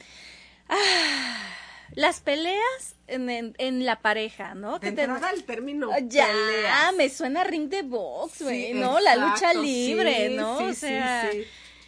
ah, 0.68 0.76
las 1.94 2.20
peleas 2.20 2.94
en, 3.06 3.28
en, 3.30 3.54
en 3.58 3.84
la 3.84 4.00
pareja, 4.00 4.54
¿no? 4.54 4.78
Que 4.80 4.92
te- 4.92 5.04
el 5.04 5.44
término 5.44 5.90
ya, 6.04 6.26
peleas. 6.26 6.94
me 6.96 7.08
suena 7.08 7.44
ring 7.44 7.68
de 7.68 7.82
box, 7.82 8.42
güey, 8.42 8.72
Sí, 8.72 8.74
¿no? 8.74 9.00
La 9.00 9.16
lucha 9.16 9.52
libre, 9.54 10.28
sí, 10.28 10.36
¿no? 10.36 10.58
sí, 10.58 10.64
o 10.64 10.68
sí, 10.68 10.74
sea, 10.74 11.28
sí. 11.32 11.44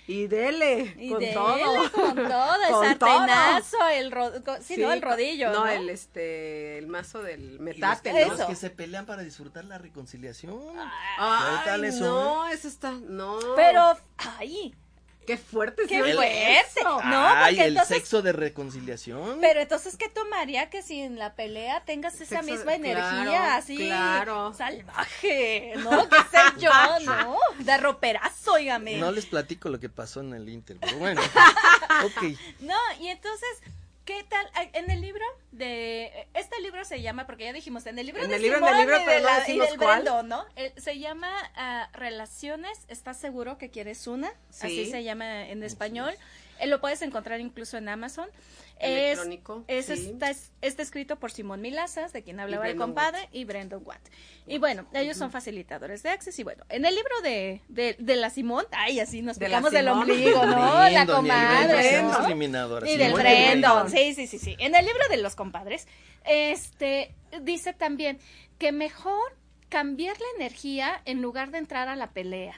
Y 0.09 0.27
dele, 0.27 0.95
y 0.99 1.11
con 1.11 1.21
dele 1.21 1.33
todo. 1.33 1.93
con 1.93 2.15
todo, 2.17 2.55
el 2.67 2.73
Con 2.73 2.85
sartenazo, 2.87 3.89
el 3.89 4.11
ro- 4.11 4.33
sí, 4.61 4.77
no, 4.77 4.93
el 4.93 5.01
rodillo, 5.01 5.53
¿no? 5.53 5.61
No, 5.65 5.71
el 5.71 5.89
este, 5.89 6.77
el 6.79 6.89
mazo 6.89 7.23
del 7.23 7.41
Y 7.41 7.51
los, 7.53 7.61
metate, 7.61 8.13
¿no? 8.27 8.35
los 8.35 8.47
que 8.47 8.57
se 8.57 8.71
pelean 8.71 9.07
para 9.07 9.23
disfrutar 9.23 9.65
la 9.65 9.79
reconciliación. 9.79 10.59
Ay, 11.19 11.59
¿Qué 11.65 11.71
tal 11.71 11.85
eso, 11.85 12.05
no, 12.05 12.49
eso 12.49 12.67
está, 12.67 12.91
no. 12.91 13.39
Pero, 13.55 13.97
ay, 14.39 14.75
qué 15.27 15.37
fuerte 15.37 15.83
qué 15.89 16.01
fuerte. 16.01 16.59
eso. 16.61 17.01
No, 17.05 17.27
Ay, 17.29 17.55
porque 17.55 17.65
el 17.67 17.73
entonces, 17.73 17.97
sexo 17.99 18.23
de 18.23 18.33
reconciliación. 18.33 19.39
pero 19.41 19.61
entonces, 19.61 19.97
¿qué 19.97 20.09
tomaría 20.09 20.69
que 20.71 20.83
si 20.83 21.01
en 21.01 21.19
la 21.19 21.35
pelea 21.35 21.85
tengas 21.85 22.21
esa 22.21 22.41
Sexo- 22.41 22.45
misma 22.51 22.75
energía 22.75 23.23
claro, 23.25 23.55
así 23.57 23.77
claro. 23.77 24.55
salvaje, 24.55 25.75
¿no? 25.79 26.09
¿Qué 26.09 26.17
sé 26.31 26.39
yo, 26.59 26.71
no? 27.05 27.37
De 27.59 27.77
roperazo, 27.79 28.55
óigame. 28.55 28.97
No 28.97 29.11
les 29.13 29.27
platico 29.27 29.69
lo 29.69 29.79
que 29.81 29.89
pasó 29.89 30.21
en 30.21 30.33
el 30.35 30.49
Inter, 30.49 30.77
pero 30.81 30.97
bueno. 30.99 31.21
ok. 32.05 32.23
No, 32.61 32.77
y 33.01 33.09
entonces, 33.09 33.49
¿qué 34.05 34.25
tal? 34.29 34.47
En 34.73 34.91
el 34.91 35.01
libro 35.01 35.25
de... 35.53 36.27
Este 36.35 36.61
libro 36.61 36.85
se 36.85 37.01
llama, 37.03 37.27
porque 37.27 37.45
ya 37.45 37.53
dijimos, 37.53 37.87
en 37.87 37.99
el 37.99 38.07
libro 38.07 38.23
En 38.23 38.31
de 38.31 38.37
el 38.37 38.43
libro, 38.43 38.59
en 38.59 38.65
Simón 38.65 38.75
el 38.81 38.87
libro, 38.87 38.97
pero 39.05 39.17
de 39.19 39.23
la- 39.25 39.39
decimos 39.41 39.69
del 39.71 39.79
cuál. 39.79 40.03
Brendo, 40.03 40.23
¿no? 40.23 40.45
Eh, 40.57 40.73
se 40.77 40.99
llama 40.99 41.31
ah, 41.55 41.89
Relaciones, 41.93 42.79
¿estás 42.89 43.19
seguro 43.19 43.59
que 43.59 43.71
quieres 43.71 44.07
una? 44.07 44.31
Sí. 44.51 44.67
Así 44.67 44.91
se 44.91 45.03
llama 45.05 45.49
en 45.49 45.63
español. 45.63 46.15
Eh, 46.59 46.67
lo 46.67 46.81
puedes 46.81 47.03
encontrar 47.03 47.41
incluso 47.41 47.77
en 47.77 47.89
Amazon. 47.89 48.29
Es, 48.83 48.91
Electrónico, 49.19 49.65
es, 49.69 49.87
sí. 49.87 49.93
está, 49.93 50.31
es- 50.31 50.53
está 50.61 50.83
escrito 50.83 51.19
por 51.19 51.31
Simón 51.31 51.61
Milazas, 51.61 52.13
de 52.13 52.23
quien 52.23 52.41
hablaba 52.41 52.67
el 52.69 52.75
Brandon 52.75 52.89
compadre, 52.95 53.29
y 53.33 53.45
Brandon 53.45 53.83
Watt. 53.85 54.01
Y 54.47 54.59
bueno, 54.59 54.87
ellos 54.93 55.17
son 55.17 55.31
facilitadores 55.31 56.03
de 56.03 56.11
Access. 56.11 56.39
Y 56.39 56.43
bueno, 56.43 56.65
en 56.69 56.85
el 56.85 56.95
libro 56.95 57.15
de, 57.23 57.61
de, 57.69 57.95
de 57.99 58.17
la 58.17 58.29
Simón, 58.31 58.65
ay, 58.73 58.99
así 59.01 59.23
nos 59.23 59.39
De 59.39 59.47
picamos 59.47 59.71
del 59.71 59.87
ombligo, 59.89 60.45
¿no? 60.47 60.89
la 60.91 61.07
comadre. 61.07 62.03
Y 62.91 62.97
del 62.97 63.13
bien. 63.15 63.61
sí, 63.89 64.15
sí, 64.15 64.27
sí, 64.27 64.39
sí. 64.39 64.57
En 64.59 64.75
el 64.75 64.85
libro 64.85 65.03
de 65.11 65.17
los 65.19 65.37
compadres, 65.37 65.87
este, 66.25 67.15
dice 67.43 67.73
también 67.73 68.19
que 68.59 68.73
mejor 68.73 69.37
cambiar 69.69 70.17
la 70.19 70.27
energía 70.45 71.01
en 71.05 71.23
lugar 71.23 71.51
de 71.51 71.59
entrar 71.59 71.89
a 71.89 71.97
la 71.97 72.11
pelea. 72.13 72.55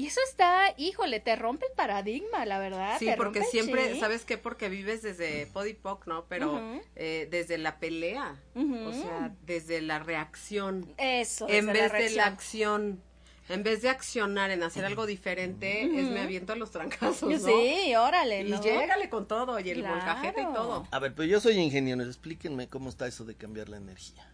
Y 0.00 0.06
eso 0.06 0.20
está, 0.26 0.72
híjole, 0.78 1.20
te 1.20 1.36
rompe 1.36 1.66
el 1.66 1.72
paradigma, 1.72 2.46
la 2.46 2.58
verdad. 2.58 2.96
Sí, 2.98 3.04
te 3.04 3.16
porque 3.18 3.42
siempre. 3.44 4.00
¿sabes 4.00 4.24
qué? 4.24 4.38
Porque 4.38 4.70
vives 4.70 5.02
desde 5.02 5.46
Podipoc, 5.48 6.06
¿no? 6.06 6.24
Pero 6.26 6.58
eh, 6.96 7.28
desde 7.30 7.58
la 7.58 7.78
pelea, 7.78 8.40
o 8.54 8.92
sea, 8.94 9.34
desde 9.44 9.82
la 9.82 9.98
reacción, 9.98 10.94
Eso, 10.96 11.46
en 11.50 11.66
desde 11.66 11.72
vez 11.82 11.92
la 11.92 11.98
de 11.98 12.10
la 12.12 12.26
acción. 12.26 13.02
En 13.50 13.62
vez 13.62 13.82
de 13.82 13.90
accionar 13.90 14.50
en 14.52 14.62
hacer 14.62 14.86
algo 14.86 15.04
diferente, 15.04 15.82
es 16.00 16.08
me 16.08 16.20
aviento 16.20 16.54
a 16.54 16.56
los 16.56 16.70
trancazos, 16.70 17.28
¿no? 17.28 17.48
Sí, 17.48 17.94
órale, 17.94 18.42
Y 18.42 18.50
¿no? 18.50 18.62
llégale 18.62 19.10
con 19.10 19.28
todo, 19.28 19.60
y 19.60 19.68
el 19.68 19.80
Claro. 19.80 19.96
molcajete 19.96 20.40
y 20.40 20.54
todo. 20.54 20.86
A 20.90 20.98
ver, 20.98 21.14
pero 21.14 21.26
yo 21.28 21.40
soy 21.40 21.58
ingeniero, 21.58 22.02
explíquenme 22.04 22.68
cómo 22.68 22.88
está 22.88 23.06
eso 23.06 23.26
de 23.26 23.34
cambiar 23.34 23.68
la 23.68 23.76
energía. 23.76 24.32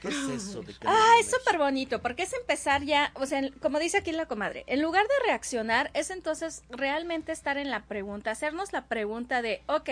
¿Qué 0.00 0.08
es 0.08 0.16
eso 0.28 0.62
de 0.62 0.74
Ah, 0.84 1.14
es 1.20 1.30
súper 1.30 1.58
bonito, 1.58 2.00
porque 2.00 2.22
es 2.22 2.32
empezar 2.32 2.84
ya, 2.84 3.10
o 3.14 3.26
sea, 3.26 3.42
como 3.60 3.78
dice 3.78 3.98
aquí 3.98 4.12
la 4.12 4.26
comadre, 4.26 4.64
en 4.66 4.80
lugar 4.80 5.04
de 5.04 5.26
reaccionar, 5.26 5.90
es 5.94 6.10
entonces 6.10 6.62
realmente 6.70 7.32
estar 7.32 7.58
en 7.58 7.70
la 7.70 7.84
pregunta, 7.84 8.30
hacernos 8.30 8.72
la 8.72 8.86
pregunta 8.86 9.42
de, 9.42 9.62
ok, 9.66 9.88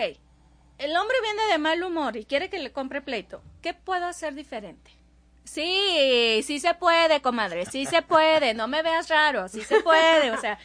el 0.77 0.95
hombre 0.95 1.17
viene 1.21 1.51
de 1.51 1.57
mal 1.57 1.83
humor 1.83 2.15
y 2.15 2.25
quiere 2.25 2.49
que 2.49 2.59
le 2.59 2.71
compre 2.71 3.01
pleito, 3.01 3.41
¿qué 3.61 3.73
puedo 3.73 4.05
hacer 4.05 4.33
diferente? 4.33 4.91
Sí, 5.43 6.41
sí 6.43 6.59
se 6.59 6.73
puede, 6.73 7.21
comadre, 7.21 7.65
sí 7.65 7.85
se 7.85 8.01
puede, 8.01 8.53
no 8.53 8.67
me 8.67 8.83
veas 8.83 9.09
raro, 9.09 9.47
sí 9.47 9.61
se 9.61 9.81
puede, 9.81 10.31
o 10.31 10.39
sea, 10.39 10.59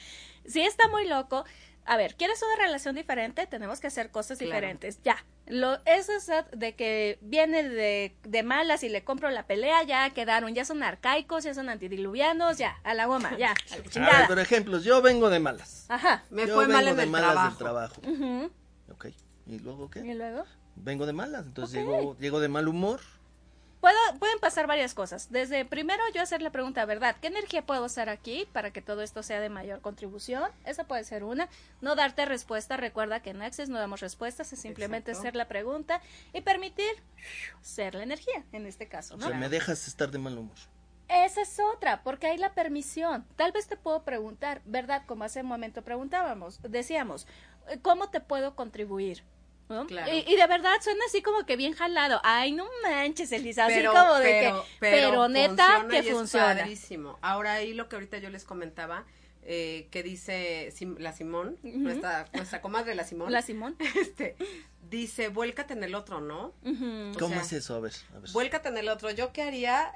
sí 0.46 0.62
está 0.62 0.88
muy 0.88 1.06
loco. 1.06 1.44
A 1.84 1.96
ver, 1.96 2.14
¿quieres 2.14 2.40
una 2.42 2.64
relación 2.64 2.94
diferente? 2.94 3.46
Tenemos 3.46 3.80
que 3.80 3.88
hacer 3.88 4.10
cosas 4.10 4.38
Claro. 4.38 4.52
diferentes. 4.54 5.00
Ya. 5.02 5.16
Lo, 5.46 5.80
eso 5.84 6.12
es 6.12 6.30
de 6.56 6.74
que 6.76 7.18
viene 7.20 7.68
de, 7.68 8.14
de 8.22 8.42
malas 8.44 8.84
y 8.84 8.88
le 8.88 9.02
compro 9.02 9.28
la 9.30 9.46
pelea, 9.46 9.82
ya 9.82 10.08
quedaron, 10.10 10.54
ya 10.54 10.64
son 10.64 10.82
arcaicos, 10.84 11.42
ya 11.44 11.54
son 11.54 11.68
antidiluvianos, 11.68 12.56
ya, 12.58 12.78
a 12.84 12.94
la 12.94 13.06
goma, 13.06 13.36
ya, 13.36 13.52
a 13.72 13.98
la 13.98 14.06
A 14.06 14.18
ver, 14.20 14.28
por 14.28 14.38
ejemplo, 14.38 14.78
yo 14.78 15.02
vengo 15.02 15.28
de 15.28 15.40
malas. 15.40 15.86
Ajá. 15.88 16.24
Me 16.30 16.46
yo 16.46 16.54
fue 16.54 16.68
mal 16.68 16.84
vengo 16.84 16.90
en 16.92 16.96
de 16.98 17.02
el 17.02 17.10
malas 17.10 17.32
trabajo. 17.32 17.48
del 17.48 17.58
trabajo. 17.58 18.00
Ujú. 18.06 18.50
Ok. 18.92 19.06
¿Y 19.46 19.58
luego 19.58 19.90
qué? 19.90 20.00
¿Y 20.00 20.14
luego? 20.14 20.44
Vengo 20.76 21.04
de 21.04 21.12
malas, 21.12 21.44
entonces 21.46 21.80
llego, 21.80 22.16
llego 22.18 22.38
de 22.40 22.48
mal 22.48 22.68
humor. 22.68 23.00
Puedo, 23.82 23.96
pueden 24.20 24.38
pasar 24.38 24.68
varias 24.68 24.94
cosas. 24.94 25.32
Desde 25.32 25.64
primero 25.64 26.00
yo 26.14 26.22
hacer 26.22 26.40
la 26.40 26.50
pregunta, 26.50 26.84
¿verdad? 26.84 27.16
¿Qué 27.20 27.26
energía 27.26 27.66
puedo 27.66 27.84
usar 27.84 28.08
aquí 28.08 28.46
para 28.52 28.70
que 28.72 28.80
todo 28.80 29.02
esto 29.02 29.24
sea 29.24 29.40
de 29.40 29.48
mayor 29.48 29.80
contribución? 29.80 30.52
Esa 30.64 30.84
puede 30.84 31.02
ser 31.02 31.24
una. 31.24 31.48
No 31.80 31.96
darte 31.96 32.24
respuesta. 32.24 32.76
Recuerda 32.76 33.20
que 33.22 33.30
en 33.30 33.42
Access 33.42 33.68
no 33.68 33.80
damos 33.80 33.98
respuestas, 33.98 34.52
es 34.52 34.60
simplemente 34.60 35.10
Exacto. 35.10 35.26
hacer 35.26 35.36
la 35.36 35.48
pregunta 35.48 36.00
y 36.32 36.42
permitir 36.42 36.92
ser 37.60 37.96
la 37.96 38.04
energía, 38.04 38.44
en 38.52 38.66
este 38.66 38.86
caso, 38.86 39.14
O 39.14 39.18
¿no? 39.18 39.26
sea, 39.26 39.36
me 39.36 39.48
dejas 39.48 39.88
estar 39.88 40.12
de 40.12 40.18
mal 40.20 40.38
humor. 40.38 40.56
Esa 41.08 41.42
es 41.42 41.58
otra, 41.74 42.04
porque 42.04 42.28
hay 42.28 42.38
la 42.38 42.54
permisión. 42.54 43.26
Tal 43.34 43.50
vez 43.50 43.66
te 43.66 43.76
puedo 43.76 44.04
preguntar, 44.04 44.62
¿verdad? 44.64 45.02
Como 45.06 45.24
hace 45.24 45.40
un 45.40 45.46
momento 45.48 45.82
preguntábamos, 45.82 46.60
decíamos, 46.62 47.26
¿cómo 47.82 48.10
te 48.10 48.20
puedo 48.20 48.54
contribuir? 48.54 49.24
¿No? 49.68 49.86
Claro. 49.86 50.12
Y, 50.12 50.18
y 50.30 50.36
de 50.36 50.46
verdad 50.46 50.74
suena 50.82 51.00
así 51.06 51.22
como 51.22 51.46
que 51.46 51.56
bien 51.56 51.72
jalado. 51.74 52.20
Ay, 52.24 52.52
no 52.52 52.66
manches, 52.82 53.32
Elisa, 53.32 53.66
así 53.66 53.74
Pero, 53.76 53.92
como 53.92 54.14
de 54.16 54.24
pero, 54.24 54.62
que, 54.62 54.68
pero, 54.80 55.28
neta 55.28 55.66
funciona 55.66 55.88
que 55.88 55.96
y 55.96 56.08
es 56.08 56.14
funciona. 56.14 56.46
padrísimo. 56.58 57.18
Ahora 57.22 57.54
ahí 57.54 57.72
lo 57.72 57.88
que 57.88 57.96
ahorita 57.96 58.18
yo 58.18 58.28
les 58.30 58.44
comentaba, 58.44 59.06
eh, 59.44 59.88
que 59.90 60.02
dice 60.02 60.70
Sim- 60.72 60.98
la 60.98 61.12
Simón, 61.12 61.56
nuestra, 61.62 62.28
nuestra 62.34 62.60
comadre 62.60 62.94
la 62.94 63.04
Simón, 63.04 63.32
La 63.32 63.40
Simón. 63.42 63.76
este, 64.00 64.36
dice, 64.90 65.28
vuélcate 65.28 65.72
en 65.72 65.82
el 65.84 65.94
otro, 65.94 66.20
¿no? 66.20 66.52
¿Cómo 67.18 67.34
sea, 67.34 67.42
es 67.42 67.52
eso? 67.54 67.74
A 67.74 67.80
ver, 67.80 67.92
a 68.14 68.18
ver. 68.18 68.30
Vuélcate 68.32 68.68
en 68.68 68.76
el 68.78 68.88
otro. 68.88 69.10
¿Yo 69.10 69.32
qué 69.32 69.42
haría? 69.42 69.92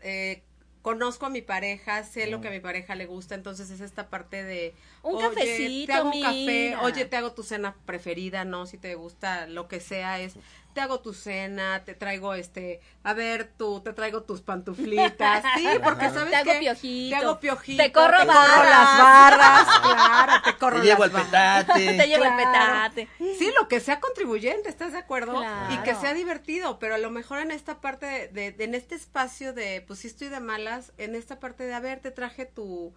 Eh, 0.00 0.42
conozco 0.84 1.26
a 1.26 1.30
mi 1.30 1.42
pareja, 1.42 2.04
sé 2.04 2.28
lo 2.28 2.38
Mm. 2.38 2.42
que 2.42 2.48
a 2.48 2.52
mi 2.52 2.60
pareja 2.60 2.94
le 2.94 3.06
gusta, 3.06 3.34
entonces 3.34 3.70
es 3.70 3.80
esta 3.80 4.08
parte 4.10 4.44
de 4.44 4.76
Un 5.02 5.16
oye, 5.16 5.28
cafecito, 5.30 5.86
te 5.86 5.92
hago 5.94 6.10
un 6.10 6.20
café, 6.20 6.76
mira. 6.76 6.82
oye, 6.82 7.04
te 7.06 7.16
hago 7.16 7.32
tu 7.34 7.42
cena 7.42 7.76
preferida, 7.86 8.44
¿no? 8.44 8.66
Si 8.66 8.78
te 8.78 8.94
gusta 8.94 9.46
lo 9.48 9.68
que 9.68 9.80
sea, 9.80 10.20
es 10.20 10.38
te 10.74 10.80
hago 10.80 11.00
tu 11.00 11.14
cena, 11.14 11.82
te 11.84 11.94
traigo 11.94 12.34
este, 12.34 12.80
a 13.04 13.14
ver, 13.14 13.50
tú, 13.56 13.80
te 13.80 13.92
traigo 13.92 14.24
tus 14.24 14.42
pantuflitas, 14.42 15.42
sí, 15.56 15.66
porque 15.82 16.10
sabes 16.10 16.30
Te 16.30 16.36
hago 16.36 16.52
qué? 16.52 16.58
piojito. 16.58 17.16
te 17.16 17.24
hago 17.24 17.40
piojito, 17.40 17.82
Te 17.82 17.92
corro 17.92 18.18
te 18.18 18.26
barras. 18.26 18.68
las 18.70 18.98
barras, 18.98 19.80
claro, 19.82 20.42
te 20.44 20.56
corro 20.56 20.80
Te 20.80 20.86
llevo 20.86 21.06
las 21.06 21.14
el 21.14 21.30
barras. 21.30 21.64
petate. 21.64 21.92
Te 21.96 22.06
llevo 22.08 22.24
el 22.24 22.34
petate. 22.36 23.08
Sí, 23.38 23.50
lo 23.58 23.68
que 23.68 23.80
sea 23.80 24.00
contribuyente, 24.00 24.68
¿estás 24.68 24.92
de 24.92 24.98
acuerdo? 24.98 25.36
Claro. 25.38 25.74
Y 25.74 25.78
que 25.78 25.94
sea 25.94 26.12
divertido, 26.12 26.78
pero 26.78 26.96
a 26.96 26.98
lo 26.98 27.10
mejor 27.10 27.38
en 27.38 27.50
esta 27.52 27.80
parte 27.80 28.06
de, 28.06 28.28
de- 28.28 28.52
de- 28.52 28.64
en 28.64 28.74
este 28.74 28.94
espacio 28.96 29.52
de, 29.52 29.82
pues 29.86 30.00
sí 30.00 30.08
estoy 30.08 30.28
de 30.28 30.40
malas, 30.40 30.92
en 30.98 31.14
esta 31.14 31.38
parte 31.40 31.64
de, 31.64 31.74
a 31.74 31.80
ver, 31.80 32.00
te 32.00 32.10
traje 32.10 32.44
tu, 32.46 32.92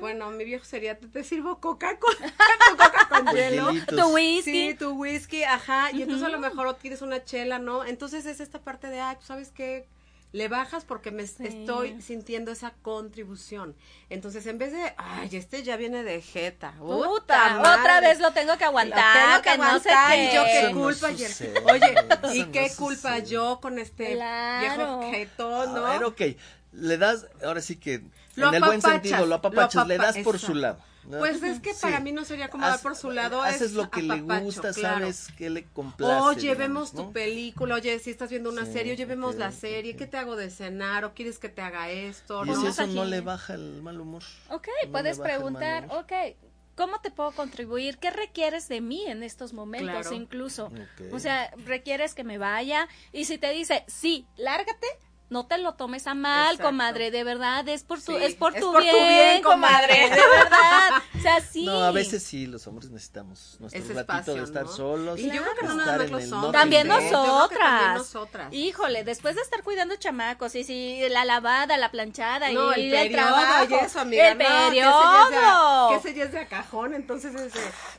bueno, 0.00 0.30
mi 0.30 0.44
viejo 0.44 0.64
sería, 0.64 0.98
te, 0.98 1.06
te 1.06 1.24
sirvo 1.24 1.58
coca 1.60 1.98
con, 1.98 2.14
tu 2.14 2.76
coca 2.76 3.08
con 3.08 3.24
Tus 3.26 3.34
hielo. 3.34 3.68
Tu 3.86 4.06
whisky. 4.14 4.70
Sí, 4.70 4.74
tu 4.78 4.90
whisky, 4.92 5.44
ajá, 5.44 5.90
y 5.92 6.02
entonces 6.02 6.26
a 6.26 6.30
lo 6.30 6.38
mejor 6.38 6.66
o 6.66 6.76
quieres 6.76 7.02
una 7.02 7.24
chela, 7.24 7.58
¿no? 7.58 7.84
Entonces 7.84 8.26
es 8.26 8.40
esta 8.40 8.60
parte 8.60 8.88
de, 8.88 9.00
ay, 9.00 9.16
pues, 9.16 9.26
¿sabes 9.26 9.50
qué? 9.50 9.86
Le 10.32 10.48
bajas 10.48 10.84
porque 10.84 11.12
me 11.12 11.26
Sí. 11.26 11.46
estoy 11.46 12.02
sintiendo 12.02 12.50
esa 12.52 12.72
contribución. 12.82 13.74
Entonces, 14.10 14.44
en 14.46 14.58
vez 14.58 14.72
de, 14.72 14.92
ay, 14.98 15.30
este 15.32 15.62
ya 15.62 15.76
viene 15.76 16.02
de 16.02 16.20
jeta. 16.20 16.72
Puta, 16.78 17.56
madre". 17.60 17.80
otra 17.80 18.00
vez 18.00 18.18
lo 18.18 18.32
tengo 18.32 18.58
que 18.58 18.64
aguantar, 18.64 19.36
Lo 19.36 19.42
tengo 19.42 19.42
que 19.42 19.50
que 19.52 19.56
no 19.72 19.78
sé 19.80 19.88
aguantar, 19.90 20.14
qué. 20.16 20.24
y 20.24 20.34
yo 20.34 20.44
qué 20.44 20.58
Eso 20.60 20.70
no 20.74 20.82
culpa. 20.82 21.08
el- 21.08 21.18
sucede. 21.18 21.62
oye, 21.64 21.94
¿y 22.34 22.40
no 22.42 22.52
qué 22.52 22.70
culpa 22.76 23.14
sucede. 23.14 23.26
yo 23.30 23.60
con 23.62 23.78
este 23.78 24.12
Claro. 24.14 24.98
viejo 24.98 25.10
jetón, 25.12 25.74
no? 25.74 25.86
A 25.86 25.90
ver, 25.92 26.04
ok. 26.04 26.20
Le 26.72 26.98
das, 26.98 27.26
ahora 27.42 27.62
sí 27.62 27.76
que, 27.76 28.02
Lo 28.36 28.48
en 28.48 28.54
el 28.54 28.64
buen 28.64 28.82
sentido, 28.82 29.26
lo 29.26 29.34
apapachas, 29.36 29.82
lo 29.82 29.88
le 29.88 29.98
das 29.98 30.18
por 30.18 30.38
su 30.38 30.54
lado. 30.54 30.78
¿no? 31.04 31.18
Pues 31.18 31.40
es 31.42 31.60
que 31.60 31.72
para 31.80 32.00
mí 32.00 32.10
no 32.12 32.24
sería 32.24 32.48
como 32.48 32.66
dar 32.66 32.80
por 32.80 32.96
su 32.96 33.10
lado. 33.10 33.40
Haces 33.42 33.62
es 33.62 33.72
lo 33.74 33.90
que 33.90 34.02
le 34.02 34.20
gusta, 34.20 34.72
claro. 34.72 34.98
sabes 34.98 35.28
que 35.38 35.50
le 35.50 35.64
complace. 35.64 36.20
Oye, 36.22 36.54
vemos 36.56 36.94
¿no? 36.94 37.04
tu 37.04 37.12
película, 37.12 37.76
oye, 37.76 37.98
si 38.00 38.10
estás 38.10 38.28
viendo 38.30 38.50
una 38.50 38.66
Sí, 38.66 38.72
serie, 38.72 38.92
oye, 38.92 39.04
vemos 39.04 39.36
la 39.36 39.52
serie. 39.52 39.96
¿qué 39.96 40.06
te 40.06 40.16
hago 40.16 40.34
de 40.36 40.50
cenar? 40.50 41.04
¿O 41.04 41.14
quieres 41.14 41.38
que 41.38 41.48
te 41.48 41.62
haga 41.62 41.90
esto? 41.90 42.44
Y 42.44 42.48
¿no? 42.48 42.60
si 42.60 42.66
eso 42.66 42.86
no 42.88 43.04
le 43.04 43.20
baja 43.20 43.54
el 43.54 43.82
mal 43.82 44.00
humor. 44.00 44.22
Ok, 44.50 44.66
No 44.84 44.90
puedes 44.92 45.18
preguntar, 45.20 45.86
ok, 45.90 46.12
¿cómo 46.74 47.00
te 47.00 47.10
puedo 47.12 47.30
contribuir? 47.32 47.98
¿Qué 47.98 48.10
requieres 48.10 48.66
de 48.68 48.80
mí 48.80 49.06
en 49.06 49.22
estos 49.22 49.52
momentos 49.52 50.00
Claro. 50.08 50.12
incluso? 50.16 50.66
Ok. 50.66 51.12
O 51.12 51.20
sea, 51.20 51.52
requieres 51.64 52.14
que 52.14 52.24
me 52.24 52.36
vaya 52.38 52.88
y 53.12 53.26
si 53.26 53.38
te 53.38 53.52
dice, 53.52 53.84
sí, 53.86 54.26
lárgate, 54.36 54.86
no 55.28 55.46
te 55.46 55.58
lo 55.58 55.74
tomes 55.74 56.06
a 56.06 56.14
mal, 56.14 56.52
Exacto. 56.54 56.68
comadre, 56.68 57.10
de 57.10 57.24
verdad, 57.24 57.68
es 57.68 57.82
por 57.82 58.00
tu, 58.00 58.12
Sí, 58.16 58.18
es 58.22 58.34
por 58.36 58.54
es 58.54 58.60
tu 58.60 58.76
bien, 58.78 59.42
comadre, 59.42 60.08
de 60.08 60.16
verdad. 60.16 61.02
O 61.18 61.20
sea, 61.20 61.40
sí. 61.52 61.64
No, 61.64 61.82
a 61.82 61.90
veces 61.90 62.22
sí, 62.22 62.46
los 62.46 62.64
hombres 62.68 62.90
necesitamos 62.90 63.56
nuestro 63.58 63.82
Ese 63.82 63.92
ratito 63.92 64.12
espacio, 64.12 64.34
de 64.34 64.42
estar 64.44 64.62
¿no? 64.66 64.72
solos. 64.72 65.18
Y 65.18 65.30
yo 65.30 65.42
creo 65.42 65.54
que 65.56 65.66
no 65.66 65.74
nada 65.74 65.98
más 65.98 66.10
los 66.10 66.22
hombres. 66.22 66.28
no 66.30 66.50
También 66.52 66.86
¿eh? 66.86 66.90
Yo 66.90 66.96
creo 66.98 67.08
que 67.10 67.12
nosotras. 67.16 67.58
también 67.70 67.94
nosotras. 67.94 68.52
Híjole, 68.54 69.02
después 69.04 69.34
de 69.34 69.42
estar 69.42 69.62
cuidando 69.64 69.96
chamacos, 69.96 70.54
y 70.54 70.62
sí, 70.62 71.00
la 71.10 71.24
lavada, 71.24 71.76
la 71.76 71.90
planchada, 71.90 72.50
No, 72.50 72.76
y 72.76 72.82
el 72.86 72.94
el, 72.94 73.12
trabajo, 73.12 73.66
y 73.68 73.74
eso, 73.74 74.00
amiga. 74.00 74.28
el 74.30 74.38
no, 74.38 74.44
que 74.44 74.46
ese 74.46 74.54
ya 74.54 74.62
es 74.62 74.68
de 74.68 74.68
periodo. 74.70 75.88
Que 75.88 75.94
ese 75.96 76.14
ya 76.14 76.24
es 76.24 76.32
de 76.32 76.38
a 76.38 76.48
cajón, 76.48 76.94
entonces 76.94 77.34
ese, 77.34 77.58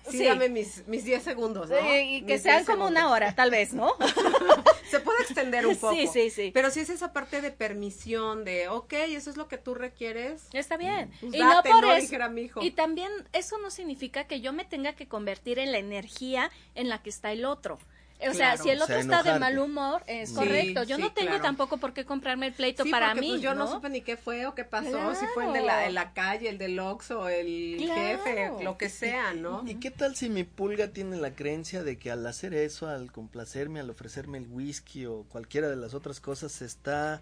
sí, 0.10 0.18
Sí. 0.20 0.26
dame 0.26 0.48
mis, 0.48 0.88
mis 0.88 1.04
10 1.04 1.24
segundos, 1.24 1.70
¿no? 1.70 1.76
Sí, 1.78 1.86
y 2.18 2.22
que 2.22 2.34
Mis 2.36 2.44
sean 2.44 2.58
10 2.64 2.68
como 2.70 2.88
una 2.88 3.10
hora, 3.10 3.36
tal 3.36 3.52
vez, 3.52 3.74
¿no? 3.74 3.94
Se 4.90 5.00
puede 5.00 5.22
extender 5.24 5.66
un 5.66 5.74
Sí, 5.76 5.80
poco. 5.82 5.96
sí, 6.14 6.30
sí. 6.30 6.52
Pero 6.54 6.72
si 6.72 6.80
es 6.80 6.90
esa 6.90 7.14
parte 7.14 7.42
de 7.42 7.52
permisión, 7.52 8.46
de, 8.46 8.68
ok, 8.70 8.94
eso 8.94 9.30
es 9.30 9.38
lo 9.38 9.48
que 9.48 9.58
tú 9.58 9.74
requieres. 9.76 10.44
Está 10.54 10.78
bien. 10.78 11.12
Pues 11.20 11.34
y 11.36 11.40
date, 11.40 11.70
no 11.70 11.76
por 11.76 11.84
¿no? 11.86 11.94
eso. 11.94 12.62
Y 12.62 12.72
también 12.72 13.12
eso 13.34 13.58
no 13.60 13.70
significa 13.70 14.26
que 14.26 14.42
yo 14.42 14.54
me 14.54 14.66
tenga 14.66 14.94
que 14.94 15.08
convertir 15.08 15.60
en 15.60 15.72
la 15.72 15.78
energía 15.78 16.52
en 16.76 16.90
la 16.90 17.02
que 17.02 17.10
está 17.10 17.32
el 17.32 17.46
otro. 17.46 17.80
O 18.20 18.34
sea, 18.34 18.54
Claro. 18.54 18.64
si 18.64 18.70
el 18.72 18.82
O 18.82 18.86
sea, 18.88 18.98
otro 19.00 19.14
está 19.16 19.32
de 19.34 19.40
mal 19.40 19.60
humor, 19.60 20.02
es 20.08 20.30
Sí, 20.30 20.36
correcto. 20.36 20.84
Yo 20.84 20.96
sí, 20.96 21.02
no 21.04 21.12
tengo 21.12 21.28
claro. 21.30 21.44
tampoco 21.44 21.78
por 21.78 21.94
qué 21.94 22.04
comprarme 22.04 22.48
el 22.48 22.54
pleito 22.54 22.84
Sí, 22.84 22.90
para 22.90 23.08
porque, 23.10 23.22
mí, 23.22 23.30
pues, 23.34 23.42
yo 23.42 23.54
no. 23.54 23.66
¿no? 23.66 23.72
supe 23.72 23.90
ni 23.90 24.02
qué 24.02 24.18
fue 24.18 24.48
o 24.48 24.56
qué 24.56 24.64
pasó, 24.64 25.14
si 25.14 25.26
fue 25.36 25.46
el 25.46 25.54
de 25.54 25.62
la, 25.62 25.86
en 25.86 25.94
la 25.94 26.14
calle, 26.14 26.50
el 26.50 26.58
del 26.58 26.80
Oxxo, 26.80 27.30
el 27.30 27.76
Claro. 27.78 28.02
jefe, 28.24 28.64
lo 28.64 28.78
que 28.78 28.90
sea, 28.90 29.34
¿no? 29.34 29.64
¿Y 29.68 29.76
qué 29.76 29.92
tal 29.92 30.16
si 30.16 30.30
mi 30.30 30.44
pulga 30.44 30.88
tiene 30.88 31.18
la 31.18 31.36
creencia 31.36 31.84
de 31.84 32.00
que 32.00 32.10
al 32.10 32.26
hacer 32.26 32.56
eso, 32.56 32.88
al 32.88 33.12
complacerme, 33.12 33.80
al 33.82 33.90
ofrecerme 33.92 34.40
el 34.40 34.48
whisky 34.48 35.06
o 35.06 35.24
cualquiera 35.30 35.70
de 35.70 35.76
las 35.76 35.94
otras 35.94 36.20
cosas, 36.20 36.52
se 36.52 36.66
está 36.66 37.22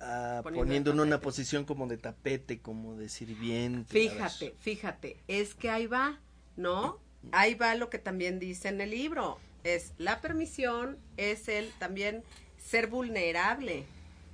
ah, 0.00 0.40
Poniendo 0.42 0.90
en 0.92 1.00
una 1.00 1.20
posición 1.20 1.64
como 1.64 1.86
de 1.86 1.96
tapete, 1.96 2.60
como 2.60 2.94
de 2.96 3.08
sirviente? 3.08 3.92
Fíjate, 3.92 4.54
fíjate, 4.60 5.16
es 5.28 5.54
que 5.54 5.70
ahí 5.70 5.86
va, 5.86 6.18
¿no? 6.56 6.98
Ahí 7.32 7.54
va 7.54 7.74
lo 7.74 7.90
que 7.90 7.98
también 7.98 8.38
dice 8.38 8.68
en 8.68 8.80
el 8.80 8.90
libro, 8.90 9.38
es 9.64 9.92
la 9.98 10.20
permisión, 10.20 10.98
es 11.16 11.48
el 11.48 11.70
también 11.78 12.22
ser 12.58 12.86
vulnerable, 12.86 13.84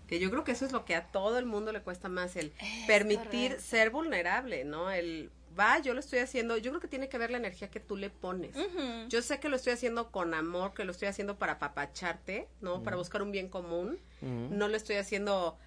que 0.06 0.18
yo 0.18 0.30
creo 0.30 0.44
que 0.44 0.52
eso 0.52 0.64
es 0.64 0.72
lo 0.72 0.84
que 0.84 0.94
a 0.94 1.06
todo 1.06 1.38
el 1.38 1.46
mundo 1.46 1.72
le 1.72 1.80
cuesta 1.80 2.08
más, 2.08 2.36
el 2.36 2.52
permitir 2.86 3.50
correcto. 3.50 3.62
ser 3.62 3.90
vulnerable, 3.90 4.64
¿no? 4.64 4.90
El, 4.90 5.30
va, 5.58 5.78
yo 5.78 5.94
lo 5.94 6.00
estoy 6.00 6.20
haciendo, 6.20 6.56
yo 6.56 6.70
creo 6.70 6.80
que 6.80 6.88
tiene 6.88 7.08
que 7.08 7.18
ver 7.18 7.30
la 7.30 7.38
energía 7.38 7.70
que 7.70 7.80
tú 7.80 7.96
le 7.96 8.10
pones. 8.10 8.54
Yo 9.08 9.22
sé 9.22 9.40
que 9.40 9.48
lo 9.48 9.56
estoy 9.56 9.72
haciendo 9.72 10.10
con 10.10 10.34
amor, 10.34 10.74
que 10.74 10.84
lo 10.84 10.92
estoy 10.92 11.08
haciendo 11.08 11.38
para 11.38 11.58
papacharte, 11.58 12.48
¿no? 12.60 12.82
Para 12.82 12.96
buscar 12.96 13.22
un 13.22 13.32
bien 13.32 13.48
común. 13.48 13.98
No 14.20 14.68
lo 14.68 14.76
estoy 14.76 14.96
haciendo 14.96 15.58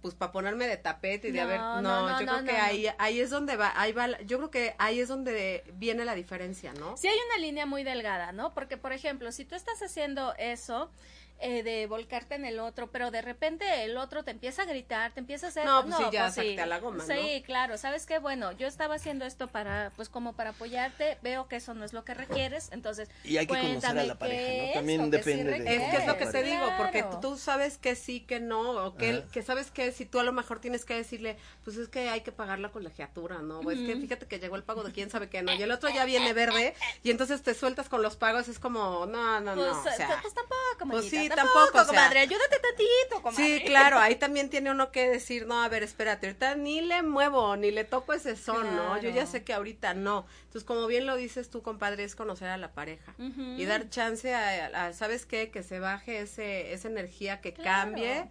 pues 0.00 0.14
para 0.14 0.32
ponerme 0.32 0.66
de 0.66 0.76
tapete 0.76 1.28
y 1.28 1.32
de 1.32 1.38
No, 1.38 1.44
a 1.44 1.46
ver, 1.46 1.60
no, 1.60 1.82
no, 1.82 2.08
no, 2.08 2.20
yo 2.20 2.26
no, 2.26 2.32
creo 2.32 2.44
que 2.44 2.56
ahí 2.56 2.86
ahí 2.98 3.20
es 3.20 3.30
donde 3.30 3.56
va, 3.56 3.72
ahí 3.74 3.92
va, 3.92 4.20
yo 4.22 4.38
creo 4.38 4.50
que 4.50 4.74
ahí 4.78 5.00
es 5.00 5.08
donde 5.08 5.64
viene 5.74 6.04
la 6.04 6.14
diferencia, 6.14 6.72
¿no? 6.74 6.96
Sí 6.96 7.08
hay 7.08 7.18
una 7.30 7.38
línea 7.38 7.66
muy 7.66 7.84
delgada, 7.84 8.32
¿no? 8.32 8.54
Porque, 8.54 8.76
por 8.76 8.92
ejemplo, 8.92 9.32
si 9.32 9.44
tú 9.44 9.54
estás 9.54 9.82
haciendo 9.82 10.34
eso, 10.38 10.90
eh, 11.40 11.62
de 11.62 11.86
volcarte 11.86 12.34
en 12.34 12.44
el 12.44 12.58
otro, 12.58 12.90
pero 12.90 13.10
de 13.10 13.22
repente 13.22 13.84
el 13.84 13.96
otro 13.96 14.24
te 14.24 14.30
empieza 14.30 14.62
a 14.62 14.64
gritar, 14.64 15.12
te 15.12 15.20
empieza 15.20 15.46
a 15.46 15.48
hacer... 15.50 15.64
No, 15.64 15.82
pues 15.84 15.96
sí, 15.96 16.04
ya 16.12 16.30
salte 16.30 16.60
a 16.60 16.66
la 16.66 16.78
goma, 16.80 17.04
Sí, 17.04 17.42
claro, 17.46 17.78
¿sabes 17.78 18.06
qué? 18.06 18.18
Bueno, 18.18 18.52
yo 18.52 18.66
estaba 18.66 18.96
haciendo 18.96 19.24
esto 19.24 19.48
para, 19.48 19.92
pues 19.96 20.08
como 20.08 20.34
para 20.34 20.50
apoyarte, 20.50 21.18
veo 21.22 21.48
que 21.48 21.56
eso 21.56 21.74
no 21.74 21.84
es 21.84 21.92
lo 21.92 22.04
que 22.04 22.14
requieres, 22.14 22.70
entonces... 22.72 23.08
Y 23.24 23.36
hay 23.36 23.46
que 23.46 23.54
conocer 23.54 23.68
a 23.68 23.80
cuéntame 23.80 24.06
la 24.06 24.18
pareja, 24.18 24.52
¿no? 24.62 24.64
es 24.68 24.74
También 24.74 25.02
lo 25.02 25.10
que 25.10 25.22
sí 25.22 25.30
depende 25.30 25.58
de-. 25.60 25.76
Es 25.76 25.90
que 25.90 25.96
es 25.98 26.06
lo 26.06 26.16
que 26.16 26.26
te 26.26 26.42
digo, 26.42 26.66
porque 26.76 27.00
Claro. 27.02 27.20
tú 27.20 27.36
sabes 27.36 27.78
que 27.78 27.94
sí, 27.94 28.20
que 28.20 28.40
no, 28.40 28.86
o 28.86 28.96
que, 28.96 29.10
Ajá. 29.10 29.22
que 29.32 29.42
sabes 29.42 29.70
que 29.70 29.92
si 29.92 30.06
tú 30.06 30.18
a 30.18 30.24
lo 30.24 30.32
mejor 30.32 30.60
tienes 30.60 30.84
que 30.84 30.94
decirle, 30.94 31.36
pues 31.64 31.76
es 31.76 31.88
que 31.88 32.08
hay 32.08 32.22
que 32.22 32.32
pagar 32.32 32.58
la 32.58 32.70
colegiatura, 32.70 33.38
¿no? 33.38 33.60
O 33.60 33.70
es 33.70 33.78
que 33.78 33.96
fíjate 33.96 34.26
que 34.26 34.38
llegó 34.38 34.56
el 34.56 34.64
pago 34.64 34.82
de 34.82 34.92
quién 34.92 35.10
sabe 35.10 35.28
qué, 35.28 35.42
¿no? 35.42 35.52
Y 35.54 35.62
el 35.62 35.70
otro 35.70 35.88
ya 35.90 36.04
viene 36.04 36.32
verde, 36.32 36.74
y 37.02 37.10
entonces 37.10 37.42
te 37.42 37.54
sueltas 37.54 37.88
con 37.88 38.02
los 38.02 38.16
pagos, 38.16 38.48
es 38.48 38.58
como, 38.58 39.06
no, 39.06 39.40
no, 39.40 39.54
Pues, 39.54 39.66
no, 39.66 39.80
o 39.80 39.82
sea, 39.84 40.18
pues 40.20 40.34
tampoco, 40.34 40.90
pues 40.90 41.04
manita, 41.12 41.27
sí, 41.28 41.34
tampoco, 41.36 41.70
tampoco, 41.72 41.90
o 41.90 41.94
sea, 41.94 42.08
ayúdate 42.08 42.58
tantito, 42.58 43.22
comadre. 43.22 43.58
Sí, 43.58 43.64
claro, 43.64 43.98
ahí 43.98 44.16
también 44.16 44.50
tiene 44.50 44.70
uno 44.70 44.90
que 44.90 45.08
decir, 45.08 45.46
no, 45.46 45.62
a 45.62 45.68
ver, 45.68 45.82
espérate, 45.82 46.26
ahorita 46.26 46.54
ni 46.56 46.80
le 46.80 47.02
muevo, 47.02 47.56
ni 47.56 47.70
le 47.70 47.84
toco 47.84 48.12
ese 48.12 48.36
son, 48.36 48.76
¿no? 48.76 49.00
Yo 49.00 49.10
ya 49.10 49.26
sé 49.26 49.44
que 49.44 49.52
ahorita 49.54 49.94
no. 49.94 50.26
Entonces, 50.44 50.64
como 50.64 50.86
bien 50.86 51.06
lo 51.06 51.16
dices 51.16 51.50
tú, 51.50 51.62
compadre, 51.62 52.04
es 52.04 52.14
conocer 52.16 52.48
a 52.48 52.56
la 52.56 52.72
pareja 52.72 53.14
y 53.18 53.64
dar 53.64 53.88
chance 53.90 54.34
a, 54.34 54.86
a- 54.86 54.92
¿sabes 54.92 55.26
qué? 55.26 55.50
Que 55.50 55.62
se 55.62 55.78
baje 55.80 56.20
ese, 56.20 56.72
esa 56.72 56.88
energía, 56.88 57.40
que 57.40 57.52
Claro. 57.54 57.90
cambie 57.92 58.28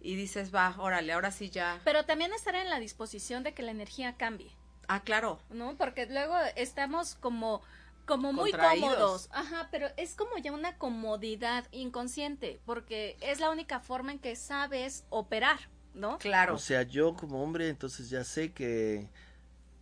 y 0.00 0.14
dices, 0.14 0.54
va, 0.54 0.74
órale, 0.78 1.12
ahora 1.12 1.30
sí 1.32 1.50
ya. 1.50 1.80
Pero 1.84 2.04
también 2.04 2.32
estar 2.32 2.54
en 2.54 2.70
la 2.70 2.78
disposición 2.78 3.42
de 3.42 3.52
que 3.54 3.62
la 3.62 3.72
energía 3.72 4.14
cambie. 4.16 4.50
Ah, 4.86 5.00
claro. 5.02 5.38
¿no? 5.50 5.76
Porque 5.76 6.06
luego 6.06 6.34
estamos 6.56 7.14
como 7.16 7.62
como 8.08 8.32
muy 8.32 8.50
cómodos. 8.50 9.28
Ajá, 9.30 9.68
pero 9.70 9.88
es 9.96 10.16
como 10.16 10.36
ya 10.38 10.50
una 10.52 10.76
comodidad 10.78 11.66
inconsciente, 11.70 12.58
porque 12.64 13.16
es 13.20 13.38
la 13.38 13.50
única 13.50 13.78
forma 13.78 14.12
en 14.12 14.18
que 14.18 14.34
sabes 14.34 15.04
operar, 15.10 15.58
¿no? 15.94 16.18
Claro. 16.18 16.54
O 16.54 16.58
sea, 16.58 16.82
yo 16.82 17.14
como 17.14 17.42
hombre, 17.42 17.68
entonces 17.68 18.08
ya 18.08 18.24
sé 18.24 18.52
que, 18.52 19.08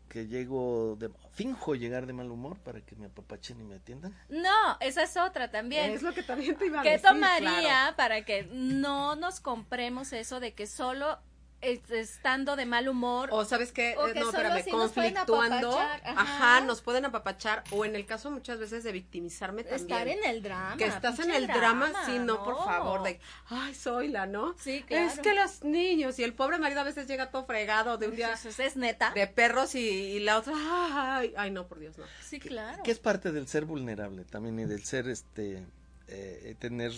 que 0.08 0.26
llego, 0.26 0.96
de, 0.98 1.08
finjo 1.32 1.76
llegar 1.76 2.06
de 2.06 2.12
mal 2.12 2.30
humor 2.30 2.58
para 2.58 2.80
que 2.80 2.96
me 2.96 3.06
apapachen 3.06 3.60
y 3.60 3.62
me 3.62 3.76
atiendan. 3.76 4.14
No, 4.28 4.76
esa 4.80 5.04
es 5.04 5.16
otra 5.16 5.50
también. 5.50 5.92
Es 5.92 6.02
lo 6.02 6.12
que 6.12 6.24
también 6.24 6.56
te 6.56 6.66
iba 6.66 6.80
a 6.80 6.82
¿Qué 6.82 6.90
decir, 6.90 7.08
tomaría 7.08 7.60
claro. 7.60 7.96
para 7.96 8.24
que 8.24 8.48
no 8.52 9.14
nos 9.14 9.38
compremos 9.40 10.12
eso 10.12 10.40
de 10.40 10.52
que 10.52 10.66
solo 10.66 11.20
estando 11.62 12.54
de 12.54 12.66
mal 12.66 12.88
humor 12.88 13.28
O 13.32 13.44
sabes 13.44 13.72
qué, 13.72 13.96
O 13.98 14.08
Eh, 14.08 14.12
que 14.12 14.20
no, 14.20 14.30
espérame, 14.30 14.64
conflictuando, 14.70 15.78
ajá. 15.78 16.00
ajá. 16.04 16.60
nos 16.60 16.80
pueden 16.82 17.04
apapachar, 17.04 17.64
o 17.70 17.84
en 17.84 17.96
el 17.96 18.06
caso 18.06 18.30
muchas 18.30 18.58
veces 18.58 18.84
de 18.84 18.92
victimizarme 18.92 19.64
también. 19.64 19.80
estar 19.80 20.08
en 20.08 20.24
el 20.24 20.42
drama? 20.42 20.76
que 20.76 20.86
estás 20.86 21.18
en 21.20 21.30
el 21.30 21.46
drama, 21.46 21.92
sí, 22.06 22.18
no, 22.18 22.44
por 22.44 22.56
favor, 22.64 23.02
de, 23.02 23.18
ay, 23.48 23.74
soy 23.74 24.08
la, 24.08 24.26
¿no? 24.26 24.54
Sí, 24.58 24.82
claro. 24.86 25.06
Es 25.06 25.18
que 25.18 25.34
los 25.34 25.64
niños, 25.64 26.18
y 26.18 26.24
el 26.24 26.34
pobre 26.34 26.58
marido 26.58 26.80
a 26.80 26.84
veces 26.84 27.06
llega 27.08 27.30
todo 27.30 27.46
fregado 27.46 27.98
de 27.98 28.08
un 28.08 28.16
día 28.16 28.32
Eso 28.34 28.50
es 28.62 28.76
neta. 28.76 29.10
de 29.12 29.26
perros 29.26 29.74
y, 29.74 29.80
y 29.80 30.20
la 30.20 30.38
otra, 30.38 30.54
ay, 30.56 31.32
ay, 31.36 31.50
no, 31.50 31.66
por 31.66 31.78
Dios, 31.78 31.96
no. 31.98 32.04
Sí, 32.22 32.38
claro. 32.38 32.82
Que 32.82 32.90
es 32.90 32.98
parte 32.98 33.32
del 33.32 33.48
ser 33.48 33.64
vulnerable 33.64 34.24
también 34.24 34.58
y 34.60 34.64
del 34.66 34.84
ser, 34.84 35.08
este, 35.08 35.64
eh, 36.08 36.54
tener 36.58 36.92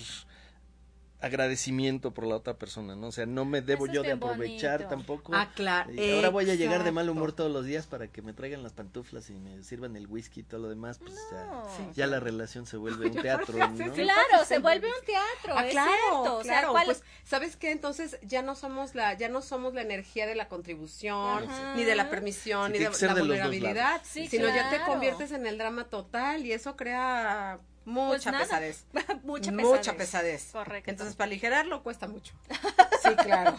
agradecimiento 1.20 2.12
por 2.12 2.26
la 2.26 2.36
otra 2.36 2.54
persona, 2.54 2.94
¿no? 2.94 3.08
O 3.08 3.12
sea, 3.12 3.26
no 3.26 3.44
me 3.44 3.60
debo 3.60 3.86
Eso 3.86 3.94
yo 3.94 4.02
de 4.02 4.12
aprovechar 4.12 4.78
bonito. 4.82 4.88
tampoco. 4.88 5.32
Ah, 5.34 5.50
claro, 5.54 5.92
Y 5.92 6.12
ahora 6.14 6.28
voy 6.30 6.48
a 6.50 6.54
llegar 6.54 6.84
de 6.84 6.92
mal 6.92 7.08
humor 7.10 7.32
todos 7.32 7.50
los 7.50 7.64
días 7.64 7.86
para 7.86 8.08
que 8.08 8.22
me 8.22 8.32
traigan 8.32 8.62
las 8.62 8.72
pantuflas 8.72 9.28
y 9.30 9.34
me 9.34 9.62
sirvan 9.64 9.96
el 9.96 10.06
whisky 10.06 10.40
y 10.40 10.42
todo 10.44 10.60
lo 10.60 10.68
demás, 10.68 10.98
pues 10.98 11.14
ya, 11.32 11.44
No. 11.46 11.64
Sí, 11.76 11.82
ya 11.94 12.06
la 12.06 12.20
relación 12.20 12.66
se 12.66 12.76
vuelve 12.76 13.06
un 13.08 13.14
teatro, 13.20 13.56
¿no? 13.58 13.92
Claro, 13.94 14.44
se 14.46 14.58
vuelve 14.58 14.86
un 14.88 15.04
teatro, 15.04 15.54
Ah, 15.58 15.66
es 15.66 15.72
claro, 15.72 15.90
cierto. 15.90 16.36
O 16.38 16.44
sea, 16.44 16.52
claro, 16.52 16.72
¿cuál- 16.72 16.84
pues, 16.86 17.02
¿sabes 17.24 17.56
qué? 17.56 17.70
Entonces 17.72 18.18
ya 18.22 18.42
no 18.42 18.54
somos 18.54 18.94
la, 18.94 19.14
ya 19.14 19.28
no 19.28 19.42
somos 19.42 19.74
la 19.74 19.82
energía 19.82 20.26
de 20.26 20.34
la 20.34 20.48
contribución, 20.48 21.44
Ajá. 21.44 21.74
ni 21.74 21.84
de 21.84 21.94
la 21.96 22.10
permisión, 22.10 22.66
Sí, 22.72 22.78
ni 22.78 22.78
de 22.78 22.84
la 22.84 22.90
de 22.90 23.06
los 23.06 23.16
dos 23.16 23.18
vulnerabilidad. 23.26 24.00
Sí, 24.04 24.28
sino 24.28 24.46
ya 24.48 24.70
te 24.70 24.76
claro. 24.76 24.92
conviertes 24.92 25.32
en 25.32 25.46
el 25.46 25.58
drama 25.58 25.84
total 25.84 26.46
y 26.46 26.52
eso 26.52 26.76
crea 26.76 27.58
mucha 27.88 28.30
nada. 28.30 28.44
pesadez. 28.44 28.84
Mucha 29.24 29.50
Mucha 29.52 29.92
pesadez. 29.92 29.96
pesadez. 29.96 30.48
Correcto. 30.52 30.90
Entonces, 30.90 31.16
para 31.16 31.26
aligerarlo 31.26 31.82
cuesta 31.82 32.06
mucho. 32.08 32.34
Sí, 33.02 33.14
claro. 33.16 33.56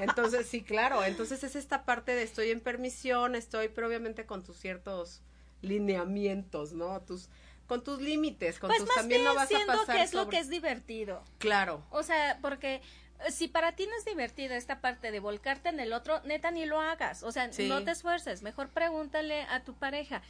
Entonces, 0.00 0.46
sí, 0.48 0.62
claro. 0.62 1.04
Entonces 1.04 1.42
es 1.44 1.54
esta 1.56 1.84
parte 1.84 2.12
de 2.14 2.22
estoy 2.24 2.50
en 2.50 2.60
permisión, 2.60 3.34
estoy, 3.36 3.68
pero 3.68 3.86
obviamente 3.86 4.26
con 4.26 4.42
tus 4.42 4.58
ciertos 4.58 5.22
lineamientos, 5.62 6.72
¿no? 6.72 7.00
Tus, 7.02 7.28
con 7.66 7.82
tus 7.82 8.00
límites, 8.00 8.58
con 8.58 8.68
Pues 8.68 8.80
tus 8.80 8.88
más 8.88 8.96
también 8.96 9.22
bien 9.22 9.32
no 9.32 9.34
vas 9.34 9.48
a 9.52 9.66
pasar 9.66 9.96
que 9.96 10.02
es 10.02 10.14
lo 10.14 10.28
que 10.28 10.38
es 10.38 10.48
divertido. 10.48 11.22
Claro. 11.38 11.82
O 11.90 12.02
sea, 12.02 12.38
porque 12.42 12.82
eh, 13.20 13.30
si 13.30 13.48
para 13.48 13.72
ti 13.76 13.86
no 13.86 13.96
es 13.96 14.04
divertida 14.04 14.56
esta 14.56 14.80
parte 14.80 15.10
de 15.10 15.20
volcarte 15.20 15.68
en 15.68 15.80
el 15.80 15.92
otro, 15.92 16.20
neta 16.24 16.50
ni 16.50 16.66
lo 16.66 16.80
hagas. 16.80 17.22
O 17.22 17.32
sea, 17.32 17.52
Sí. 17.52 17.68
no 17.68 17.84
te 17.84 17.92
esfuerces. 17.92 18.42
Mejor 18.42 18.68
pregúntale 18.70 19.42
a 19.44 19.62
tu 19.64 19.74
pareja. 19.74 20.20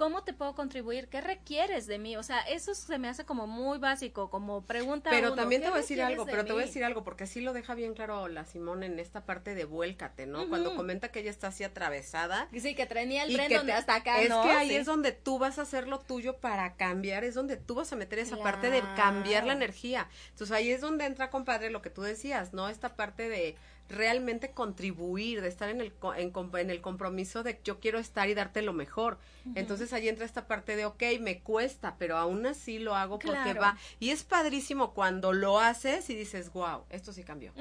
¿Cómo 0.00 0.24
te 0.24 0.32
puedo 0.32 0.54
contribuir? 0.54 1.08
¿Qué 1.08 1.20
requieres 1.20 1.86
de 1.86 1.98
mí? 1.98 2.16
O 2.16 2.22
sea, 2.22 2.40
eso 2.40 2.74
se 2.74 2.98
me 2.98 3.06
hace 3.06 3.26
como 3.26 3.46
muy 3.46 3.76
básico, 3.76 4.30
como 4.30 4.62
pregunta 4.62 5.10
Pero 5.10 5.26
uno, 5.26 5.36
también 5.36 5.60
¿qué 5.60 5.66
te 5.66 5.70
voy 5.72 5.78
a 5.78 5.82
decir 5.82 6.00
algo, 6.00 6.24
de 6.24 6.32
pero 6.32 6.46
te 6.46 6.52
voy 6.54 6.62
a 6.62 6.64
decir 6.64 6.84
algo, 6.84 7.04
porque 7.04 7.26
sí 7.26 7.42
lo 7.42 7.52
deja 7.52 7.74
bien 7.74 7.92
claro 7.92 8.26
la 8.28 8.46
Simón 8.46 8.82
en 8.82 8.98
esta 8.98 9.26
parte 9.26 9.54
de 9.54 9.66
vuélcate, 9.66 10.24
¿no? 10.24 10.48
Cuando 10.48 10.74
comenta 10.74 11.10
que 11.10 11.20
ella 11.20 11.30
está 11.30 11.48
así 11.48 11.64
atravesada. 11.64 12.48
Sí, 12.58 12.74
que 12.74 12.86
traía 12.86 13.24
el 13.24 13.34
tren 13.34 13.52
donde 13.52 13.72
te- 13.72 13.78
hasta 13.78 13.96
acá, 13.96 14.22
es 14.22 14.30
¿no? 14.30 14.42
que 14.42 14.50
ahí 14.50 14.70
Sí. 14.70 14.76
es 14.76 14.86
donde 14.86 15.12
tú 15.12 15.38
vas 15.38 15.58
a 15.58 15.62
hacer 15.62 15.86
lo 15.86 15.98
tuyo 15.98 16.38
para 16.38 16.76
cambiar, 16.76 17.22
es 17.24 17.34
donde 17.34 17.58
tú 17.58 17.74
vas 17.74 17.92
a 17.92 17.96
meter 17.96 18.20
esa 18.20 18.38
parte 18.38 18.70
de 18.70 18.80
cambiar 18.96 19.44
la 19.44 19.52
energía. 19.52 20.08
Entonces 20.30 20.56
ahí 20.56 20.70
es 20.70 20.80
donde 20.80 21.04
entra, 21.04 21.28
compadre, 21.28 21.68
lo 21.68 21.82
que 21.82 21.90
tú 21.90 22.00
decías, 22.00 22.54
¿no? 22.54 22.70
Esta 22.70 22.96
parte 22.96 23.28
de 23.28 23.54
realmente 23.90 24.52
contribuir, 24.52 25.42
de 25.42 25.48
estar 25.48 25.68
en 25.68 25.80
el, 25.80 25.92
co- 25.92 26.14
en, 26.14 26.30
com- 26.30 26.54
en 26.56 26.70
el 26.70 26.80
compromiso 26.80 27.42
de 27.42 27.60
yo 27.64 27.80
quiero 27.80 27.98
estar 27.98 28.28
y 28.28 28.34
darte 28.34 28.62
lo 28.62 28.72
mejor. 28.72 29.18
Entonces 29.54 29.92
ahí 29.92 30.08
entra 30.08 30.24
esta 30.24 30.46
parte 30.46 30.76
de, 30.76 30.84
ok, 30.86 31.02
me 31.20 31.40
cuesta, 31.40 31.96
pero 31.98 32.16
aún 32.16 32.46
así 32.46 32.78
lo 32.78 32.94
hago 32.94 33.18
porque 33.18 33.54
va. 33.54 33.76
Y 33.98 34.10
es 34.10 34.22
padrísimo 34.24 34.94
cuando 34.94 35.32
lo 35.32 35.58
haces 35.60 36.08
y 36.10 36.14
dices, 36.14 36.52
wow, 36.52 36.84
esto 36.90 37.12
sí 37.12 37.22
cambió. 37.24 37.52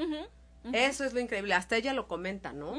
Eso 0.73 1.03
es 1.05 1.13
lo 1.13 1.19
increíble. 1.19 1.53
Hasta 1.53 1.77
ella 1.77 1.93
lo 1.93 2.07
comenta, 2.07 2.51
¿no? 2.53 2.73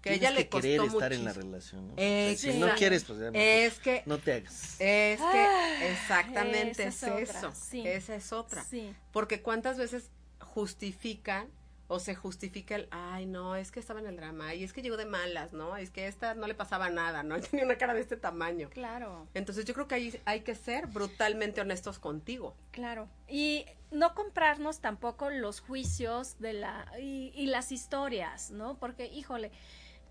Que 0.00 0.10
Tienes 0.10 0.20
ella 0.20 0.30
le 0.32 0.36
que 0.44 0.48
costó 0.50 0.62
querer 0.62 0.80
muchísimo. 0.80 0.98
estar 1.00 1.12
en 1.14 1.24
la 1.24 1.32
relación, 1.32 1.88
¿no? 1.88 1.94
Eh, 1.96 2.34
sí. 2.38 2.52
no 2.58 2.68
quieres, 2.76 3.04
pues 3.04 3.18
ya 3.20 3.28
Es 3.32 3.78
que 3.78 4.02
no 4.06 4.18
te 4.18 4.34
hagas. 4.34 4.76
es 4.78 5.18
que 5.18 5.24
Ah, 5.24 5.86
exactamente 5.86 6.82
es, 6.84 6.94
esa 6.96 7.18
es 7.18 7.28
otra, 7.30 7.38
eso. 7.40 7.52
sí. 7.54 7.86
Esa 7.88 8.14
es 8.14 8.32
otra. 8.32 8.64
Sí. 8.64 8.94
Porque 9.12 9.40
cuántas 9.40 9.78
veces 9.78 10.10
justifican 10.40 11.48
o 11.88 11.98
se 11.98 12.14
justifica 12.14 12.76
el, 12.76 12.88
ay, 12.90 13.26
no, 13.26 13.56
es 13.56 13.70
que 13.70 13.80
estaba 13.80 14.00
en 14.00 14.06
el 14.06 14.16
drama, 14.16 14.54
y 14.54 14.64
es 14.64 14.72
que 14.72 14.82
llegó 14.82 14.96
de 14.96 15.06
malas, 15.06 15.52
¿no? 15.52 15.76
Es 15.76 15.90
que 15.90 16.06
esta 16.06 16.34
no 16.34 16.46
le 16.46 16.54
pasaba 16.54 16.90
nada, 16.90 17.22
¿no? 17.22 17.40
Tenía 17.40 17.64
una 17.64 17.76
cara 17.76 17.94
de 17.94 18.00
este 18.00 18.16
tamaño. 18.16 18.70
Claro. 18.70 19.28
Entonces 19.34 19.64
yo 19.64 19.74
creo 19.74 19.88
que 19.88 19.94
ahí 19.94 20.20
hay 20.24 20.40
que 20.40 20.54
ser 20.54 20.86
brutalmente 20.86 21.60
honestos 21.60 21.98
contigo. 21.98 22.56
Claro. 22.70 23.08
Y 23.28 23.66
no 23.90 24.14
comprarnos 24.14 24.80
tampoco 24.80 25.30
los 25.30 25.60
juicios 25.60 26.38
de 26.38 26.54
la 26.54 26.86
y, 26.98 27.32
y 27.34 27.46
las 27.46 27.72
historias, 27.72 28.50
¿no? 28.50 28.78
Porque, 28.78 29.06
híjole, 29.06 29.50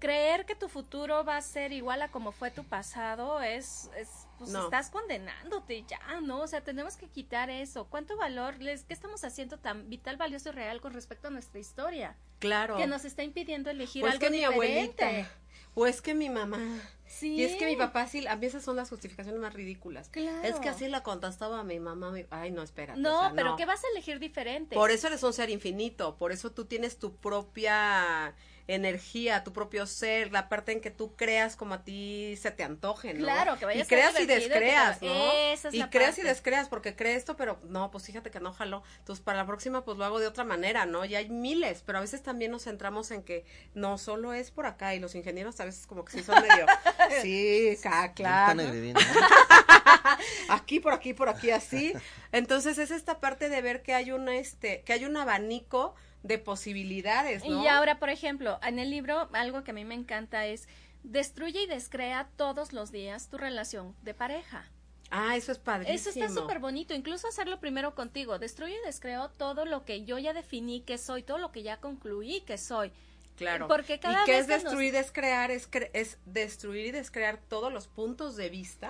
creer 0.03 0.45
que 0.45 0.53
tu 0.53 0.67
futuro 0.67 1.24
va 1.24 1.38
a 1.38 1.41
ser 1.41 1.71
igual 1.71 2.01
a 2.01 2.09
como 2.09 2.34
fue 2.34 2.51
tu 2.51 2.65
pasado 2.65 3.39
es, 3.39 3.89
es 3.97 4.28
pues 4.44 4.54
No. 4.54 4.64
estás 4.66 4.89
condenándote 4.89 5.84
ya, 5.88 6.22
¿no? 6.22 6.41
O 6.41 6.48
sea, 6.48 6.64
tenemos 6.64 6.96
que 6.98 7.08
quitar 7.10 7.50
eso. 7.50 7.86
¿Cuánto 7.89 8.16
valor, 8.18 8.62
les, 8.62 8.84
qué 8.84 8.94
estamos 8.94 9.24
haciendo 9.24 9.58
tan 9.60 9.89
vital, 9.89 10.18
valioso 10.18 10.50
y 10.50 10.52
real 10.54 10.82
con 10.82 10.94
respecto 10.94 11.28
a 11.28 11.32
nuestra 11.32 11.60
historia? 11.60 12.16
Claro. 12.39 12.78
Que 12.78 12.88
nos 12.88 13.06
está 13.06 13.24
impidiendo 13.24 13.70
elegir 13.70 14.04
o 14.04 14.08
es 14.08 14.14
algo 14.14 14.26
que 14.26 14.30
mi 14.32 14.44
abuelita, 14.44 15.10
o 15.76 15.86
es 15.88 16.02
que 16.02 16.14
mi 16.14 16.30
mamá. 16.30 16.60
Sí. 17.06 17.36
Y 17.36 17.44
es 17.44 17.56
que 17.58 17.66
mi 17.68 17.76
papá 17.76 18.08
sí, 18.08 18.26
a 18.28 18.36
mí 18.36 18.46
esas 18.46 18.64
son 18.64 18.76
las 18.76 18.89
justificaciones 18.89 19.39
más 19.39 19.54
ridículas. 19.54 20.10
Claro. 20.10 20.41
Es 20.44 20.56
que 20.60 20.70
así 20.70 20.88
la 20.88 21.04
contestaba 21.04 21.60
a 21.60 21.64
mi 21.64 21.80
mamá. 21.80 22.12
mi- 22.12 22.26
Ay, 22.32 22.52
no, 22.52 22.62
espérate. 22.64 23.00
No, 23.00 23.18
o 23.18 23.22
sea, 23.22 23.34
pero 23.36 23.50
no. 23.52 23.56
¿qué 23.56 23.66
vas 23.66 23.84
a 23.84 23.88
elegir 23.91 24.20
diferente? 24.20 24.76
Por 24.76 24.91
eso 24.91 25.08
eres 25.08 25.22
un 25.24 25.34
ser 25.34 25.50
infinito, 25.50 26.18
por 26.18 26.32
eso 26.32 26.52
tú 26.52 26.66
tienes 26.66 26.98
tu 27.00 27.16
propia 27.16 28.36
energía, 28.68 29.43
tu 29.43 29.53
propio 29.53 29.86
ser, 29.86 30.32
la 30.32 30.49
parte 30.49 30.72
en 30.72 30.82
que 30.82 30.91
tú 30.91 31.16
creas 31.16 31.55
como 31.55 31.74
a 31.74 31.84
ti 31.84 32.36
se 32.38 32.51
te 32.51 32.64
antoje, 32.64 33.14
¿no? 33.14 33.22
Claro, 33.22 33.57
que 33.57 33.66
vaya 33.66 33.80
y 33.80 33.82
a 33.82 33.86
ser 33.86 33.97
creas 33.97 34.20
y 34.20 34.24
y 34.24 34.26
descreas, 34.26 35.01
¿no? 35.01 35.32
Esa 35.51 35.68
es 35.68 35.74
y 35.74 35.80
la 35.80 35.89
creas 35.89 36.18
y 36.18 36.22
descreas 36.22 36.70
porque 36.70 36.95
cree 36.95 37.16
esto, 37.16 37.36
pero 37.36 37.59
no, 37.64 37.91
pues 37.91 38.05
fíjate 38.05 38.32
que 38.32 38.39
no 38.39 38.53
jaló. 38.53 38.84
Entonces, 38.99 39.24
para 39.24 39.39
la 39.39 39.45
próxima 39.45 39.84
pues 39.84 39.97
lo 39.97 40.05
hago 40.05 40.20
de 40.20 40.28
otra 40.28 40.43
manera, 40.43 40.86
¿no? 40.86 41.03
Ya 41.05 41.20
hay 41.20 41.30
miles, 41.30 41.84
pero 41.86 41.97
a 41.97 42.01
veces 42.01 42.24
también 42.24 42.51
nos 42.51 42.64
centramos 42.64 43.11
en 43.11 43.24
que 43.24 43.45
no 43.74 43.97
solo 43.97 44.34
es 44.34 44.51
por 44.51 44.66
acá 44.66 44.95
y 44.95 44.99
los 44.99 45.16
ingenieros 45.16 45.59
a 45.59 45.66
veces 45.66 45.88
como 45.88 46.05
que 46.05 46.14
sí 46.14 46.24
son 46.24 46.41
medio 46.41 46.66
sí, 47.22 47.78
claro. 48.16 48.64
aquí 50.49 50.80
por 50.80 50.93
aquí 50.93 51.14
por 51.14 51.30
aquí 51.30 51.51
así 51.51 51.93
entonces 52.32 52.78
es 52.78 52.91
esta 52.91 53.20
parte 53.20 53.49
de 53.49 53.61
ver 53.61 53.82
que 53.82 53.93
hay 53.93 54.11
una 54.11 54.36
este 54.38 54.82
que 54.82 54.93
hay 54.93 55.05
un 55.05 55.18
abanico 55.18 55.95
de 56.24 56.38
posibilidades 56.39 57.45
¿no? 57.45 57.63
Y 57.63 57.67
ahora, 57.67 57.99
por 57.99 58.09
ejemplo, 58.09 58.59
en 58.65 58.80
el 58.80 58.89
libro, 58.89 59.30
algo 59.34 59.63
que 59.63 59.71
a 59.71 59.74
mí 59.74 59.86
me 59.86 59.95
encanta 59.95 60.45
es 60.45 60.67
destruye 61.03 61.63
y 61.63 61.67
descrea 61.67 62.30
todos 62.38 62.71
los 62.74 62.91
días 62.91 63.28
tu 63.30 63.38
relación 63.38 63.95
de 64.03 64.13
pareja. 64.13 64.65
Ah, 65.11 65.36
eso 65.36 65.51
es 65.51 65.59
padrísimo. 65.59 65.95
Eso 65.95 66.09
está 66.09 66.30
súper 66.30 66.59
bonito, 66.59 66.93
incluso 66.95 67.28
hacerlo 67.28 67.59
primero 67.59 67.93
contigo. 67.93 68.39
Destruyo 68.39 68.74
y 68.82 68.86
descreo 68.86 69.30
todo 69.30 69.65
lo 69.65 69.86
que 69.86 70.05
yo 70.05 70.17
ya 70.17 70.34
definí 70.34 70.82
que 70.82 70.97
soy, 70.97 71.21
todo 71.21 71.38
lo 71.38 71.51
que 71.51 71.61
ya 71.61 71.78
concluí 71.78 72.41
que 72.41 72.57
soy. 72.57 72.91
Claro. 73.36 73.67
Porque 73.67 73.99
cada 73.99 74.21
¿Y 74.21 74.26
qué 74.26 74.32
vez 74.32 74.41
es 74.41 74.47
destruir 74.47 74.88
y 74.89 74.91
descrear? 74.91 75.51
Es, 75.51 75.69
cre- 75.69 75.89
es 75.93 76.17
destruir 76.26 76.86
y 76.88 76.91
descrear 76.91 77.38
todos 77.38 77.71
los 77.74 77.88
puntos 77.88 78.36
de 78.36 78.49
vista 78.49 78.89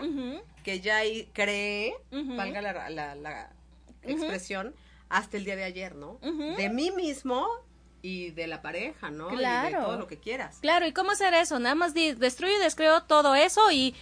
que 0.63 0.79
ya 0.81 0.99
creé, 1.34 1.93
Ujú. 2.11 2.36
valga 2.36 2.61
la, 2.61 2.89
la- 2.89 3.15
la 3.15 3.49
Ujú. 4.03 4.11
expresión, 4.11 4.75
hasta 5.14 5.38
el 5.38 5.45
día 5.45 5.55
de 5.55 5.64
ayer, 5.64 5.95
¿no? 5.95 6.18
De 6.57 6.70
mí 6.70 6.89
mismo 6.91 7.47
y 8.01 8.32
de 8.32 8.47
la 8.47 8.61
pareja, 8.64 9.11
¿no? 9.11 9.28
Y 9.28 9.32
de 9.34 9.38
Claro. 9.38 9.86
todo 9.86 9.97
lo 9.99 10.07
que 10.07 10.18
quieras. 10.20 10.57
Claro, 10.61 10.88
¿y 10.88 10.91
cómo 10.91 11.11
hacer 11.11 11.34
eso? 11.36 11.59
Nada 11.59 11.76
más 11.76 11.93
destruyo 11.93 12.55
y 12.57 12.59
descreo 12.64 13.03
todo 13.03 13.36
eso 13.36 13.72
y 13.72 13.95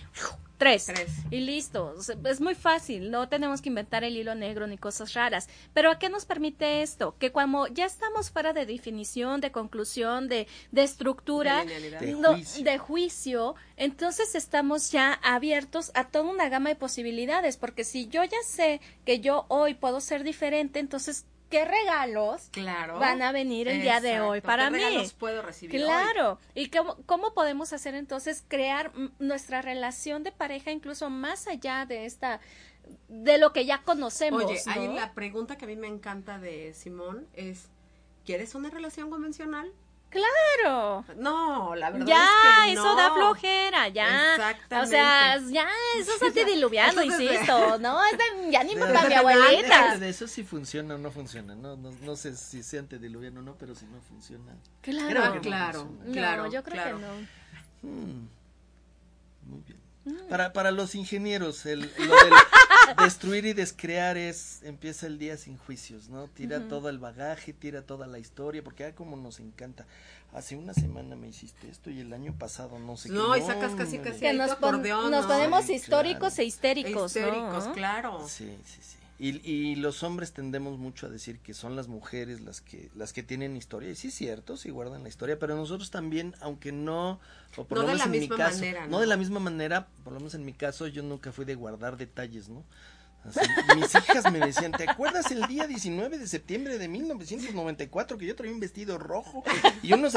tres. 0.61 0.85
Tres. 0.85 1.09
Y 1.31 1.39
listo. 1.41 1.93
O 1.97 2.01
sea, 2.03 2.15
Es 2.25 2.39
muy 2.39 2.55
fácil, 2.55 3.11
no 3.11 3.27
tenemos 3.27 3.61
que 3.61 3.69
inventar 3.69 4.03
el 4.03 4.15
hilo 4.15 4.35
negro 4.35 4.67
ni 4.67 4.77
cosas 4.77 5.13
raras. 5.13 5.49
Pero 5.73 5.89
¿a 5.91 5.97
qué 5.99 6.09
nos 6.09 6.25
permite 6.25 6.81
esto? 6.83 7.15
Que 7.19 7.31
cuando 7.31 7.67
ya 7.67 7.85
estamos 7.85 8.29
fuera 8.31 8.53
de 8.53 8.65
definición, 8.65 9.41
de 9.41 9.51
conclusión, 9.51 10.27
de, 10.29 10.47
de 10.71 10.83
estructura, 10.83 11.65
De 11.65 11.79
linealidad. 11.79 11.99
De 12.01 12.11
no- 12.13 12.33
juicio. 12.33 12.63
de 12.63 12.77
juicio, 12.77 13.55
entonces 13.77 14.35
estamos 14.35 14.91
ya 14.91 15.13
abiertos 15.23 15.91
a 15.95 16.07
toda 16.09 16.25
una 16.29 16.47
gama 16.49 16.69
de 16.69 16.75
posibilidades. 16.75 17.57
Porque 17.57 17.83
si 17.83 18.07
yo 18.07 18.23
ya 18.23 18.37
sé 18.45 18.79
que 19.05 19.19
yo 19.19 19.45
hoy 19.49 19.73
puedo 19.73 19.99
ser 20.01 20.23
diferente, 20.23 20.79
entonces, 20.79 21.25
¿qué 21.51 21.65
regalos 21.65 22.47
Claro. 22.51 22.97
van 22.97 23.21
a 23.21 23.31
venir 23.31 23.67
el 23.67 23.81
día 23.81 23.99
de 24.01 24.19
hoy 24.21 24.41
para 24.41 24.65
¿Qué 24.65 24.71
mí? 24.71 24.77
regalos 24.77 25.13
puedo 25.13 25.43
recibir 25.43 25.75
hoy? 25.75 25.83
Claro. 25.83 26.39
¿Y 26.55 26.69
cómo, 26.69 26.97
cómo 27.05 27.33
podemos 27.35 27.73
hacer 27.73 27.93
entonces 27.93 28.43
crear 28.47 28.91
nuestra 29.19 29.61
relación 29.61 30.23
de 30.23 30.31
pareja 30.31 30.71
incluso 30.71 31.09
más 31.11 31.47
allá 31.47 31.85
de 31.85 32.05
esta, 32.05 32.39
de 33.09 33.37
lo 33.37 33.53
que 33.53 33.65
ya 33.65 33.83
conocemos? 33.83 34.43
Oye, 34.45 34.59
ahí 34.65 34.87
¿no? 34.87 34.93
la 34.93 35.13
pregunta 35.13 35.57
que 35.57 35.65
a 35.65 35.67
mí 35.67 35.75
me 35.75 35.87
encanta 35.87 36.39
de 36.39 36.73
Simón 36.73 37.27
es, 37.33 37.67
¿quieres 38.25 38.55
una 38.55 38.69
relación 38.71 39.09
convencional? 39.11 39.71
Claro. 40.11 41.05
No, 41.15 41.73
la 41.73 41.89
verdad 41.89 42.05
Ya, 42.05 42.27
es 42.59 42.65
que 42.65 42.73
eso 42.73 42.95
da 42.95 43.13
flojera, 43.13 43.87
ya. 43.87 44.35
Exactamente. 44.35 44.75
O 44.75 44.85
sea, 44.89 45.37
ya, 45.37 45.67
eso 45.97 46.11
es 46.13 46.19
de- 46.35 47.05
insisto, 47.05 47.79
¿no? 47.79 47.99
Es 48.05 48.17
de- 48.17 48.51
ya 48.51 48.63
ni 48.63 48.75
para 48.75 49.07
mi 49.07 49.13
abuelita. 49.13 49.97
De 49.97 50.09
eso 50.09 50.27
si 50.27 50.43
funciona 50.43 50.95
o 50.95 50.97
no 50.97 51.11
funciona, 51.11 51.55
no, 51.55 51.77
no, 51.77 51.91
no 52.01 52.15
sé 52.17 52.35
si 52.35 52.61
sea 52.61 52.81
antediluviano 52.81 53.39
o 53.39 53.43
no, 53.43 53.55
pero 53.55 53.73
si 53.73 53.85
no 53.85 54.01
funciona. 54.01 54.51
Claro. 54.81 55.09
Creo 55.09 55.31
que 55.33 55.39
claro, 55.39 55.89
No, 56.05 56.11
claro, 56.11 56.51
yo 56.51 56.61
creo 56.63 56.73
claro. 56.83 56.97
que 56.97 57.03
no. 57.03 57.13
Hmm, 57.83 58.27
Muy 59.47 59.61
bien. 59.65 59.79
Mm. 60.03 60.29
Para, 60.29 60.51
para 60.51 60.71
los 60.71 60.93
ingenieros, 60.95 61.65
el, 61.65 61.81
lo 61.81 62.15
del 62.15 62.33
destruir 62.97 63.45
y 63.45 63.53
descrear 63.53 64.17
es, 64.17 64.61
empieza 64.63 65.07
el 65.07 65.17
día 65.19 65.37
sin 65.37 65.57
juicios, 65.57 66.09
¿no? 66.09 66.27
Tira 66.27 66.67
todo 66.67 66.89
el 66.89 66.99
bagaje, 66.99 67.53
tira 67.53 67.81
toda 67.81 68.07
la 68.07 68.19
historia, 68.19 68.63
porque 68.63 68.85
ah, 68.85 68.95
como 68.95 69.15
nos 69.17 69.39
encanta. 69.39 69.85
Hace 70.33 70.55
una 70.55 70.73
semana 70.73 71.15
me 71.17 71.27
hiciste 71.27 71.67
esto 71.69 71.89
y 71.89 71.99
el 71.99 72.13
año 72.13 72.33
pasado 72.37 72.79
no 72.79 72.95
sé 72.95 73.09
No, 73.09 73.33
qué. 73.33 73.39
y 73.39 73.41
sacas 73.41 73.73
casi, 73.75 73.97
casi 73.97 74.19
Que 74.21 74.31
nos, 74.33 74.55
pon- 74.55 74.81
nos 74.81 75.11
¿no? 75.11 75.27
ponemos 75.27 75.65
Sí, 75.65 75.73
históricos 75.73 76.33
claro. 76.35 76.41
e 76.41 76.45
histéricos, 76.45 76.93
¿no? 76.95 77.05
Histéricos, 77.05 77.67
claro. 77.73 78.27
Sí, 78.29 78.57
sí, 78.65 78.79
sí. 78.81 78.97
Y, 79.23 79.47
y 79.47 79.75
los 79.75 80.01
hombres 80.01 80.33
tendemos 80.33 80.79
mucho 80.79 81.05
a 81.05 81.09
decir 81.09 81.37
que 81.41 81.53
son 81.53 81.75
las 81.75 81.87
mujeres 81.87 82.41
las 82.41 82.59
que 82.59 82.89
las 82.95 83.13
que 83.13 83.21
tienen 83.21 83.55
historia 83.55 83.91
y 83.91 83.95
sí 83.95 84.07
es 84.07 84.15
cierto, 84.15 84.57
sí 84.57 84.71
guardan 84.71 85.03
la 85.03 85.09
historia, 85.09 85.37
pero 85.37 85.55
nosotros 85.55 85.91
también, 85.91 86.33
aunque 86.41 86.71
no 86.71 87.19
o 87.55 87.65
por 87.65 87.77
No 87.77 87.83
lo 87.83 87.89
de 87.89 87.93
menos 87.93 87.99
la 87.99 88.05
en 88.05 88.11
mi 88.11 88.19
misma 88.21 88.37
caso, 88.37 88.55
manera, 88.55 88.85
no 88.85 88.91
¿no? 88.93 88.99
de 88.99 89.05
la 89.05 89.17
misma 89.17 89.39
manera, 89.39 89.87
por 90.03 90.13
lo 90.13 90.19
menos 90.21 90.33
en 90.33 90.43
mi 90.43 90.53
caso 90.53 90.87
yo 90.87 91.03
nunca 91.03 91.31
fui 91.31 91.45
de 91.45 91.53
guardar 91.53 91.97
detalles, 91.97 92.49
¿no? 92.49 92.65
Así, 93.23 93.39
mis 93.75 93.93
hijas 93.93 94.31
me 94.31 94.39
decían, 94.39 94.71
¿te 94.71 94.89
acuerdas 94.89 95.29
el 95.29 95.45
día 95.45 95.67
19 95.67 96.17
de 96.17 96.25
septiembre 96.25 96.79
de 96.79 96.87
1994 96.87 98.17
que 98.17 98.25
yo 98.25 98.35
traía 98.35 98.51
un 98.55 98.59
vestido 98.59 98.97
rojo 98.97 99.43
y 99.83 99.93
unos 99.93 100.15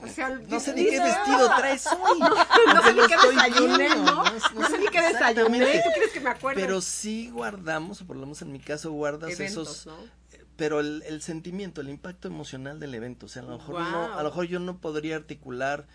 O 0.00 0.06
sea, 0.06 0.28
no 0.30 0.60
sé 0.60 0.74
ni 0.74 0.84
qué 0.86 1.00
vestido 1.00 1.46
traes 1.56 1.86
hoy. 1.86 2.18
No, 2.20 2.82
sé 2.82 2.92
ni 2.94 3.00
qué 3.06 3.16
desayuné, 3.28 3.76
viendo, 3.88 4.04
¿no? 4.14 4.24
no- 4.24 4.60
No 4.60 4.68
sé 4.68 4.78
ni 4.78 4.86
qué 4.88 5.02
desayuné. 5.02 5.82
¿Tú 5.82 5.90
que 6.12 6.20
me? 6.20 6.34
Pero 6.54 6.80
sí 6.80 7.30
guardamos, 7.30 8.00
o 8.02 8.06
por 8.06 8.16
lo 8.16 8.22
menos 8.22 8.42
en 8.42 8.52
mi 8.52 8.60
caso 8.60 8.92
guardas 8.92 9.30
Eventos, 9.32 9.68
esos, 9.68 9.86
¿no? 9.86 9.96
pero 10.56 10.80
el, 10.80 11.02
el 11.06 11.22
sentimiento, 11.22 11.80
el 11.80 11.88
impacto 11.88 12.28
emocional 12.28 12.78
del 12.78 12.94
evento, 12.94 13.26
o 13.26 13.28
sea, 13.28 13.42
a 13.42 13.46
lo 13.46 13.58
mejor 13.58 13.80
no, 13.80 14.14
a 14.14 14.22
lo 14.22 14.28
mejor 14.28 14.46
yo 14.46 14.60
no 14.60 14.78
podría 14.78 15.16
articular 15.16 15.86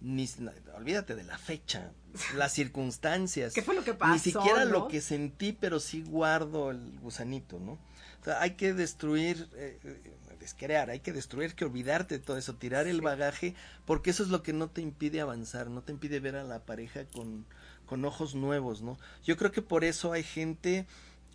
ni 0.00 0.28
olvídate 0.76 1.14
de 1.14 1.24
la 1.24 1.38
fecha, 1.38 1.92
las 2.36 2.52
circunstancias, 2.52 3.52
¿Qué 3.54 3.62
fue 3.62 3.74
lo 3.74 3.84
que 3.84 3.94
pasó, 3.94 4.12
ni 4.12 4.18
siquiera 4.18 4.64
lo 4.64 4.88
que 4.88 5.00
sentí, 5.00 5.52
pero 5.52 5.80
sí 5.80 6.02
guardo 6.02 6.70
el 6.70 6.98
gusanito, 7.00 7.58
¿no? 7.58 7.72
O 7.72 8.24
sea, 8.24 8.40
hay 8.40 8.52
que 8.52 8.72
destruir, 8.74 9.48
eh, 9.54 9.78
eh, 9.82 10.12
descrear, 10.42 10.90
hay 10.90 11.00
que 11.00 11.12
destruir, 11.12 11.50
hay 11.50 11.56
que 11.56 11.64
olvidarte 11.64 12.18
de 12.18 12.24
todo 12.24 12.36
eso, 12.36 12.54
tirar 12.54 12.86
el 12.86 13.00
bagaje, 13.00 13.54
porque 13.86 14.10
eso 14.10 14.22
es 14.22 14.28
lo 14.28 14.42
que 14.42 14.52
no 14.52 14.68
te 14.68 14.82
impide 14.82 15.20
avanzar, 15.20 15.70
no 15.70 15.82
te 15.82 15.92
impide 15.92 16.20
ver 16.20 16.36
a 16.36 16.44
la 16.44 16.60
pareja 16.60 17.04
con, 17.06 17.46
con 17.86 18.04
ojos 18.04 18.34
nuevos, 18.34 18.82
¿no? 18.82 18.98
Yo 19.24 19.36
creo 19.36 19.52
que 19.52 19.62
por 19.62 19.84
eso 19.84 20.12
hay 20.12 20.22
gente 20.22 20.86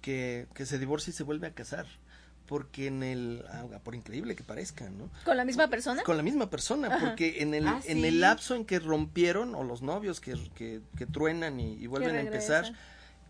que, 0.01 0.47
que 0.53 0.65
se 0.65 0.77
divorcia 0.77 1.11
y 1.11 1.13
se 1.13 1.23
vuelve 1.23 1.47
a 1.47 1.53
casar, 1.53 1.85
porque 2.45 2.87
en 2.87 3.03
el, 3.03 3.43
ah, 3.49 3.65
por 3.83 3.95
increíble 3.95 4.35
que 4.35 4.43
parezca, 4.43 4.89
¿no? 4.89 5.09
¿Con 5.25 5.35
la 5.37 5.43
misma 5.45 5.67
persona? 5.69 6.03
Con 6.03 6.17
la 6.17 6.23
misma 6.23 6.49
persona, 6.49 6.87
Ajá. 6.87 6.99
porque 7.07 7.41
en 7.41 7.53
el, 7.53 7.67
Ah, 7.67 7.81
en 7.85 8.05
el 8.05 8.21
lapso 8.21 8.55
en 8.55 8.65
que 8.65 8.79
rompieron, 8.79 9.55
o 9.55 9.63
los 9.63 9.81
novios 9.81 10.21
que, 10.21 10.35
que, 10.55 10.81
que 10.97 11.05
truenan 11.05 11.59
y, 11.59 11.73
y 11.73 11.87
vuelven 11.87 12.15
a 12.15 12.21
empezar. 12.21 12.73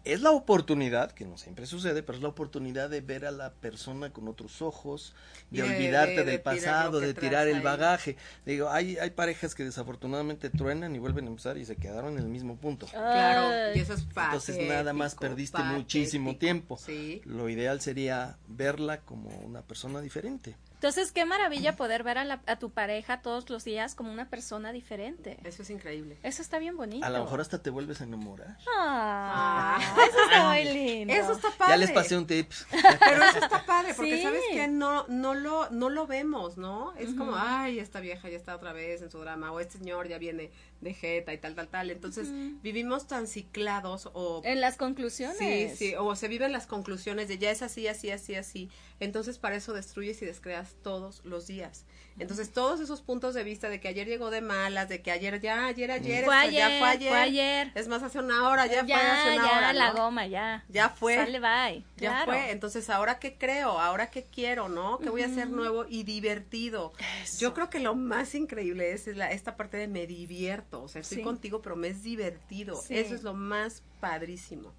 Es 0.06 0.22
la 0.22 0.32
oportunidad, 0.32 1.12
que 1.12 1.26
no 1.26 1.38
siempre 1.38 1.66
sucede, 1.66 2.02
pero 2.04 2.18
es 2.18 2.22
la 2.24 2.30
oportunidad 2.30 2.90
de 2.90 3.02
ver 3.02 3.26
a 3.26 3.32
la 3.32 3.52
persona 3.54 4.12
con 4.12 4.28
otros 4.28 4.62
ojos, 4.62 5.14
de, 5.52 5.64
olvidarte 5.64 6.12
de- 6.18 6.24
de 6.24 6.32
del 6.32 6.42
pasado, 6.42 7.00
de 7.00 7.14
tirar 7.14 7.48
el 7.48 7.58
ahí. 7.58 7.62
bagaje. 7.64 8.16
Digo, 8.46 8.70
hay, 8.70 8.98
hay 8.98 9.10
parejas 9.10 9.54
que 9.56 9.64
desafortunadamente 9.66 10.50
truenan 10.50 10.96
y 10.96 11.00
vuelven 11.00 11.26
a 11.26 11.28
empezar 11.30 11.58
y 11.58 11.66
se 11.66 11.76
quedaron 11.76 12.14
en 12.14 12.20
el 12.20 12.30
mismo 12.30 12.56
punto. 12.58 12.86
Claro, 12.88 13.76
y 13.76 13.80
eso 13.80 13.94
es 13.96 14.02
Entonces 14.16 14.58
nada 14.68 14.94
más 14.94 15.16
patético, 15.16 15.36
perdiste 15.36 15.64
muchísimo 15.64 16.30
patético. 16.32 16.40
tiempo. 16.40 16.78
Sí. 16.78 17.22
Lo 17.26 17.50
ideal 17.50 17.82
sería 17.82 18.38
verla 18.48 19.02
como 19.02 19.30
una 19.40 19.62
persona 19.62 20.00
diferente. 20.02 20.56
Entonces, 20.78 21.12
qué 21.12 21.26
maravilla 21.26 21.76
poder 21.76 22.04
ver 22.04 22.20
a, 22.20 22.24
la- 22.24 22.42
a 22.46 22.60
tu 22.60 22.70
pareja 22.70 23.22
todos 23.24 23.50
los 23.50 23.64
días 23.64 23.96
como 23.96 24.12
una 24.12 24.30
persona 24.30 24.72
diferente. 24.72 25.40
Eso 25.44 25.64
es 25.64 25.72
increíble. 25.72 26.20
Eso 26.22 26.44
está 26.44 26.60
bien 26.60 26.78
bonito. 26.78 27.04
A 27.04 27.10
lo 27.10 27.20
mejor 27.24 27.42
hasta 27.42 27.62
te 27.64 27.72
vuelves 27.72 28.00
a 28.02 28.04
enamorar. 28.04 28.58
Ah, 28.80 29.80
eso 30.10 30.24
está 30.26 30.48
muy 30.50 30.64
lindo. 30.66 31.14
Eso 31.14 31.32
está 31.34 31.50
padre. 31.58 31.74
Ya 31.74 31.78
les 31.78 31.92
pasé 31.92 32.16
un 32.18 32.28
tip. 32.28 32.52
Pero 33.00 33.24
eso 33.24 33.40
está 33.40 33.66
padre, 33.66 33.94
porque 33.96 34.18
Sí. 34.18 34.22
sabes 34.24 34.42
que 34.52 34.68
no, 34.68 35.08
no 35.08 35.34
lo, 35.34 35.70
no 35.72 35.90
lo 35.90 36.06
vemos, 36.06 36.58
¿no? 36.58 36.94
Es 36.96 37.14
como, 37.16 37.36
ay, 37.36 37.80
esta 37.80 38.00
vieja 38.00 38.30
ya 38.30 38.38
está 38.38 38.56
otra 38.56 38.72
vez 38.72 39.02
en 39.02 39.10
su 39.10 39.18
drama, 39.20 39.52
o 39.52 39.60
este 39.60 39.80
señor 39.80 40.08
ya 40.08 40.20
viene 40.20 40.52
de 40.82 40.94
jeta 40.94 41.34
y 41.34 41.40
tal, 41.40 41.56
tal, 41.56 41.70
tal. 41.70 41.90
Entonces, 41.90 42.28
vivimos 42.62 43.08
tan 43.08 43.26
ciclados 43.26 44.10
o 44.14 44.42
En 44.46 44.62
las 44.62 44.78
conclusiones. 44.78 45.38
Sí, 45.38 45.70
sí, 45.76 45.96
o 45.98 46.16
se 46.16 46.28
viven 46.28 46.52
las 46.52 46.68
conclusiones 46.68 47.28
de 47.28 47.40
ya 47.40 47.50
es 47.50 47.64
así, 47.64 47.88
así, 47.88 48.12
así, 48.12 48.36
así. 48.36 48.70
Entonces, 49.00 49.38
para 49.38 49.56
eso 49.56 49.74
destruyes 49.74 50.22
y 50.22 50.26
descreas 50.26 50.76
todos 50.82 51.22
los 51.24 51.46
días. 51.46 51.86
Entonces, 52.20 52.52
todos 52.52 52.80
esos 52.80 53.02
puntos 53.02 53.36
de 53.36 53.44
vista 53.44 53.70
de 53.70 53.80
que 53.80 53.88
ayer 53.88 54.08
llegó 54.08 54.32
de 54.32 54.42
malas, 54.42 54.90
de 54.90 55.04
que 55.04 55.12
ayer 55.12 55.40
ya, 55.40 55.68
ayer, 55.68 55.92
ayer, 55.92 56.26
Fue 56.26 56.36
esto, 56.46 56.52
ya 56.52 56.66
ayer, 56.68 56.80
fue 56.80 56.90
ayer. 56.90 57.10
fue 57.10 57.20
ayer. 57.20 57.72
Es 57.76 57.88
más, 57.88 58.02
hace 58.02 58.18
una 58.18 58.50
hora, 58.50 58.66
ya, 58.66 58.84
Ya, 58.86 58.98
fue 58.98 59.08
hace 59.08 59.34
una 59.38 59.48
ya, 59.52 59.58
hora. 59.58 59.74
la 59.74 59.94
¿no? 59.94 60.02
goma, 60.06 60.26
ya. 60.26 60.66
Ya 60.70 60.90
fue. 60.90 61.16
Sale, 61.16 61.40
bye. 61.40 61.84
Ya 61.98 62.10
Claro. 62.10 62.26
fue, 62.32 62.52
entonces 62.52 62.90
ahora 62.90 63.20
qué 63.20 63.38
creo, 63.38 63.80
ahora 63.80 64.10
qué 64.10 64.24
quiero, 64.24 64.68
¿no? 64.68 64.98
¿Qué 64.98 65.10
voy 65.12 65.22
a 65.22 65.28
hacer 65.28 65.50
nuevo 65.52 65.86
y 65.88 66.02
divertido? 66.04 66.92
Yo 67.38 67.54
creo 67.54 67.70
que 67.70 67.80
lo 67.80 67.94
más 67.94 68.34
increíble 68.34 68.94
es 68.94 69.06
la, 69.08 69.32
esta 69.32 69.56
parte 69.56 69.78
de 69.78 69.88
me 69.88 70.08
divierto, 70.08 70.82
o 70.82 70.88
sea, 70.88 71.02
estoy 71.02 71.18
Sí. 71.20 71.24
contigo, 71.24 71.62
pero 71.62 71.76
me 71.76 71.90
es 71.90 72.02
divertido. 72.02 72.76
Sí. 72.82 72.98
Eso 72.98 73.14
es 73.14 73.22
lo 73.22 73.36
más 73.36 73.84
padrísimo. 74.00 74.74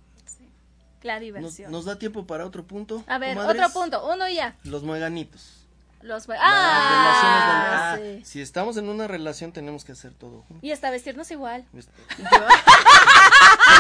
La 1.03 1.15
¿Nos, 1.15 1.21
diversión. 1.23 1.71
nos 1.73 1.85
da 1.85 1.99
tiempo 1.99 2.27
para 2.27 2.45
otro 2.45 2.65
punto? 2.65 3.03
A 3.07 3.19
ver, 3.19 3.37
comadres? 3.37 3.63
otro 3.65 3.81
punto, 3.81 4.13
uno 4.13 4.29
ya. 4.29 4.57
Los 4.65 4.83
mueganitos. 4.83 5.55
Los 6.01 6.29
Ah, 6.29 6.91
relaciones 6.91 8.01
donde- 8.03 8.19
ah, 8.19 8.21
sí. 8.25 8.25
Si 8.25 8.41
estamos 8.41 8.77
en 8.77 8.89
una 8.89 9.09
relación 9.09 9.53
tenemos 9.53 9.85
que 9.85 9.93
hacer 9.93 10.13
todo. 10.13 10.45
Y 10.63 10.71
hasta 10.71 10.91
vestirnos 10.91 11.31
igual. 11.33 11.65
Este, 11.77 11.93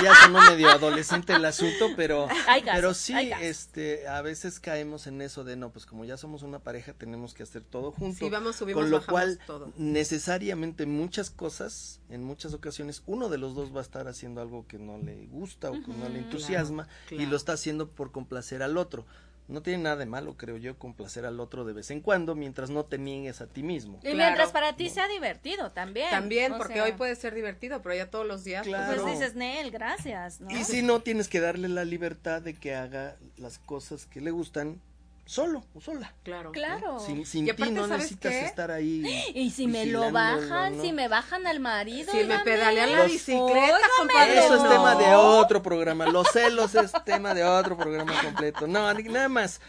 ya 0.03 0.15
sonó 0.25 0.41
medio 0.51 0.69
adolescente 0.71 1.35
el 1.35 1.45
asunto, 1.45 1.91
pero, 1.97 2.29
casos, 2.29 2.63
pero 2.73 2.95
sí, 2.95 3.15
este, 3.41 4.09
a 4.09 4.23
veces 4.23 4.61
caemos 4.61 5.07
en 5.07 5.21
eso 5.23 5.45
de 5.45 5.57
no, 5.57 5.71
pues 5.71 5.87
como 5.87 6.05
ya 6.05 6.17
somos 6.17 6.43
una 6.43 6.59
pareja 6.61 6.93
tenemos 6.93 7.35
que 7.35 7.43
hacer 7.43 7.63
todo 7.63 7.93
juntos. 7.93 8.19
Sí, 8.19 8.29
vamos, 8.31 8.57
subimos, 8.57 8.83
con 8.83 8.91
lo 8.91 9.05
cual 9.05 9.39
todo. 9.47 9.73
necesariamente 9.77 10.87
muchas 10.87 11.31
cosas, 11.31 12.01
en 12.09 12.25
muchas 12.25 12.55
ocasiones, 12.55 13.03
uno 13.07 13.29
de 13.29 13.39
los 13.39 13.55
dos 13.55 13.75
va 13.75 13.81
a 13.81 13.83
estar 13.83 14.09
haciendo 14.09 14.41
algo 14.41 14.67
que 14.67 14.79
no 14.79 14.99
le 14.99 15.27
gusta 15.27 15.71
o 15.71 15.75
que 15.75 15.93
no 15.93 16.09
le 16.09 16.19
entusiasma 16.19 16.89
Claro, 17.09 17.23
y 17.23 17.27
lo 17.27 17.37
está 17.37 17.53
haciendo 17.53 17.89
por 17.91 18.13
complacer 18.13 18.63
al 18.63 18.77
otro. 18.77 19.07
No 19.49 19.63
tiene 19.63 19.83
nada 19.83 19.97
de 19.97 20.05
malo, 20.07 20.37
creo 20.37 20.59
yo, 20.59 20.79
complacer 20.79 21.25
al 21.25 21.41
otro 21.41 21.65
de 21.65 21.73
vez 21.73 21.91
en 21.91 22.03
cuando, 22.03 22.35
mientras 22.35 22.69
no 22.69 22.85
te 22.85 22.99
niegues 22.99 23.41
a 23.41 23.47
ti 23.47 23.63
mismo. 23.63 23.99
Y 24.03 24.15
mientras 24.15 24.51
para 24.53 24.77
ti 24.77 24.91
sea 24.91 25.09
divertido 25.09 25.73
también. 25.73 26.11
También, 26.11 26.53
O 26.53 26.59
porque 26.59 26.75
sea, 26.75 26.85
hoy 26.85 26.93
puede 26.93 27.17
ser 27.17 27.35
divertido, 27.35 27.81
pero 27.81 27.95
ya 27.95 28.11
todos 28.11 28.27
los 28.27 28.45
días. 28.45 28.67
pues, 28.67 28.77
Claro. 28.77 29.03
Pues 29.03 29.19
dices, 29.19 29.35
Nel, 29.35 29.71
gracias, 29.71 30.41
¿no? 30.43 30.51
Y 30.51 30.65
si 30.65 30.83
no, 30.83 31.01
tienes 31.01 31.29
que 31.29 31.41
darle 31.41 31.69
la 31.69 31.87
libertad 31.87 32.43
de 32.43 32.55
que 32.55 32.75
haga 32.75 33.17
las 33.39 33.59
cosas 33.59 34.05
que 34.05 34.21
le 34.21 34.31
gustan 34.31 34.83
solo 35.29 35.63
o 35.75 35.81
sola. 35.81 36.15
Claro. 36.23 36.53
Claro. 36.53 36.99
Sin, 37.01 37.27
sin 37.27 37.45
ti 37.55 37.71
no 37.71 37.83
¿sabes 37.83 37.91
necesitas 37.99 38.33
qué? 38.33 38.47
estar 38.47 38.71
ahí. 38.71 39.05
Y 39.35 39.51
si 39.51 39.67
me 39.67 39.85
lo 39.87 40.11
bajan, 40.11 40.79
¿no? 40.79 40.83
si 40.83 40.93
me 40.93 41.07
bajan 41.07 41.47
al 41.47 41.61
marido. 41.61 42.11
Si 42.11 42.25
me 42.25 42.39
pedalean 42.41 42.93
la 42.93 42.99
Los- 43.03 43.13
bicicleta, 43.13 43.79
compadre. 43.99 44.39
Eso 44.39 44.55
es 44.57 44.63
No. 44.63 44.69
tema 44.71 44.95
de 44.97 45.15
otro 45.15 45.63
programa. 45.63 46.07
Los 46.07 46.29
celos 46.33 46.75
es 46.75 46.93
tema 47.05 47.35
de 47.35 47.45
otro 47.45 47.77
programa 47.77 48.13
completo. 48.23 48.67
No, 48.67 48.93
nada 48.95 49.29
más. 49.29 49.61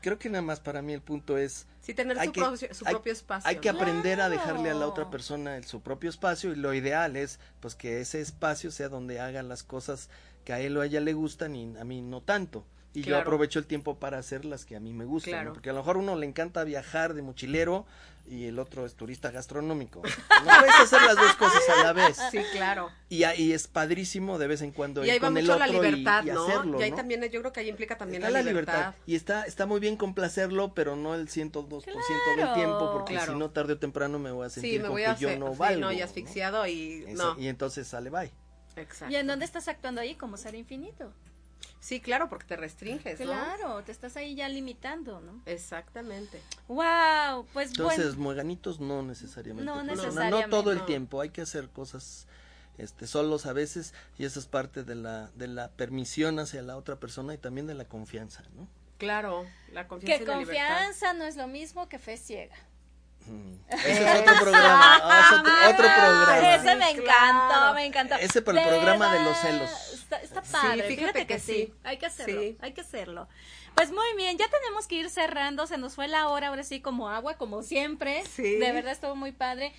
Creo 0.00 0.18
que 0.18 0.28
nada 0.28 0.42
más 0.42 0.58
para 0.58 0.82
mí 0.82 0.92
el 0.92 1.00
punto 1.00 1.38
es 1.38 1.66
Sí, 1.80 1.94
tener 1.94 2.18
Hay 2.18 2.26
su, 2.26 2.32
que- 2.32 2.40
propio, 2.40 2.74
su 2.74 2.84
hay- 2.86 2.94
propio 2.94 3.12
espacio. 3.12 3.48
hay 3.48 3.56
que 3.58 3.68
aprender 3.68 4.20
a 4.20 4.28
dejarle 4.28 4.70
a 4.70 4.74
la 4.74 4.88
otra 4.88 5.08
persona 5.08 5.56
el- 5.56 5.64
su 5.64 5.80
propio 5.80 6.10
espacio 6.10 6.50
y 6.52 6.56
lo 6.56 6.74
ideal 6.74 7.14
es 7.14 7.38
pues 7.60 7.76
que 7.76 8.00
ese 8.00 8.20
espacio 8.20 8.72
sea 8.72 8.88
donde 8.88 9.20
hagan 9.20 9.48
las 9.48 9.62
cosas 9.62 10.10
que 10.44 10.52
a 10.52 10.58
él 10.58 10.76
o 10.76 10.80
a 10.80 10.86
ella 10.86 10.98
le 11.00 11.12
gustan 11.12 11.54
y 11.54 11.76
a 11.78 11.84
mí 11.84 12.02
no 12.02 12.20
tanto. 12.20 12.64
Y 12.96 13.02
yo 13.02 13.18
aprovecho 13.18 13.58
el 13.58 13.66
tiempo 13.66 13.98
para 13.98 14.18
hacer 14.18 14.44
las 14.44 14.64
que 14.64 14.74
a 14.76 14.80
mí 14.80 14.92
me 14.94 15.04
gustan, 15.04 15.44
¿no? 15.46 15.52
Porque 15.52 15.70
a 15.70 15.72
lo 15.72 15.80
mejor 15.80 15.96
uno 15.98 16.16
le 16.16 16.26
encanta 16.26 16.64
viajar 16.64 17.12
de 17.14 17.22
mochilero 17.22 17.84
y 18.26 18.46
el 18.46 18.58
otro 18.58 18.86
es 18.86 18.94
turista 18.94 19.30
gastronómico. 19.30 20.02
No 20.46 20.50
puedes 20.60 20.74
hacer 20.80 21.02
las 21.02 21.16
dos 21.16 21.34
cosas 21.36 21.62
a 21.68 21.82
la 21.82 21.92
vez. 21.92 22.16
Sí, 22.30 22.38
claro. 22.52 22.88
Y 23.08 23.24
ahí 23.24 23.52
es 23.52 23.68
padrísimo 23.68 24.38
de 24.38 24.46
vez 24.46 24.62
en 24.62 24.70
cuando 24.72 25.02
Y 25.02 25.06
ir 25.06 25.12
ahí 25.12 25.18
va 25.18 25.26
con 25.28 25.34
mucho 25.34 25.58
la 25.58 25.64
otro 25.66 25.66
y- 25.66 25.72
libertad, 25.90 26.24
y, 26.24 26.30
¿no? 26.30 26.44
hacerlo, 26.46 26.80
y 26.80 26.82
ahí 26.84 26.90
¿no? 26.90 26.96
también, 26.96 27.22
yo 27.30 27.40
creo 27.40 27.52
que 27.52 27.60
ahí 27.60 27.68
implica 27.68 27.96
también 27.98 28.22
Está 28.22 28.30
la, 28.32 28.38
la 28.42 28.48
libertad. 28.48 28.72
libertad. 28.74 28.94
Y 29.06 29.14
está, 29.16 29.44
está 29.44 29.66
muy 29.66 29.80
bien 29.80 29.96
complacerlo, 29.96 30.72
pero 30.74 30.96
no 30.96 31.14
el 31.14 31.28
102% 31.28 31.84
del 31.84 31.94
Claro. 32.36 32.54
tiempo, 32.54 32.90
porque 32.92 33.14
Claro. 33.14 33.32
si 33.34 33.38
no, 33.38 33.50
tarde 33.50 33.74
o 33.74 33.78
temprano 33.78 34.18
me 34.18 34.30
voy 34.30 34.46
a 34.46 34.50
sentir 34.50 34.70
Sí, 34.72 34.76
me 34.78 34.84
con 34.84 34.92
voy 34.92 35.02
que 35.02 35.08
a 35.08 35.16
yo 35.16 35.28
hacer, 35.28 35.38
no 35.40 35.52
sí, 35.52 35.58
valgo. 35.58 35.80
no, 35.80 35.92
y 35.92 35.98
¿no? 35.98 36.04
asfixiado 36.04 36.66
y 36.66 37.04
no. 37.10 37.38
Y 37.38 37.48
entonces 37.48 37.86
sale 37.86 38.10
bye. 38.10 38.32
Exacto. 38.76 39.12
¿Y 39.12 39.16
en 39.16 39.26
dónde 39.26 39.44
estás 39.44 39.68
actuando 39.68 40.00
ahí 40.00 40.14
como 40.16 40.36
ser 40.36 40.54
infinito? 40.54 41.12
Sí, 41.86 42.00
claro, 42.00 42.28
porque 42.28 42.46
te 42.46 42.56
restringes, 42.56 43.20
¿no? 43.20 43.26
Claro, 43.26 43.84
te 43.84 43.92
estás 43.92 44.16
ahí 44.16 44.34
ya 44.34 44.48
limitando, 44.48 45.20
¿no? 45.20 45.40
Exactamente. 45.46 46.42
Wow, 46.66 47.46
pues 47.52 47.68
Entonces, 47.70 48.06
bueno. 48.16 48.22
mueganitos 48.24 48.80
no 48.80 49.02
necesariamente. 49.02 49.64
No 49.70 49.84
necesariamente, 49.84 50.48
No 50.48 50.50
todo 50.50 50.72
el 50.72 50.78
no. 50.78 50.84
tiempo, 50.84 51.20
hay 51.20 51.30
que 51.30 51.42
hacer 51.42 51.68
cosas 51.68 52.26
este 52.76 53.06
solos 53.06 53.46
a 53.46 53.52
veces 53.52 53.94
y 54.18 54.24
eso 54.24 54.40
es 54.40 54.46
parte 54.46 54.82
de 54.82 54.96
la 54.96 55.30
de 55.36 55.46
la 55.46 55.70
permisión 55.70 56.40
hacia 56.40 56.60
la 56.60 56.76
otra 56.76 56.96
persona 56.96 57.34
y 57.34 57.38
también 57.38 57.68
de 57.68 57.74
la 57.74 57.84
confianza, 57.84 58.42
¿no? 58.56 58.66
Claro, 58.98 59.46
la 59.72 59.86
confianza 59.86 60.18
Que 60.18 60.24
y 60.24 60.26
la 60.26 60.38
libertad. 60.40 60.66
confianza 60.66 61.12
no 61.12 61.24
es 61.24 61.36
lo 61.36 61.46
mismo 61.46 61.88
que 61.88 62.00
fe 62.00 62.16
ciega. 62.16 62.56
Ese 63.68 63.90
es 64.14 64.20
otro 64.20 64.34
programa, 64.40 65.00
ah, 65.02 65.20
es 65.32 65.38
otro, 65.40 65.52
otro 65.70 65.94
programa. 65.96 66.54
Ese 66.54 66.74
me 66.76 66.84
Sí, 66.84 66.90
encantó, 67.00 67.54
claro. 67.54 67.74
me 67.74 67.84
encantó. 67.86 68.14
Ese 68.16 68.42
para 68.42 68.62
el 68.62 68.68
programa 68.68 69.12
de 69.12 69.20
los 69.24 69.36
celos. 69.38 69.70
Está, 69.94 70.16
está 70.18 70.42
Sí, 70.44 70.52
padre, 70.52 70.82
fíjate 70.84 70.96
fíjate, 70.96 71.18
que, 71.20 71.26
que 71.26 71.38
sí. 71.40 71.52
sí. 71.52 71.74
Hay 71.84 71.98
que 71.98 72.06
hacerlo, 72.06 72.40
Sí. 72.40 72.56
hay 72.60 72.72
que 72.72 72.80
hacerlo. 72.82 73.28
Pues 73.74 73.90
muy 73.90 74.06
bien, 74.16 74.38
ya 74.38 74.46
tenemos 74.48 74.86
que 74.86 74.94
ir 74.94 75.10
cerrando, 75.10 75.66
se 75.66 75.76
nos 75.78 75.94
fue 75.96 76.06
la 76.08 76.28
hora, 76.28 76.48
ahora 76.48 76.62
sí 76.62 76.80
como 76.80 77.10
agua, 77.10 77.34
como 77.34 77.62
siempre. 77.62 78.22
Sí. 78.24 78.56
De 78.56 78.72
verdad 78.72 78.92
estuvo 78.92 79.16
muy 79.16 79.32
padre. 79.32 79.72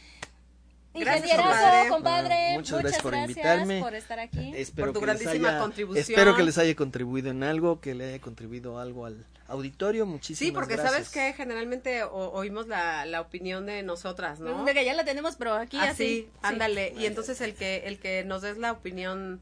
Gracias, 0.99 1.31
Ingenierazo, 1.31 1.89
compadre. 1.89 2.53
muchas 2.53 2.79
gracias 2.79 3.01
por 3.01 3.15
invitarme. 3.15 3.81
por 3.81 3.95
estar 3.95 4.19
aquí. 4.19 4.53
Espero 4.55 4.87
Por 4.87 4.93
tu 4.93 4.99
que 5.01 5.05
les 5.13 5.19
grandísima 5.21 5.49
haya- 5.49 5.59
contribución. 5.59 6.01
Espero 6.01 6.35
que 6.35 6.43
les 6.43 6.57
haya 6.57 6.75
contribuido 6.75 7.29
en 7.31 7.43
algo, 7.43 7.79
que 7.81 7.93
le 7.95 8.09
haya 8.09 8.19
contribuido 8.21 8.79
algo 8.79 9.05
al 9.05 9.25
auditorio. 9.47 10.05
Muchísimas 10.05 10.39
Sí, 10.49 10.51
porque 10.51 10.75
gracias. 10.75 10.91
sabes 10.93 11.09
que 11.09 11.33
generalmente 11.33 12.03
o- 12.03 12.31
oímos 12.33 12.67
la, 12.67 13.05
la 13.05 13.21
opinión 13.21 13.65
de 13.65 13.83
nosotras, 13.83 14.39
¿no? 14.39 14.65
De 14.65 14.73
que 14.73 14.83
ya 14.85 14.93
la 14.93 15.05
tenemos, 15.05 15.35
pero 15.35 15.53
aquí 15.53 15.77
así. 15.77 15.89
Así, 15.89 16.21
sí. 16.23 16.29
ándale. 16.41 16.93
Y 16.97 17.05
entonces 17.05 17.39
el 17.41 17.53
que 17.55 17.87
el 17.87 17.99
que 17.99 18.23
nos 18.25 18.41
des 18.41 18.57
la 18.57 18.71
opinión 18.71 19.41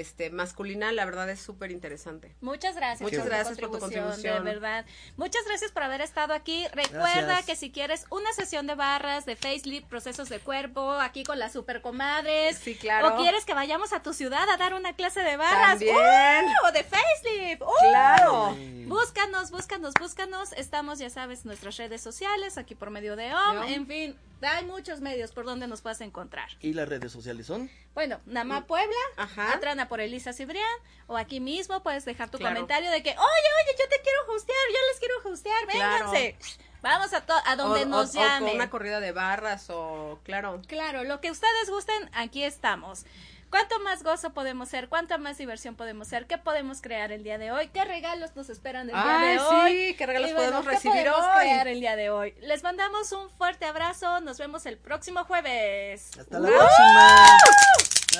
este 0.00 0.30
masculina, 0.30 0.92
la 0.92 1.04
verdad 1.04 1.28
es 1.30 1.40
súper 1.40 1.70
interesante. 1.70 2.34
Muchas 2.40 2.76
gracias. 2.76 3.00
Muchas 3.00 3.20
por 3.20 3.28
gracias 3.28 3.58
por 3.58 3.70
tu 3.70 3.78
contribución. 3.78 4.44
De 4.44 4.50
verdad. 4.50 4.84
Muchas 5.16 5.44
gracias 5.46 5.72
por 5.72 5.82
haber 5.82 6.00
estado 6.00 6.34
aquí. 6.34 6.66
Recuerda 6.72 7.22
Gracias. 7.22 7.46
que 7.46 7.56
si 7.56 7.70
quieres 7.70 8.06
una 8.10 8.32
sesión 8.32 8.66
de 8.66 8.74
barras, 8.74 9.26
de 9.26 9.36
facelift, 9.36 9.86
procesos 9.88 10.28
de 10.28 10.40
cuerpo, 10.40 10.92
aquí 10.92 11.24
con 11.24 11.38
las 11.38 11.52
super 11.52 11.80
comadres. 11.80 12.58
Sí, 12.58 12.74
claro. 12.74 13.14
O 13.14 13.16
quieres 13.16 13.44
que 13.44 13.54
vayamos 13.54 13.92
a 13.92 14.02
tu 14.02 14.12
ciudad 14.12 14.48
a 14.48 14.56
dar 14.56 14.74
una 14.74 14.94
clase 14.94 15.20
de 15.20 15.36
barras. 15.36 15.70
También. 15.70 15.96
¡Uh! 15.96 16.68
O 16.68 16.72
de 16.72 16.84
facelift. 16.84 17.62
¡Uh! 17.62 17.88
Claro. 17.90 18.56
Búscanos, 18.86 19.50
búscanos, 19.50 19.94
búscanos. 19.94 20.52
Estamos, 20.52 20.98
ya 20.98 21.10
sabes, 21.10 21.44
nuestras 21.44 21.76
redes 21.76 22.00
sociales, 22.00 22.58
aquí 22.58 22.74
por 22.74 22.90
medio 22.90 23.16
de 23.16 23.32
OM. 23.34 23.58
OM. 23.58 23.64
En 23.64 23.86
fin, 23.86 24.16
hay 24.46 24.64
muchos 24.64 25.00
medios 25.00 25.32
por 25.32 25.44
donde 25.44 25.66
nos 25.66 25.80
puedas 25.82 26.00
encontrar. 26.00 26.48
¿Y 26.60 26.72
las 26.74 26.88
redes 26.88 27.12
sociales 27.12 27.46
son? 27.46 27.70
Bueno, 27.94 28.20
Namá 28.26 28.66
Puebla, 28.66 28.96
Ajá. 29.16 29.52
Atrana 29.52 29.88
por 29.88 30.00
Elisa 30.00 30.32
Cibrián, 30.32 30.64
o 31.06 31.16
aquí 31.16 31.40
mismo 31.40 31.82
puedes 31.82 32.04
dejar 32.04 32.30
tu 32.30 32.38
Claro. 32.38 32.54
comentario 32.54 32.90
de 32.90 33.02
que, 33.02 33.10
oye, 33.10 33.18
oye, 33.18 33.76
yo 33.78 33.88
te 33.88 34.00
quiero 34.02 34.32
hostear, 34.34 34.56
yo 34.72 34.78
les 34.90 34.98
quiero 34.98 35.14
hostear, 35.24 35.66
Claro. 35.68 36.10
vénganse. 36.10 36.36
Vamos 36.82 37.14
a, 37.14 37.24
to- 37.24 37.32
a 37.46 37.56
donde 37.56 37.82
O- 37.84 37.86
nos 37.86 38.08
o- 38.14 38.18
o 38.18 38.22
con 38.22 38.22
llamen. 38.28 38.54
una 38.56 38.68
corrida 38.68 39.00
de 39.00 39.12
barras 39.12 39.70
o 39.70 40.20
claro. 40.22 40.60
Claro, 40.68 41.02
lo 41.04 41.20
que 41.22 41.30
ustedes 41.30 41.70
gusten, 41.70 42.10
aquí 42.12 42.44
estamos. 42.44 43.06
¿Cuánto 43.54 43.78
más 43.84 44.02
gozo 44.02 44.34
podemos 44.34 44.68
ser? 44.68 44.88
¿Cuánta 44.88 45.16
más 45.16 45.38
diversión 45.38 45.76
podemos 45.76 46.08
ser? 46.08 46.26
¿Qué 46.26 46.38
podemos 46.38 46.82
crear 46.82 47.12
el 47.12 47.22
día 47.22 47.38
de 47.38 47.52
hoy? 47.52 47.68
¿Qué 47.68 47.84
regalos 47.84 48.34
nos 48.34 48.50
esperan 48.50 48.88
el 48.90 48.96
día 48.96 49.20
Ay, 49.20 49.36
de 49.36 49.38
hoy? 49.40 49.70
sí, 49.70 49.94
¿qué 49.96 50.06
regalos 50.06 50.30
Y 50.30 50.32
bueno, 50.32 50.48
podemos 50.50 50.66
¿qué 50.66 50.74
recibir 50.74 51.04
podemos 51.04 51.20
hoy? 51.20 51.40
crear 51.40 51.68
el 51.68 51.78
día 51.78 51.94
de 51.94 52.10
hoy? 52.10 52.34
Les 52.40 52.64
mandamos 52.64 53.12
un 53.12 53.30
fuerte 53.30 53.64
abrazo. 53.64 54.20
Nos 54.22 54.38
vemos 54.38 54.66
el 54.66 54.76
próximo 54.76 55.22
jueves. 55.22 56.10
Hasta 56.18 56.40
la 56.40 56.48
próxima. 56.48 57.38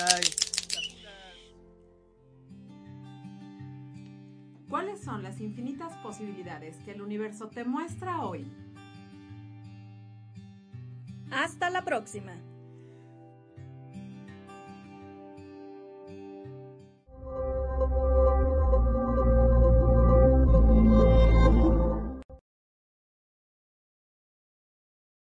Bye. 0.07 0.35
¿Cuáles 4.69 5.03
son 5.03 5.21
las 5.21 5.41
infinitas 5.41 5.97
posibilidades 5.97 6.77
que 6.85 6.91
el 6.91 7.01
universo 7.01 7.49
te 7.49 7.65
muestra 7.65 8.21
hoy? 8.21 8.49
Hasta 11.29 11.69
la 11.69 11.81
próxima. 11.83 12.37